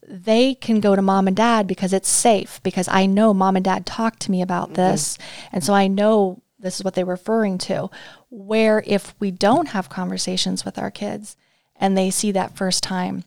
they 0.08 0.56
can 0.56 0.80
go 0.80 0.96
to 0.96 1.02
mom 1.02 1.28
and 1.28 1.38
dad 1.38 1.68
because 1.68 1.94
it's 1.94 2.10
safe 2.10 2.60
because 2.64 2.88
I 2.88 3.06
know 3.06 3.34
mom 3.34 3.56
and 3.56 3.64
dad 3.64 3.86
talked 3.86 4.22
to 4.22 4.32
me 4.32 4.42
about 4.42 4.68
mm-hmm. 4.68 4.76
this. 4.76 5.18
And 5.52 5.64
so 5.64 5.74
I 5.74 5.88
know 5.88 6.42
this 6.58 6.78
is 6.78 6.84
what 6.84 6.96
they're 6.96 7.06
referring 7.06 7.58
to. 7.60 7.90
Where 8.30 8.84
if 8.86 9.14
we 9.20 9.32
don't 9.32 9.70
have 9.70 9.90
conversations 9.90 10.66
with 10.66 10.80
our 10.80 10.92
kids 10.92 11.38
and 11.76 11.98
they 11.98 12.10
see 12.10 12.32
that 12.32 12.58
first 12.58 12.84
time, 12.84 13.24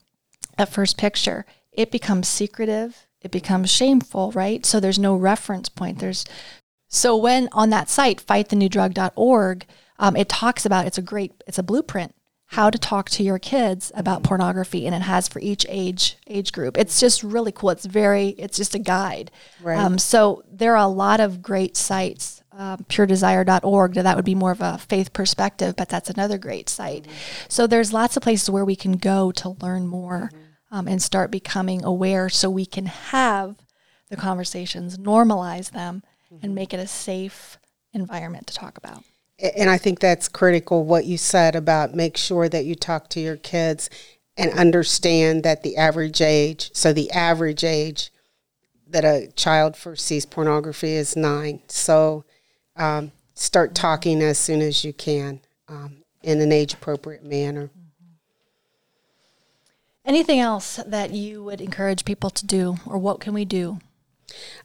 that 0.58 0.68
first 0.68 0.98
picture, 0.98 1.46
it 1.72 1.90
becomes 1.90 2.28
secretive, 2.28 3.06
it 3.20 3.30
becomes 3.30 3.70
shameful, 3.70 4.32
right? 4.32 4.66
So 4.66 4.80
there's 4.80 4.98
no 4.98 5.14
reference 5.14 5.68
point. 5.68 6.00
There's 6.00 6.24
so 6.88 7.16
when 7.16 7.48
on 7.52 7.70
that 7.70 7.88
site, 7.88 8.24
fightthenewdrug.org, 8.26 9.64
um, 9.98 10.16
it 10.16 10.28
talks 10.28 10.64
about 10.66 10.86
it's 10.86 10.98
a 10.98 11.02
great 11.02 11.32
it's 11.46 11.58
a 11.58 11.62
blueprint 11.62 12.14
how 12.52 12.68
to 12.68 12.78
talk 12.78 13.08
to 13.08 13.22
your 13.22 13.38
kids 13.38 13.90
about 13.94 14.22
pornography 14.22 14.86
and 14.86 14.94
it 14.94 15.00
has 15.00 15.26
for 15.26 15.40
each 15.40 15.64
age 15.70 16.18
age 16.26 16.52
group 16.52 16.76
it's 16.76 17.00
just 17.00 17.22
really 17.22 17.50
cool 17.50 17.70
it's 17.70 17.86
very 17.86 18.28
it's 18.30 18.58
just 18.58 18.74
a 18.74 18.78
guide 18.78 19.30
right. 19.62 19.78
Um, 19.78 19.98
so 19.98 20.42
there 20.50 20.76
are 20.76 20.84
a 20.84 20.86
lot 20.86 21.18
of 21.18 21.40
great 21.40 21.76
sites 21.78 22.42
um, 22.52 22.84
puredesire.org 22.90 23.94
that 23.94 24.16
would 24.16 24.26
be 24.26 24.34
more 24.34 24.50
of 24.50 24.60
a 24.60 24.76
faith 24.76 25.14
perspective 25.14 25.74
but 25.76 25.88
that's 25.88 26.10
another 26.10 26.36
great 26.36 26.68
site 26.68 27.04
mm-hmm. 27.04 27.46
so 27.48 27.66
there's 27.66 27.94
lots 27.94 28.18
of 28.18 28.22
places 28.22 28.50
where 28.50 28.66
we 28.66 28.76
can 28.76 28.98
go 28.98 29.32
to 29.32 29.56
learn 29.62 29.86
more 29.86 30.30
mm-hmm. 30.30 30.76
um, 30.76 30.86
and 30.86 31.00
start 31.00 31.30
becoming 31.30 31.82
aware 31.82 32.28
so 32.28 32.50
we 32.50 32.66
can 32.66 32.84
have 32.84 33.56
the 34.10 34.16
conversations 34.16 34.98
normalize 34.98 35.70
them 35.70 36.02
mm-hmm. 36.26 36.44
and 36.44 36.54
make 36.54 36.74
it 36.74 36.80
a 36.80 36.86
safe 36.86 37.56
environment 37.94 38.46
to 38.46 38.52
talk 38.54 38.76
about 38.76 39.02
and 39.42 39.68
I 39.68 39.76
think 39.76 39.98
that's 39.98 40.28
critical 40.28 40.84
what 40.84 41.04
you 41.04 41.18
said 41.18 41.56
about 41.56 41.94
make 41.94 42.16
sure 42.16 42.48
that 42.48 42.64
you 42.64 42.74
talk 42.74 43.08
to 43.10 43.20
your 43.20 43.36
kids 43.36 43.90
and 44.36 44.52
understand 44.52 45.42
that 45.42 45.62
the 45.62 45.76
average 45.76 46.20
age, 46.20 46.70
so 46.72 46.92
the 46.92 47.10
average 47.10 47.64
age 47.64 48.10
that 48.88 49.04
a 49.04 49.30
child 49.34 49.76
first 49.76 50.06
sees 50.06 50.24
pornography 50.24 50.92
is 50.92 51.16
nine. 51.16 51.60
So 51.66 52.24
um, 52.76 53.12
start 53.34 53.74
talking 53.74 54.22
as 54.22 54.38
soon 54.38 54.62
as 54.62 54.84
you 54.84 54.92
can 54.92 55.40
um, 55.68 55.96
in 56.22 56.40
an 56.40 56.52
age 56.52 56.74
appropriate 56.74 57.24
manner. 57.24 57.70
Anything 60.04 60.40
else 60.40 60.80
that 60.86 61.10
you 61.12 61.44
would 61.44 61.60
encourage 61.60 62.04
people 62.04 62.30
to 62.30 62.46
do, 62.46 62.76
or 62.86 62.98
what 62.98 63.20
can 63.20 63.34
we 63.34 63.44
do 63.44 63.78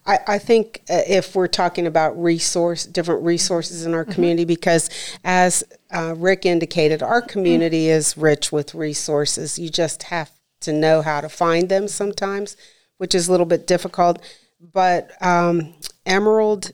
I, 0.06 0.20
I 0.28 0.38
think 0.38 0.84
uh, 0.90 1.02
if 1.08 1.36
we're 1.36 1.48
talking 1.48 1.88
about 1.88 2.22
resource, 2.22 2.86
different 2.86 3.24
resources 3.24 3.86
in 3.86 3.94
our 3.94 4.04
mm-hmm. 4.04 4.14
community, 4.14 4.44
because 4.46 4.90
as 5.24 5.64
uh, 5.92 6.16
Rick 6.18 6.46
indicated, 6.46 7.02
our 7.04 7.22
community 7.22 7.86
mm-hmm. 7.86 7.98
is 7.98 8.18
rich 8.18 8.52
with 8.52 8.76
resources. 8.76 9.58
You 9.60 9.70
just 9.70 10.04
have 10.04 10.32
to 10.62 10.72
know 10.74 11.02
how 11.02 11.22
to 11.22 11.30
find 11.30 11.70
them 11.70 11.88
sometimes, 11.88 12.58
which 12.98 13.14
is 13.14 13.28
a 13.28 13.32
little 13.32 13.46
bit 13.46 13.68
difficult. 13.68 14.20
But 14.60 15.12
um, 15.22 15.76
Emerald 16.06 16.72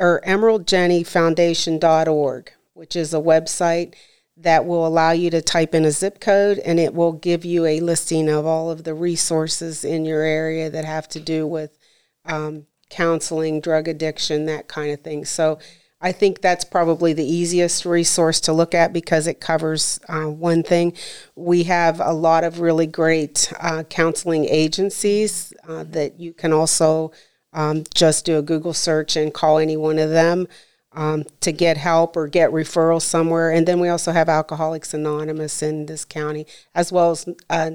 or 0.00 0.20
emeraldjennyfoundation.org, 0.26 2.52
which 2.74 2.96
is 2.96 3.14
a 3.14 3.18
website 3.18 3.94
that 4.36 4.66
will 4.66 4.86
allow 4.86 5.12
you 5.12 5.30
to 5.30 5.40
type 5.40 5.74
in 5.74 5.84
a 5.84 5.90
zip 5.90 6.20
code 6.20 6.58
and 6.58 6.78
it 6.80 6.94
will 6.94 7.12
give 7.12 7.44
you 7.44 7.66
a 7.66 7.80
listing 7.80 8.28
of 8.28 8.46
all 8.46 8.70
of 8.70 8.84
the 8.84 8.94
resources 8.94 9.84
in 9.84 10.04
your 10.04 10.22
area 10.22 10.70
that 10.70 10.84
have 10.84 11.08
to 11.08 11.18
do 11.20 11.46
with 11.46 11.78
um, 12.24 12.66
counseling, 12.90 13.60
drug 13.60 13.88
addiction, 13.88 14.46
that 14.46 14.68
kind 14.68 14.92
of 14.92 15.00
thing. 15.00 15.24
So 15.24 15.58
I 16.04 16.10
think 16.10 16.40
that's 16.40 16.64
probably 16.64 17.12
the 17.12 17.24
easiest 17.24 17.86
resource 17.86 18.40
to 18.40 18.52
look 18.52 18.74
at 18.74 18.92
because 18.92 19.28
it 19.28 19.40
covers 19.40 20.00
uh, 20.08 20.24
one 20.24 20.64
thing. 20.64 20.94
We 21.36 21.62
have 21.64 22.00
a 22.00 22.12
lot 22.12 22.42
of 22.42 22.58
really 22.58 22.88
great 22.88 23.52
uh, 23.60 23.84
counseling 23.84 24.44
agencies 24.46 25.52
uh, 25.68 25.84
that 25.84 26.18
you 26.18 26.32
can 26.32 26.52
also 26.52 27.12
um, 27.52 27.84
just 27.94 28.24
do 28.24 28.36
a 28.36 28.42
Google 28.42 28.74
search 28.74 29.14
and 29.14 29.32
call 29.32 29.58
any 29.58 29.76
one 29.76 29.98
of 29.98 30.10
them. 30.10 30.48
Um, 30.94 31.24
to 31.40 31.52
get 31.52 31.78
help 31.78 32.18
or 32.18 32.28
get 32.28 32.50
referrals 32.50 33.00
somewhere. 33.00 33.50
And 33.50 33.66
then 33.66 33.80
we 33.80 33.88
also 33.88 34.12
have 34.12 34.28
Alcoholics 34.28 34.92
Anonymous 34.92 35.62
in 35.62 35.86
this 35.86 36.04
county, 36.04 36.46
as 36.74 36.92
well 36.92 37.12
as 37.12 37.26
uh, 37.48 37.70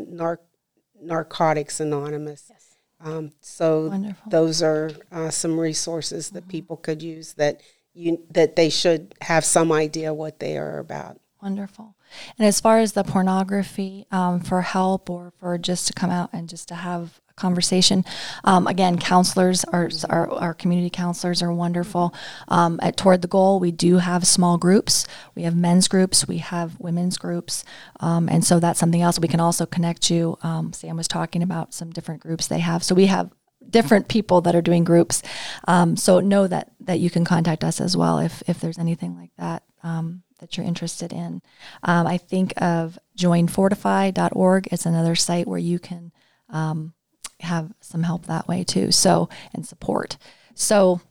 Narcotics 1.01 1.79
Anonymous. 1.79 2.51
Um, 2.99 3.31
so 3.41 3.89
Wonderful. 3.89 4.29
those 4.29 4.63
are 4.63 4.91
uh, 5.11 5.29
some 5.29 5.59
resources 5.59 6.31
that 6.31 6.47
people 6.47 6.77
could 6.77 7.01
use 7.01 7.33
that 7.33 7.61
you 7.93 8.23
that 8.31 8.55
they 8.55 8.69
should 8.69 9.13
have 9.21 9.45
some 9.45 9.71
idea 9.71 10.13
what 10.13 10.39
they 10.39 10.57
are 10.57 10.79
about. 10.79 11.19
Wonderful. 11.41 11.95
And 12.37 12.47
as 12.47 12.59
far 12.59 12.79
as 12.79 12.93
the 12.93 13.03
pornography 13.03 14.07
um, 14.11 14.39
for 14.39 14.61
help 14.61 15.09
or 15.09 15.31
for 15.39 15.57
just 15.57 15.87
to 15.87 15.93
come 15.93 16.09
out 16.09 16.29
and 16.33 16.49
just 16.49 16.67
to 16.69 16.75
have 16.75 17.21
conversation, 17.37 18.03
um, 18.43 18.67
again, 18.67 18.97
counselors, 18.99 19.63
our, 19.65 19.89
our, 20.09 20.29
our 20.33 20.53
community 20.53 20.89
counselors 20.89 21.41
are 21.41 21.53
wonderful. 21.53 22.13
Um, 22.49 22.79
at 22.83 22.97
Toward 22.97 23.21
the 23.21 23.27
Goal, 23.27 23.59
we 23.59 23.71
do 23.71 23.97
have 23.99 24.27
small 24.27 24.57
groups. 24.57 25.07
We 25.35 25.43
have 25.43 25.55
men's 25.55 25.87
groups, 25.87 26.27
we 26.27 26.39
have 26.39 26.77
women's 26.79 27.17
groups. 27.17 27.63
Um, 28.01 28.27
and 28.27 28.43
so 28.43 28.59
that's 28.59 28.79
something 28.79 29.01
else. 29.01 29.19
We 29.19 29.29
can 29.29 29.39
also 29.39 29.65
connect 29.65 30.09
you. 30.09 30.37
Um, 30.43 30.73
Sam 30.73 30.97
was 30.97 31.07
talking 31.07 31.41
about 31.41 31.73
some 31.73 31.91
different 31.91 32.21
groups 32.21 32.47
they 32.47 32.59
have. 32.59 32.83
So 32.83 32.93
we 32.93 33.05
have 33.05 33.31
different 33.69 34.07
people 34.07 34.41
that 34.41 34.55
are 34.55 34.61
doing 34.61 34.83
groups. 34.83 35.21
Um, 35.67 35.95
so 35.95 36.19
know 36.19 36.47
that 36.47 36.71
that 36.81 36.99
you 36.99 37.09
can 37.09 37.25
contact 37.25 37.63
us 37.63 37.81
as 37.81 37.95
well 37.95 38.19
if 38.19 38.41
if 38.47 38.59
there's 38.59 38.77
anything 38.79 39.15
like 39.15 39.31
that 39.37 39.63
um, 39.83 40.23
that 40.39 40.57
you're 40.57 40.65
interested 40.65 41.11
in. 41.11 41.41
Um, 41.83 42.07
I 42.07 42.17
think 42.17 42.53
of 42.61 42.97
joinfortify.org. 43.17 44.67
It's 44.71 44.85
another 44.85 45.15
site 45.15 45.47
where 45.47 45.59
you 45.59 45.79
can 45.79 46.11
um, 46.49 46.93
have 47.41 47.71
some 47.81 48.03
help 48.03 48.25
that 48.25 48.47
way 48.47 48.63
too. 48.63 48.91
So 48.91 49.29
and 49.53 49.65
support. 49.65 50.17
So 50.55 51.01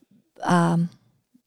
um, 0.42 0.90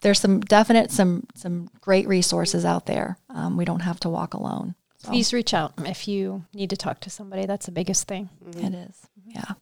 there's 0.01 0.19
some 0.19 0.39
definite 0.41 0.91
some 0.91 1.27
some 1.35 1.69
great 1.81 2.07
resources 2.07 2.65
out 2.65 2.85
there. 2.85 3.17
Um, 3.29 3.57
we 3.57 3.65
don't 3.65 3.81
have 3.81 3.99
to 4.01 4.09
walk 4.09 4.33
alone. 4.33 4.75
So 4.97 5.09
Please 5.09 5.33
reach 5.33 5.53
out 5.53 5.73
if 5.85 6.07
you 6.07 6.45
need 6.53 6.69
to 6.71 6.77
talk 6.77 6.99
to 7.01 7.09
somebody. 7.09 7.45
That's 7.45 7.65
the 7.65 7.71
biggest 7.71 8.07
thing. 8.07 8.29
It 8.57 8.73
is. 8.73 9.07
Yeah. 9.25 9.53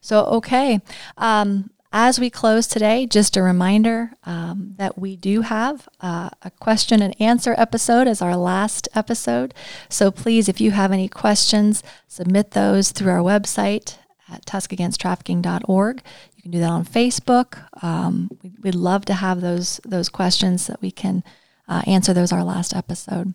So, 0.00 0.24
okay. 0.26 0.80
Um, 1.16 1.70
as 1.92 2.20
we 2.20 2.28
close 2.28 2.66
today, 2.66 3.06
just 3.06 3.36
a 3.36 3.42
reminder 3.42 4.10
um, 4.24 4.74
that 4.76 4.98
we 4.98 5.16
do 5.16 5.42
have 5.42 5.88
uh, 6.00 6.30
a 6.42 6.50
question 6.50 7.02
and 7.02 7.18
answer 7.20 7.54
episode 7.56 8.06
as 8.06 8.20
our 8.20 8.36
last 8.36 8.88
episode. 8.94 9.54
So, 9.88 10.10
please, 10.10 10.48
if 10.48 10.60
you 10.60 10.72
have 10.72 10.92
any 10.92 11.08
questions, 11.08 11.82
submit 12.08 12.50
those 12.50 12.90
through 12.90 13.12
our 13.12 13.18
website 13.18 13.96
at 14.30 14.44
tuscagainsttrafficking.org. 14.46 16.02
You 16.36 16.42
can 16.42 16.50
do 16.50 16.58
that 16.60 16.70
on 16.70 16.84
Facebook. 16.84 17.58
Um, 17.82 18.30
we, 18.42 18.52
we'd 18.62 18.74
love 18.74 19.04
to 19.06 19.14
have 19.14 19.40
those 19.40 19.80
those 19.84 20.08
questions 20.08 20.66
that 20.66 20.80
we 20.80 20.90
can 20.90 21.24
uh, 21.68 21.82
answer 21.86 22.12
those 22.12 22.32
our 22.32 22.44
last 22.44 22.74
episode. 22.74 23.34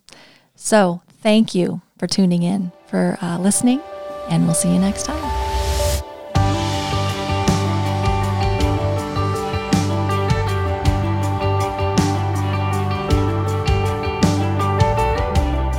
So, 0.56 1.02
thank 1.20 1.54
you 1.54 1.82
for 1.98 2.06
tuning 2.06 2.42
in, 2.42 2.72
for 2.86 3.18
uh, 3.20 3.38
listening, 3.38 3.80
and 4.28 4.44
we'll 4.44 4.54
see 4.54 4.72
you 4.72 4.78
next 4.78 5.04
time. 5.04 5.43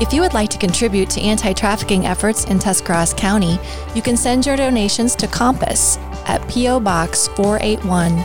If 0.06 0.14
you 0.14 0.22
would 0.22 0.36
like 0.36 0.52
to 0.52 0.60
contribute 0.60 1.10
to 1.10 1.22
anti 1.22 1.52
trafficking 1.52 2.06
efforts 2.06 2.46
in 2.46 2.60
Tuscarawas 2.60 3.12
County, 3.16 3.58
you 3.96 4.04
can 4.04 4.16
send 4.16 4.46
your 4.46 4.56
donations 4.56 5.16
to 5.16 5.26
Compass 5.26 5.98
at 6.28 6.48
P.O. 6.48 6.80
Box 6.82 7.28
481, 7.30 8.24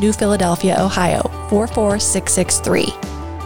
New 0.00 0.12
Philadelphia, 0.12 0.76
Ohio 0.76 1.22
44663. 1.50 2.86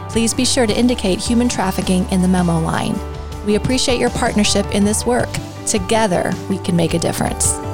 Please 0.09 0.33
be 0.33 0.47
sure 0.47 0.67
to 0.67 0.75
indicate 0.75 1.19
human 1.19 1.47
trafficking 1.47 2.09
in 2.09 2.23
the 2.23 2.29
memo 2.29 2.59
line. 2.59 2.99
We 3.45 3.57
appreciate 3.57 4.01
your 4.01 4.11
partnership 4.11 4.65
in 4.75 4.87
this 4.87 5.05
work. 5.05 5.29
Together, 5.67 6.33
we 6.49 6.57
can 6.57 6.75
make 6.75 6.95
a 6.95 6.99
difference. 6.99 7.68